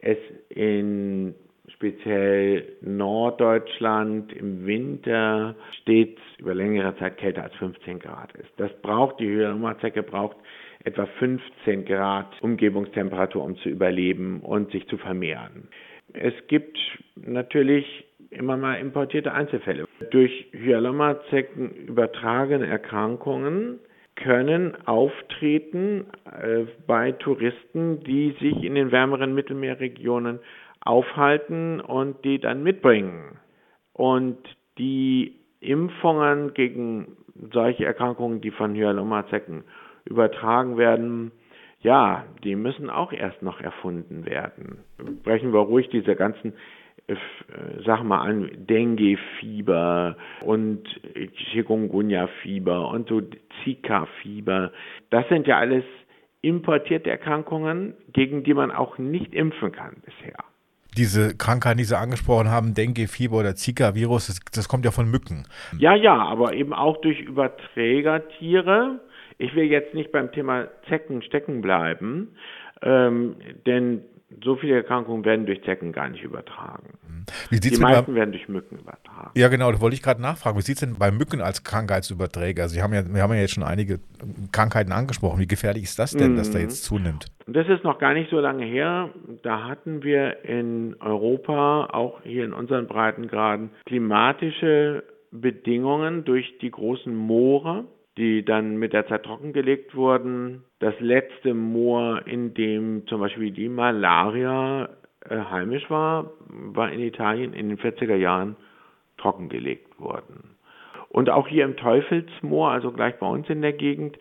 es 0.00 0.18
in 0.48 1.34
speziell 1.78 2.64
Norddeutschland 2.80 4.32
im 4.32 4.66
Winter 4.66 5.54
stets 5.80 6.20
über 6.38 6.52
längere 6.52 6.96
Zeit 6.96 7.18
kälter 7.18 7.44
als 7.44 7.54
15 7.54 8.00
Grad 8.00 8.32
ist. 8.32 8.50
Das 8.56 8.72
braucht 8.82 9.20
die 9.20 9.28
Hyaloma-Zecke 9.28 10.02
braucht 10.02 10.36
etwa 10.84 11.06
15 11.06 11.84
Grad 11.84 12.26
Umgebungstemperatur, 12.42 13.44
um 13.44 13.56
zu 13.58 13.68
überleben 13.68 14.40
und 14.40 14.72
sich 14.72 14.88
zu 14.88 14.96
vermehren. 14.98 15.68
Es 16.14 16.34
gibt 16.48 16.76
natürlich 17.14 18.06
immer 18.30 18.56
mal 18.56 18.74
importierte 18.74 19.32
Einzelfälle. 19.32 19.86
Durch 20.10 20.48
Hyalomma-Zecken 20.52 21.86
übertragene 21.86 22.66
Erkrankungen 22.66 23.78
können 24.16 24.74
auftreten 24.86 26.06
äh, 26.24 26.64
bei 26.88 27.12
Touristen, 27.12 28.00
die 28.00 28.34
sich 28.40 28.64
in 28.64 28.74
den 28.74 28.90
wärmeren 28.90 29.32
Mittelmeerregionen 29.32 30.40
aufhalten 30.88 31.80
und 31.80 32.24
die 32.24 32.38
dann 32.38 32.62
mitbringen. 32.62 33.38
Und 33.92 34.38
die 34.78 35.36
Impfungen 35.60 36.54
gegen 36.54 37.16
solche 37.52 37.84
Erkrankungen, 37.84 38.40
die 38.40 38.50
von 38.50 38.74
Hyalomma-Zecken 38.74 39.64
übertragen 40.06 40.78
werden, 40.78 41.32
ja, 41.80 42.24
die 42.42 42.56
müssen 42.56 42.90
auch 42.90 43.12
erst 43.12 43.42
noch 43.42 43.60
erfunden 43.60 44.24
werden. 44.26 44.78
Brechen 45.22 45.52
wir 45.52 45.60
ruhig 45.60 45.88
diese 45.90 46.16
ganzen 46.16 46.54
äh, 47.06 47.16
sag 47.84 48.02
mal 48.02 48.20
an, 48.20 48.50
Dengue-Fieber 48.56 50.16
und 50.40 50.82
Chikungunya-Fieber 51.52 52.88
und 52.88 53.08
so 53.08 53.22
Zika-Fieber. 53.62 54.72
Das 55.10 55.28
sind 55.28 55.46
ja 55.46 55.58
alles 55.58 55.84
importierte 56.40 57.10
Erkrankungen, 57.10 57.94
gegen 58.12 58.42
die 58.42 58.54
man 58.54 58.70
auch 58.70 58.98
nicht 58.98 59.34
impfen 59.34 59.72
kann 59.72 60.02
bisher. 60.04 60.44
Diese 60.96 61.36
Krankheiten, 61.36 61.78
die 61.78 61.84
Sie 61.84 61.96
angesprochen 61.96 62.50
haben, 62.50 62.74
Dengue-Fieber 62.74 63.38
oder 63.38 63.54
Zika-Virus, 63.54 64.26
das, 64.26 64.40
das 64.52 64.68
kommt 64.68 64.84
ja 64.84 64.90
von 64.90 65.10
Mücken. 65.10 65.46
Ja, 65.78 65.94
ja, 65.94 66.16
aber 66.16 66.54
eben 66.54 66.72
auch 66.72 67.00
durch 67.00 67.20
Überträgertiere. 67.20 69.00
Ich 69.38 69.54
will 69.54 69.64
jetzt 69.64 69.94
nicht 69.94 70.10
beim 70.10 70.32
Thema 70.32 70.68
Zecken 70.88 71.22
stecken 71.22 71.60
bleiben, 71.60 72.34
ähm, 72.82 73.36
denn 73.66 74.02
so 74.44 74.56
viele 74.56 74.76
Erkrankungen 74.76 75.24
werden 75.24 75.46
durch 75.46 75.62
Zecken 75.62 75.92
gar 75.92 76.08
nicht 76.08 76.22
übertragen. 76.22 76.98
die 77.50 77.76
meisten 77.78 78.14
werden 78.14 78.32
durch 78.32 78.48
Mücken 78.48 78.78
übertragen. 78.78 79.30
Ja, 79.34 79.48
genau, 79.48 79.72
da 79.72 79.80
wollte 79.80 79.94
ich 79.94 80.02
gerade 80.02 80.20
nachfragen. 80.20 80.58
Wie 80.58 80.62
sieht 80.62 80.76
es 80.76 80.80
denn 80.80 80.98
bei 80.98 81.10
Mücken 81.10 81.40
als 81.40 81.64
Krankheitsüberträger? 81.64 82.68
Sie 82.68 82.82
haben 82.82 82.92
ja, 82.92 83.02
wir 83.06 83.22
haben 83.22 83.32
ja 83.32 83.40
jetzt 83.40 83.54
schon 83.54 83.64
einige 83.64 84.00
Krankheiten 84.52 84.92
angesprochen. 84.92 85.40
Wie 85.40 85.46
gefährlich 85.46 85.84
ist 85.84 85.98
das 85.98 86.12
denn, 86.12 86.32
mhm. 86.32 86.36
dass 86.36 86.50
da 86.50 86.58
jetzt 86.58 86.84
zunimmt? 86.84 87.26
Das 87.46 87.66
ist 87.68 87.84
noch 87.84 87.98
gar 87.98 88.12
nicht 88.12 88.30
so 88.30 88.38
lange 88.38 88.66
her. 88.66 89.10
Da 89.42 89.66
hatten 89.66 90.02
wir 90.02 90.44
in 90.44 90.96
Europa, 91.00 91.88
auch 91.92 92.20
hier 92.22 92.44
in 92.44 92.52
unseren 92.52 92.86
Breitengraden, 92.86 93.70
klimatische 93.86 95.04
Bedingungen 95.30 96.24
durch 96.24 96.58
die 96.60 96.70
großen 96.70 97.14
Moore 97.14 97.84
die 98.18 98.44
dann 98.44 98.76
mit 98.76 98.92
der 98.92 99.06
Zeit 99.06 99.24
trockengelegt 99.24 99.94
wurden. 99.94 100.64
Das 100.80 100.94
letzte 101.00 101.54
Moor, 101.54 102.26
in 102.26 102.52
dem 102.54 103.06
zum 103.06 103.20
Beispiel 103.20 103.50
die 103.50 103.68
Malaria 103.68 104.90
äh, 105.28 105.38
heimisch 105.38 105.88
war, 105.88 106.32
war 106.48 106.92
in 106.92 107.00
Italien 107.00 107.52
in 107.52 107.68
den 107.68 107.78
40er 107.78 108.16
Jahren 108.16 108.56
trockengelegt 109.16 109.98
worden. 109.98 110.56
Und 111.08 111.30
auch 111.30 111.48
hier 111.48 111.64
im 111.64 111.76
Teufelsmoor, 111.76 112.70
also 112.70 112.92
gleich 112.92 113.16
bei 113.18 113.26
uns 113.26 113.48
in 113.48 113.62
der 113.62 113.72
Gegend, 113.72 114.18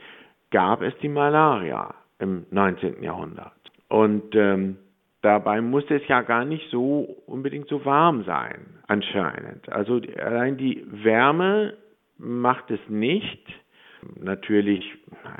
gab 0.51 0.81
es 0.81 0.93
die 1.01 1.09
Malaria 1.09 1.93
im 2.19 2.45
19. 2.51 3.03
Jahrhundert. 3.03 3.51
Und 3.89 4.35
ähm, 4.35 4.77
dabei 5.21 5.61
musste 5.61 5.95
es 5.95 6.07
ja 6.07 6.21
gar 6.21 6.45
nicht 6.45 6.69
so 6.69 7.17
unbedingt 7.25 7.67
so 7.67 7.83
warm 7.85 8.23
sein, 8.23 8.79
anscheinend. 8.87 9.69
Also 9.69 9.99
allein 10.17 10.57
die 10.57 10.85
Wärme 10.87 11.73
macht 12.17 12.71
es 12.71 12.79
nicht. 12.87 13.45
Natürlich, 14.19 14.83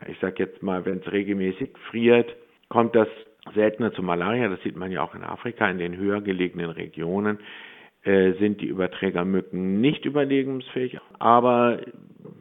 ich 0.07 0.19
sage 0.19 0.43
jetzt 0.43 0.63
mal, 0.63 0.85
wenn 0.85 0.99
es 0.99 1.11
regelmäßig 1.11 1.69
friert, 1.89 2.35
kommt 2.69 2.95
das 2.95 3.07
seltener 3.53 3.93
zu 3.93 4.03
Malaria. 4.03 4.49
Das 4.49 4.61
sieht 4.63 4.75
man 4.75 4.91
ja 4.91 5.01
auch 5.01 5.15
in 5.15 5.23
Afrika, 5.23 5.69
in 5.69 5.77
den 5.77 5.97
höher 5.97 6.21
gelegenen 6.21 6.69
Regionen 6.69 7.39
äh, 8.03 8.33
sind 8.33 8.61
die 8.61 8.67
Überträgermücken 8.67 9.81
nicht 9.81 10.05
überlebensfähig. 10.05 10.97
Aber 11.19 11.79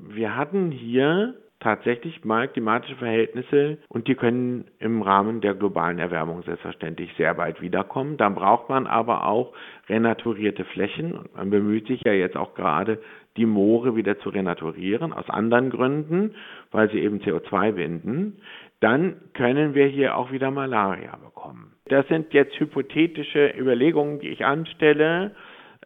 wir 0.08 0.36
hatten 0.36 0.70
hier 0.70 1.34
tatsächlich 1.66 2.24
mal 2.24 2.46
klimatische 2.46 2.94
Verhältnisse 2.94 3.78
und 3.88 4.06
die 4.06 4.14
können 4.14 4.66
im 4.78 5.02
Rahmen 5.02 5.40
der 5.40 5.54
globalen 5.54 5.98
Erwärmung 5.98 6.44
selbstverständlich 6.44 7.10
sehr 7.16 7.34
bald 7.34 7.60
wiederkommen. 7.60 8.16
Dann 8.18 8.36
braucht 8.36 8.68
man 8.68 8.86
aber 8.86 9.26
auch 9.26 9.52
renaturierte 9.88 10.64
Flächen 10.64 11.18
man 11.34 11.50
bemüht 11.50 11.88
sich 11.88 12.02
ja 12.04 12.12
jetzt 12.12 12.36
auch 12.36 12.54
gerade 12.54 13.00
die 13.36 13.46
Moore 13.46 13.96
wieder 13.96 14.16
zu 14.20 14.28
renaturieren, 14.28 15.12
aus 15.12 15.28
anderen 15.28 15.70
Gründen, 15.70 16.36
weil 16.70 16.88
sie 16.90 17.00
eben 17.00 17.18
CO2 17.18 17.72
binden, 17.72 18.40
dann 18.78 19.16
können 19.34 19.74
wir 19.74 19.86
hier 19.86 20.16
auch 20.16 20.30
wieder 20.30 20.52
Malaria 20.52 21.16
bekommen. 21.16 21.72
Das 21.86 22.06
sind 22.06 22.32
jetzt 22.32 22.58
hypothetische 22.60 23.54
Überlegungen, 23.58 24.20
die 24.20 24.28
ich 24.28 24.44
anstelle. 24.44 25.34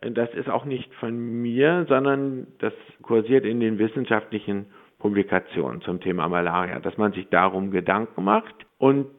Das 0.02 0.32
ist 0.34 0.50
auch 0.50 0.66
nicht 0.66 0.92
von 0.96 1.40
mir, 1.40 1.86
sondern 1.88 2.48
das 2.58 2.74
kursiert 3.00 3.46
in 3.46 3.60
den 3.60 3.78
wissenschaftlichen 3.78 4.66
Publikationen 5.00 5.80
zum 5.80 6.00
Thema 6.00 6.28
Malaria, 6.28 6.78
dass 6.78 6.96
man 6.96 7.12
sich 7.12 7.28
darum 7.30 7.70
Gedanken 7.70 8.22
macht 8.22 8.54
und 8.78 9.10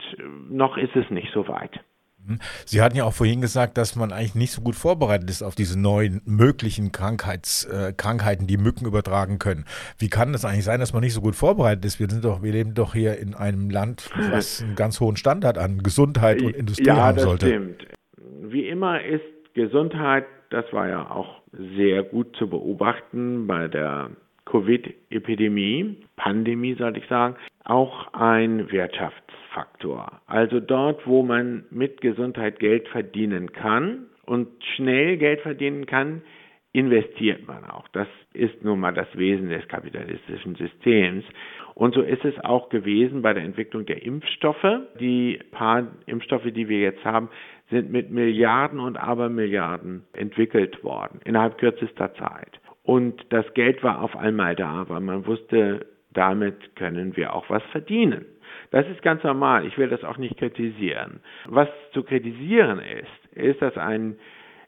noch 0.50 0.78
ist 0.78 0.96
es 0.96 1.10
nicht 1.10 1.32
so 1.34 1.48
weit. 1.48 1.80
Mhm. 2.26 2.38
Sie 2.66 2.82
hatten 2.82 2.96
ja 2.96 3.04
auch 3.04 3.14
vorhin 3.14 3.42
gesagt, 3.42 3.78
dass 3.78 3.96
man 3.96 4.12
eigentlich 4.12 4.36
nicht 4.36 4.52
so 4.52 4.62
gut 4.62 4.76
vorbereitet 4.76 5.30
ist 5.30 5.44
auf 5.44 5.56
diese 5.56 5.80
neuen 5.80 6.22
möglichen 6.26 6.92
Krankheits, 6.92 7.66
äh, 7.66 7.94
Krankheiten, 7.94 8.48
die 8.48 8.58
Mücken 8.58 8.86
übertragen 8.86 9.40
können. 9.40 9.66
Wie 9.98 10.10
kann 10.10 10.34
das 10.34 10.46
eigentlich 10.46 10.66
sein, 10.66 10.80
dass 10.80 10.94
man 10.94 11.02
nicht 11.02 11.14
so 11.14 11.22
gut 11.22 11.36
vorbereitet 11.36 11.86
ist? 11.86 12.00
Wir 12.00 12.10
sind 12.10 12.24
doch, 12.24 12.44
wir 12.44 12.52
leben 12.52 12.74
doch 12.74 12.94
hier 12.94 13.18
in 13.18 13.34
einem 13.34 13.70
Land, 13.70 14.10
was 14.32 14.62
einen 14.64 14.76
ganz 14.76 15.00
hohen 15.00 15.16
Standard 15.16 15.58
an 15.58 15.80
Gesundheit 15.80 16.42
und 16.42 16.56
Industrie 16.56 16.86
ja, 16.86 16.98
haben 16.98 17.20
sollte. 17.20 17.50
Ja, 17.50 17.60
das 17.60 17.66
stimmt. 17.68 17.88
Wie 18.52 18.68
immer 18.68 19.04
ist 19.04 19.24
Gesundheit, 19.54 20.26
das 20.50 20.66
war 20.72 20.88
ja 20.88 21.10
auch 21.10 21.42
sehr 21.78 22.04
gut 22.04 22.36
zu 22.38 22.50
beobachten 22.50 23.48
bei 23.48 23.68
der 23.68 24.12
Covid-Epidemie, 24.52 25.96
Pandemie 26.18 26.74
sollte 26.74 27.00
ich 27.00 27.08
sagen, 27.08 27.36
auch 27.64 28.14
ein 28.14 28.70
Wirtschaftsfaktor. 28.72 30.22
Also 30.28 30.60
dort, 30.60 31.08
wo 31.08 31.24
man 31.24 31.66
mit 31.72 32.02
Gesundheit 32.02 32.60
Geld 32.60 32.88
verdienen 32.90 33.54
kann 33.54 34.08
und 34.26 34.50
schnell 34.76 35.18
Geld 35.18 35.42
verdienen 35.42 35.86
kann, 35.86 36.22
investiert 36.74 37.48
man 37.48 37.64
auch. 37.66 37.88
Das 37.90 38.08
ist 38.34 38.64
nun 38.64 38.80
mal 38.80 38.94
das 38.94 39.08
Wesen 39.18 39.50
des 39.50 39.68
kapitalistischen 39.68 40.56
Systems. 40.56 41.26
Und 41.74 41.96
so 41.96 42.02
ist 42.02 42.24
es 42.26 42.38
auch 42.44 42.70
gewesen 42.70 43.22
bei 43.22 43.34
der 43.34 43.44
Entwicklung 43.44 43.86
der 43.86 44.04
Impfstoffe. 44.04 44.66
Die 45.00 45.40
paar 45.52 45.88
Impfstoffe, 46.06 46.46
die 46.46 46.68
wir 46.68 46.80
jetzt 46.80 47.04
haben, 47.06 47.30
sind 47.70 47.92
mit 47.92 48.12
Milliarden 48.12 48.80
und 48.80 48.98
Abermilliarden 48.98 50.04
entwickelt 50.14 50.84
worden, 50.84 51.22
innerhalb 51.24 51.58
kürzester 51.58 52.14
Zeit. 52.16 52.60
Und 52.84 53.26
das 53.30 53.54
Geld 53.54 53.84
war 53.84 54.02
auf 54.02 54.16
einmal 54.16 54.56
da, 54.56 54.90
weil 54.90 55.02
man 55.02 55.26
wusste, 55.26 55.86
damit 56.14 56.76
können 56.76 57.16
wir 57.16 57.34
auch 57.34 57.50
was 57.50 57.64
verdienen. 57.72 58.26
Das 58.72 58.88
ist 58.88 59.02
ganz 59.02 59.24
normal. 59.24 59.66
Ich 59.66 59.78
will 59.78 59.90
das 59.90 60.04
auch 60.04 60.18
nicht 60.18 60.38
kritisieren. 60.38 61.20
Was 61.46 61.70
zu 61.94 62.04
kritisieren 62.04 62.80
ist, 62.80 63.36
ist, 63.36 63.62
dass 63.62 63.78
ein 63.78 64.18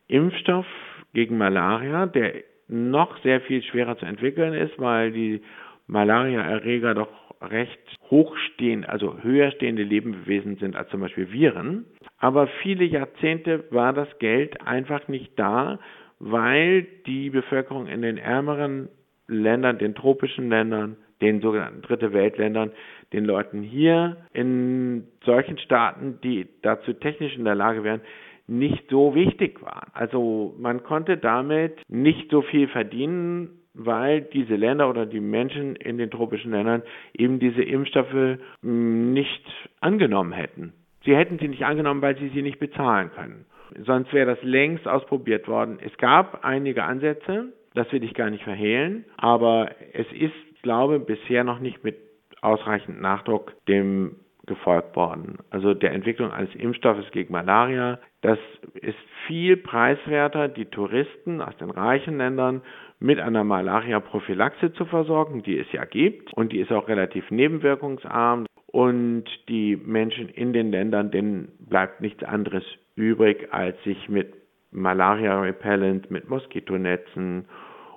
Impfstoff 0.08 0.66
gegen 1.14 1.38
Malaria, 1.38 2.06
der 2.06 2.44
noch 2.68 3.18
sehr 3.24 3.42
viel 3.42 3.62
schwerer 3.64 3.98
zu 3.98 4.06
entwickeln 4.06 4.54
ist, 4.54 4.80
weil 4.80 5.12
die 5.12 5.42
Malariaerreger 5.88 6.94
doch 6.94 7.10
recht 7.42 7.80
hochstehend, 8.10 8.88
also 8.88 9.22
höher 9.22 9.52
stehende 9.52 9.84
Lebewesen 9.84 10.58
sind 10.58 10.76
als 10.76 10.90
zum 10.90 11.02
Beispiel 11.02 11.32
Viren. 11.32 11.86
Aber 12.18 12.48
viele 12.62 12.86
Jahrzehnte 12.86 13.66
war 13.72 13.92
das 13.92 14.08
Geld 14.20 14.66
einfach 14.66 15.08
nicht 15.08 15.38
da, 15.38 15.80
weil 16.26 16.84
die 17.06 17.30
Bevölkerung 17.30 17.88
in 17.88 18.02
den 18.02 18.18
ärmeren 18.18 18.88
Ländern, 19.28 19.78
den 19.78 19.94
tropischen 19.94 20.50
Ländern, 20.50 20.96
den 21.22 21.42
sogenannten 21.42 21.82
Dritte 21.82 22.14
Weltländern, 22.14 22.72
den 23.12 23.26
Leuten 23.26 23.62
hier 23.62 24.18
in 24.32 25.06
solchen 25.26 25.58
Staaten, 25.58 26.20
die 26.24 26.48
dazu 26.62 26.94
technisch 26.94 27.36
in 27.36 27.44
der 27.44 27.56
Lage 27.56 27.84
wären, 27.84 28.02
nicht 28.48 28.90
so 28.90 29.16
wichtig 29.16 29.62
waren. 29.62 29.90
Also 29.94 30.56
man 30.58 30.84
konnte 30.84 31.18
damit 31.18 31.82
nicht 31.90 32.32
so 32.32 32.42
viel 32.42 32.68
verdienen, 32.70 33.60
weil 33.74 34.22
diese 34.22 34.56
Länder 34.56 34.90
oder 34.90 35.06
die 35.06 35.22
Menschen 35.22 35.76
in 35.76 35.98
den 35.98 36.10
tropischen 36.10 36.52
Ländern 36.52 36.84
eben 37.14 37.40
diese 37.40 37.64
Impfstoffe 37.64 38.38
hm, 38.62 39.14
nicht 39.14 39.46
angenommen 39.82 40.32
hätten. 40.32 40.74
Sie 41.04 41.16
hätten 41.16 41.38
sie 41.40 41.50
nicht 41.50 41.66
angenommen, 41.66 42.02
weil 42.02 42.18
sie 42.18 42.30
sie 42.30 42.42
nicht 42.42 42.60
bezahlen 42.60 43.12
können 43.14 43.46
sonst 43.86 44.14
wäre 44.14 44.36
das 44.36 44.44
längst 44.44 44.88
ausprobiert 44.88 45.48
worden. 45.48 45.78
Es 45.84 45.96
gab 45.98 46.44
einige 46.44 46.84
Ansätze, 46.84 47.54
das 47.74 47.92
will 47.92 48.04
ich 48.04 48.14
gar 48.14 48.30
nicht 48.30 48.44
verhehlen, 48.44 49.06
aber 49.18 49.72
es 49.94 50.08
ist, 50.12 50.62
glaube 50.62 50.98
ich, 50.98 51.06
bisher 51.06 51.44
noch 51.44 51.60
nicht 51.60 51.84
mit 51.84 51.98
ausreichend 52.42 53.02
Nachdruck 53.02 53.54
dem 53.68 54.18
gefolgt 54.46 54.96
worden. 54.96 55.38
Also 55.52 55.74
der 55.74 55.94
Entwicklung 55.94 56.32
eines 56.32 56.54
Impfstoffes 56.56 57.10
gegen 57.12 57.32
Malaria, 57.32 58.00
das 58.22 58.38
ist 58.74 58.98
viel 59.26 59.56
preiswerter, 59.56 60.50
die 60.50 60.66
Touristen 60.66 61.42
aus 61.42 61.56
den 61.58 61.70
reichen 61.70 62.18
Ländern 62.18 62.62
mit 63.00 63.20
einer 63.20 63.46
Malaria-Prophylaxe 63.46 64.74
zu 64.74 64.86
versorgen, 64.86 65.44
die 65.44 65.58
es 65.58 65.72
ja 65.72 65.86
gibt 65.86 66.34
und 66.34 66.52
die 66.52 66.60
ist 66.60 66.72
auch 66.74 66.90
relativ 66.90 67.32
nebenwirkungsarm 67.32 68.46
und 68.68 69.26
die 69.48 69.78
Menschen 69.78 70.28
in 70.30 70.52
den 70.52 70.72
Ländern, 70.72 71.12
denen 71.12 71.52
bleibt 71.60 72.02
nichts 72.02 72.24
anderes 72.24 72.66
übrig, 72.96 73.48
als 73.52 73.76
sich 73.84 74.10
mit 74.10 74.34
Malaria-Repellent, 74.72 76.10
mit 76.12 76.30
Moskitonetzen 76.30 77.46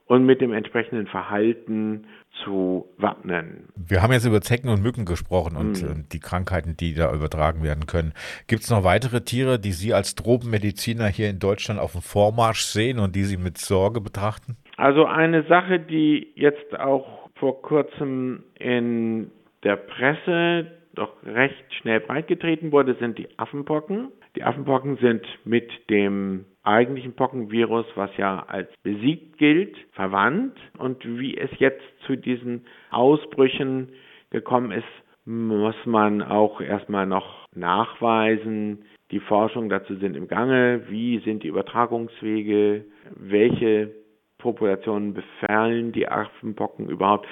und 0.06 0.24
mit 0.24 0.40
dem 0.40 0.52
entsprechenden 0.52 1.06
Verhalten 1.06 2.06
zu 2.44 2.87
wappnen. 2.98 3.68
Wir 3.76 4.02
haben 4.02 4.12
jetzt 4.12 4.26
über 4.26 4.40
Zecken 4.40 4.68
und 4.68 4.82
Mücken 4.82 5.04
gesprochen 5.04 5.56
und 5.56 5.82
Mhm. 5.82 6.04
die 6.12 6.20
Krankheiten, 6.20 6.76
die 6.76 6.94
da 6.94 7.12
übertragen 7.12 7.62
werden 7.62 7.87
können. 7.87 8.12
Gibt 8.46 8.62
es 8.62 8.70
noch 8.70 8.85
weitere 8.85 9.22
Tiere, 9.22 9.59
die 9.59 9.72
Sie 9.72 9.94
als 9.94 10.14
Tropenmediziner 10.14 11.06
hier 11.09 11.28
in 11.30 11.38
Deutschland 11.38 11.80
auf 11.80 11.92
dem 11.92 12.02
Vormarsch 12.02 12.61
sehen 12.61 12.98
und 12.98 13.16
die 13.16 13.24
Sie 13.24 13.37
mit 13.37 13.59
Sorge 13.59 14.00
betrachten? 14.00 14.56
Also 14.76 15.06
eine 15.06 15.42
Sache, 15.44 15.80
die 15.80 16.32
jetzt 16.37 16.78
auch 16.78 17.30
vor 17.37 17.62
kurzem 17.62 18.44
in 18.59 19.30
der 19.64 19.76
Presse 19.76 20.66
doch 20.96 21.12
recht 21.24 21.74
schnell 21.74 22.01
breitgetreten 22.01 22.72
wurde, 22.72 22.94
sind 22.94 23.18
die 23.18 23.28
Affenpocken. 23.38 24.09
Die 24.34 24.42
Affenpocken 24.42 24.97
sind 24.97 25.24
mit 25.44 25.70
dem 25.88 26.47
eigentlichen 26.62 27.14
Pockenvirus, 27.14 27.86
was 27.94 28.11
ja 28.16 28.44
als 28.49 28.68
besiegt 28.82 29.38
gilt, 29.38 29.76
verwandt. 29.92 30.59
Und 30.78 31.05
wie 31.05 31.36
es 31.36 31.51
jetzt 31.59 31.84
zu 32.07 32.16
diesen 32.16 32.66
Ausbrüchen 32.90 33.92
gekommen 34.30 34.72
ist, 34.72 34.84
muss 35.24 35.76
man 35.84 36.22
auch 36.22 36.61
erstmal 36.61 37.07
noch 37.07 37.47
nachweisen. 37.55 38.84
Die 39.11 39.20
Forschungen 39.20 39.68
dazu 39.68 39.94
sind 39.97 40.16
im 40.16 40.28
Gange. 40.28 40.82
Wie 40.88 41.18
sind 41.20 41.42
die 41.42 41.49
Übertragungswege? 41.49 42.84
Welche 43.14 43.92
Populationen 44.38 45.14
befallen 45.14 45.92
die 45.92 46.09
Affenpocken 46.09 46.88
überhaupt? 46.88 47.26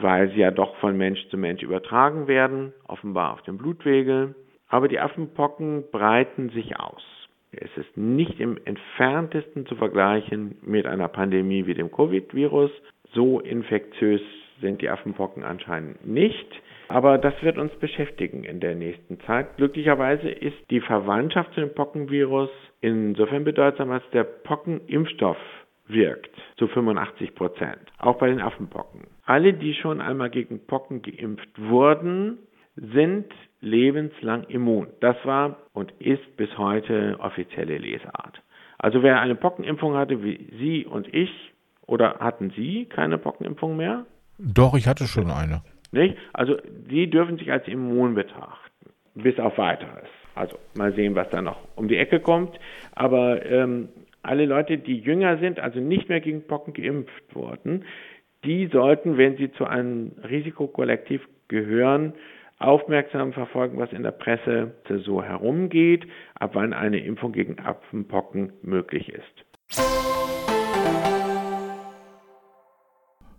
Weil 0.00 0.30
sie 0.30 0.40
ja 0.40 0.50
doch 0.50 0.76
von 0.76 0.96
Mensch 0.96 1.26
zu 1.28 1.36
Mensch 1.36 1.62
übertragen 1.62 2.28
werden, 2.28 2.72
offenbar 2.86 3.32
auf 3.32 3.42
dem 3.42 3.58
Blutwege. 3.58 4.34
Aber 4.68 4.88
die 4.88 5.00
Affenpocken 5.00 5.84
breiten 5.90 6.50
sich 6.50 6.78
aus. 6.78 7.02
Es 7.52 7.70
ist 7.76 7.96
nicht 7.96 8.40
im 8.40 8.58
entferntesten 8.64 9.66
zu 9.66 9.74
vergleichen 9.76 10.58
mit 10.62 10.86
einer 10.86 11.08
Pandemie 11.08 11.66
wie 11.66 11.74
dem 11.74 11.90
Covid-Virus. 11.90 12.70
So 13.12 13.40
infektiös 13.40 14.20
sind 14.60 14.82
die 14.82 14.90
Affenpocken 14.90 15.42
anscheinend 15.42 16.06
nicht. 16.06 16.46
Aber 16.88 17.18
das 17.18 17.34
wird 17.42 17.58
uns 17.58 17.72
beschäftigen 17.76 18.44
in 18.44 18.60
der 18.60 18.74
nächsten 18.74 19.20
Zeit. 19.20 19.56
Glücklicherweise 19.56 20.28
ist 20.28 20.56
die 20.70 20.80
Verwandtschaft 20.80 21.52
zu 21.54 21.60
dem 21.60 21.74
Pockenvirus 21.74 22.50
insofern 22.80 23.44
bedeutsam, 23.44 23.90
als 23.90 24.04
der 24.12 24.24
Pockenimpfstoff 24.24 25.36
wirkt 25.88 26.30
zu 26.56 26.68
85 26.68 27.34
Prozent, 27.34 27.80
auch 27.98 28.18
bei 28.18 28.28
den 28.28 28.40
Affenpocken. 28.40 29.06
Alle, 29.24 29.54
die 29.54 29.74
schon 29.74 30.00
einmal 30.00 30.30
gegen 30.30 30.66
Pocken 30.66 31.02
geimpft 31.02 31.48
wurden, 31.58 32.38
sind 32.76 33.26
lebenslang 33.60 34.44
immun. 34.44 34.88
Das 35.00 35.16
war 35.24 35.56
und 35.72 35.92
ist 35.98 36.36
bis 36.36 36.56
heute 36.56 37.16
offizielle 37.20 37.78
Lesart. 37.78 38.42
Also 38.78 39.02
wer 39.02 39.20
eine 39.20 39.34
Pockenimpfung 39.34 39.94
hatte, 39.94 40.22
wie 40.22 40.48
Sie 40.58 40.86
und 40.86 41.12
ich, 41.12 41.30
oder 41.86 42.18
hatten 42.20 42.50
Sie 42.50 42.84
keine 42.84 43.18
Pockenimpfung 43.18 43.76
mehr? 43.76 44.06
Doch, 44.38 44.74
ich 44.74 44.86
hatte 44.86 45.06
schon 45.06 45.30
eine. 45.30 45.62
Nicht? 45.90 46.16
Also 46.32 46.56
die 46.88 47.10
dürfen 47.10 47.38
sich 47.38 47.50
als 47.50 47.66
immun 47.66 48.14
betrachten, 48.14 48.90
bis 49.14 49.38
auf 49.40 49.58
weiteres. 49.58 50.08
Also 50.34 50.56
mal 50.74 50.92
sehen, 50.92 51.16
was 51.16 51.28
da 51.30 51.42
noch 51.42 51.58
um 51.74 51.88
die 51.88 51.96
Ecke 51.96 52.20
kommt. 52.20 52.56
Aber 52.94 53.44
ähm, 53.44 53.88
alle 54.28 54.44
Leute, 54.44 54.76
die 54.76 54.98
jünger 54.98 55.38
sind, 55.38 55.58
also 55.58 55.80
nicht 55.80 56.08
mehr 56.10 56.20
gegen 56.20 56.46
Pocken 56.46 56.74
geimpft 56.74 57.34
wurden, 57.34 57.84
die 58.44 58.66
sollten, 58.66 59.16
wenn 59.16 59.36
sie 59.36 59.50
zu 59.52 59.64
einem 59.64 60.12
Risikokollektiv 60.22 61.26
gehören, 61.48 62.12
aufmerksam 62.58 63.32
verfolgen, 63.32 63.78
was 63.78 63.92
in 63.92 64.02
der 64.02 64.10
Presse 64.10 64.74
so 65.04 65.22
herumgeht, 65.22 66.06
ab 66.34 66.50
wann 66.54 66.72
eine 66.72 66.98
Impfung 66.98 67.32
gegen 67.32 67.58
Affenpocken 67.58 68.52
möglich 68.62 69.08
ist. 69.08 69.47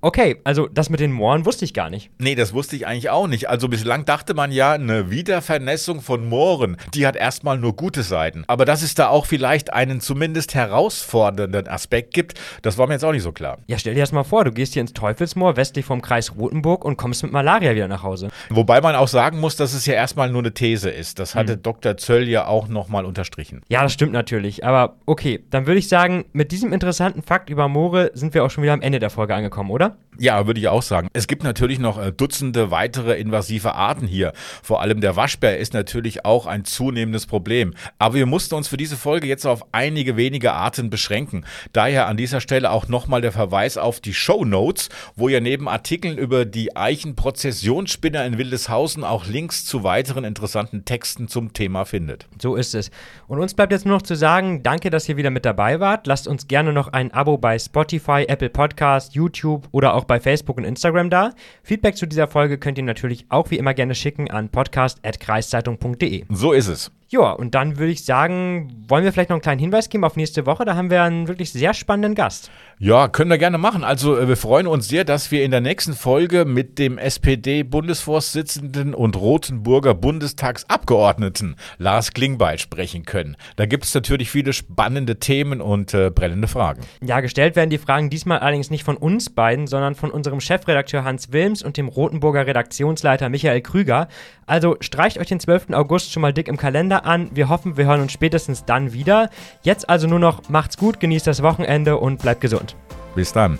Okay, 0.01 0.37
also 0.45 0.67
das 0.67 0.89
mit 0.89 1.01
den 1.01 1.11
Mooren 1.11 1.45
wusste 1.45 1.65
ich 1.65 1.73
gar 1.73 1.89
nicht. 1.89 2.09
Nee, 2.19 2.35
das 2.35 2.53
wusste 2.53 2.75
ich 2.77 2.87
eigentlich 2.87 3.09
auch 3.09 3.27
nicht. 3.27 3.49
Also 3.49 3.67
bislang 3.67 4.05
dachte 4.05 4.33
man 4.33 4.51
ja, 4.51 4.71
eine 4.71 5.11
Wiedervernässung 5.11 5.99
von 6.01 6.27
Mooren, 6.29 6.77
die 6.93 7.05
hat 7.05 7.17
erstmal 7.17 7.57
nur 7.57 7.75
gute 7.75 8.03
Seiten. 8.03 8.45
Aber 8.47 8.63
dass 8.63 8.81
es 8.81 8.95
da 8.95 9.09
auch 9.09 9.25
vielleicht 9.25 9.73
einen 9.73 9.99
zumindest 9.99 10.55
herausfordernden 10.55 11.67
Aspekt 11.67 12.13
gibt, 12.13 12.39
das 12.61 12.77
war 12.77 12.87
mir 12.87 12.93
jetzt 12.93 13.03
auch 13.03 13.11
nicht 13.11 13.23
so 13.23 13.31
klar. 13.33 13.57
Ja, 13.67 13.77
stell 13.77 13.93
dir 13.93 13.99
das 13.99 14.11
mal 14.13 14.23
vor, 14.23 14.45
du 14.45 14.51
gehst 14.51 14.73
hier 14.73 14.81
ins 14.81 14.93
Teufelsmoor 14.93 15.57
westlich 15.57 15.83
vom 15.85 16.01
Kreis 16.01 16.33
Rothenburg 16.35 16.85
und 16.85 16.97
kommst 16.97 17.23
mit 17.23 17.31
Malaria 17.33 17.75
wieder 17.75 17.87
nach 17.89 18.03
Hause. 18.03 18.29
Wobei 18.49 18.79
man 18.79 18.95
auch 18.95 19.07
sagen 19.09 19.39
muss, 19.39 19.57
dass 19.57 19.73
es 19.73 19.85
ja 19.85 19.95
erstmal 19.95 20.29
nur 20.29 20.41
eine 20.41 20.53
These 20.53 20.89
ist. 20.89 21.19
Das 21.19 21.35
hatte 21.35 21.53
Hm. 21.53 21.63
Dr. 21.63 21.97
Zöll 21.97 22.27
ja 22.29 22.47
auch 22.47 22.67
nochmal 22.69 23.05
unterstrichen. 23.05 23.61
Ja, 23.69 23.83
das 23.83 23.93
stimmt 23.93 24.13
natürlich. 24.13 24.63
Aber 24.63 24.95
okay, 25.05 25.43
dann 25.49 25.67
würde 25.67 25.79
ich 25.79 25.89
sagen, 25.89 26.25
mit 26.31 26.51
diesem 26.53 26.71
interessanten 26.71 27.21
Fakt 27.21 27.49
über 27.49 27.67
Moore 27.67 28.11
sind 28.13 28.33
wir 28.33 28.45
auch 28.45 28.49
schon 28.49 28.63
wieder 28.63 28.73
am 28.73 28.81
Ende 28.81 28.99
der 28.99 29.09
Folge 29.09 29.35
angekommen, 29.35 29.71
oder? 29.71 29.88
Ja, 30.21 30.45
würde 30.47 30.59
ich 30.59 30.67
auch 30.67 30.81
sagen. 30.81 31.07
Es 31.13 31.27
gibt 31.27 31.43
natürlich 31.43 31.79
noch 31.79 31.97
äh, 31.97 32.11
Dutzende 32.11 32.71
weitere 32.71 33.17
invasive 33.17 33.73
Arten 33.75 34.05
hier. 34.05 34.33
Vor 34.61 34.81
allem 34.81 34.99
der 34.99 35.15
Waschbär 35.15 35.57
ist 35.59 35.73
natürlich 35.73 36.25
auch 36.25 36.45
ein 36.45 36.65
zunehmendes 36.65 37.25
Problem. 37.25 37.73
Aber 37.99 38.15
wir 38.15 38.25
mussten 38.25 38.55
uns 38.55 38.67
für 38.67 38.75
diese 38.75 38.97
Folge 38.97 39.27
jetzt 39.27 39.45
auf 39.45 39.65
einige 39.71 40.17
wenige 40.17 40.51
Arten 40.51 40.89
beschränken. 40.89 41.45
Daher 41.71 42.07
an 42.07 42.17
dieser 42.17 42.41
Stelle 42.41 42.71
auch 42.71 42.89
nochmal 42.89 43.21
der 43.21 43.31
Verweis 43.31 43.77
auf 43.77 44.01
die 44.01 44.13
Show 44.13 44.43
Notes, 44.43 44.89
wo 45.15 45.29
ihr 45.29 45.39
neben 45.39 45.69
Artikeln 45.69 46.17
über 46.17 46.43
die 46.43 46.75
Eichenprozessionsspinner 46.75 48.25
in 48.25 48.37
Wildeshausen 48.37 49.05
auch 49.05 49.25
Links 49.25 49.63
zu 49.63 49.85
weiteren 49.85 50.25
interessanten 50.25 50.83
Texten 50.83 51.29
zum 51.29 51.53
Thema 51.53 51.85
findet. 51.85 52.27
So 52.41 52.57
ist 52.57 52.75
es. 52.75 52.91
Und 53.27 53.39
uns 53.39 53.53
bleibt 53.53 53.71
jetzt 53.71 53.85
nur 53.85 53.95
noch 53.95 54.01
zu 54.01 54.15
sagen, 54.15 54.63
danke, 54.63 54.89
dass 54.89 55.07
ihr 55.07 55.15
wieder 55.15 55.29
mit 55.29 55.45
dabei 55.45 55.79
wart. 55.79 56.07
Lasst 56.07 56.27
uns 56.27 56.49
gerne 56.49 56.73
noch 56.73 56.89
ein 56.89 57.13
Abo 57.13 57.37
bei 57.37 57.57
Spotify, 57.57 58.25
Apple 58.27 58.49
Podcast, 58.49 59.15
YouTube 59.15 59.69
oder 59.79 59.95
auch 59.95 60.03
bei 60.03 60.19
Facebook 60.19 60.57
und 60.57 60.65
Instagram 60.65 61.09
da. 61.09 61.31
Feedback 61.63 61.95
zu 61.95 62.05
dieser 62.05 62.27
Folge 62.27 62.57
könnt 62.57 62.77
ihr 62.77 62.83
natürlich 62.83 63.25
auch 63.29 63.49
wie 63.49 63.57
immer 63.57 63.73
gerne 63.73 63.95
schicken 63.95 64.29
an 64.29 64.49
podcast.kreiszeitung.de. 64.49 66.25
So 66.29 66.51
ist 66.51 66.67
es. 66.67 66.91
Ja, 67.11 67.31
und 67.31 67.55
dann 67.55 67.79
würde 67.79 67.91
ich 67.91 68.05
sagen, 68.05 68.85
wollen 68.87 69.03
wir 69.03 69.11
vielleicht 69.11 69.31
noch 69.31 69.35
einen 69.35 69.41
kleinen 69.41 69.59
Hinweis 69.59 69.89
geben 69.89 70.03
auf 70.03 70.15
nächste 70.15 70.45
Woche? 70.45 70.63
Da 70.63 70.75
haben 70.75 70.91
wir 70.91 71.01
einen 71.01 71.27
wirklich 71.27 71.51
sehr 71.51 71.73
spannenden 71.73 72.13
Gast. 72.13 72.51
Ja, 72.77 73.07
können 73.07 73.31
wir 73.31 73.39
gerne 73.39 73.57
machen. 73.57 73.83
Also 73.83 74.15
äh, 74.15 74.27
wir 74.27 74.37
freuen 74.37 74.67
uns 74.67 74.87
sehr, 74.87 75.05
dass 75.05 75.31
wir 75.31 75.43
in 75.43 75.49
der 75.49 75.59
nächsten 75.59 75.93
Folge 75.93 76.45
mit 76.45 76.77
dem 76.77 76.99
SPD-Bundesvorsitzenden 76.99 78.93
und 78.93 79.15
Rothenburger 79.15 79.95
Bundestagsabgeordneten 79.95 81.55
Lars 81.79 82.13
Klingbeil 82.13 82.59
sprechen 82.59 83.05
können. 83.05 83.37
Da 83.55 83.65
gibt 83.65 83.85
es 83.85 83.93
natürlich 83.95 84.29
viele 84.29 84.53
spannende 84.53 85.17
Themen 85.17 85.61
und 85.61 85.95
äh, 85.95 86.11
brennende 86.11 86.47
Fragen. 86.47 86.83
Ja, 87.01 87.21
gestellt 87.21 87.55
werden 87.55 87.71
die 87.71 87.79
Fragen 87.79 88.11
diesmal 88.11 88.37
allerdings 88.37 88.69
nicht 88.69 88.83
von 88.83 88.97
uns 88.97 89.31
beiden, 89.31 89.65
sondern 89.65 89.95
von 89.95 90.11
unserem 90.11 90.41
Chefredakteur 90.41 91.03
Hans 91.03 91.31
Wilms 91.31 91.63
und 91.63 91.75
dem 91.75 91.87
Rothenburger 91.87 92.45
Redaktionsleiter 92.45 93.29
Michael 93.29 93.61
Krüger. 93.61 94.09
Also 94.45 94.77
streicht 94.79 95.17
euch 95.17 95.27
den 95.27 95.39
12. 95.39 95.71
August 95.71 96.11
schon 96.11 96.21
mal 96.21 96.33
dick 96.33 96.47
im 96.47 96.57
Kalender 96.57 96.98
an. 97.05 97.29
Wir 97.33 97.49
hoffen, 97.49 97.77
wir 97.77 97.85
hören 97.85 98.01
uns 98.01 98.11
spätestens 98.11 98.65
dann 98.65 98.93
wieder. 98.93 99.29
Jetzt 99.63 99.89
also 99.89 100.07
nur 100.07 100.19
noch 100.19 100.49
macht's 100.49 100.77
gut, 100.77 100.99
genießt 100.99 101.27
das 101.27 101.43
Wochenende 101.43 101.97
und 101.97 102.21
bleibt 102.21 102.41
gesund. 102.41 102.75
Bis 103.15 103.33
dann. 103.33 103.59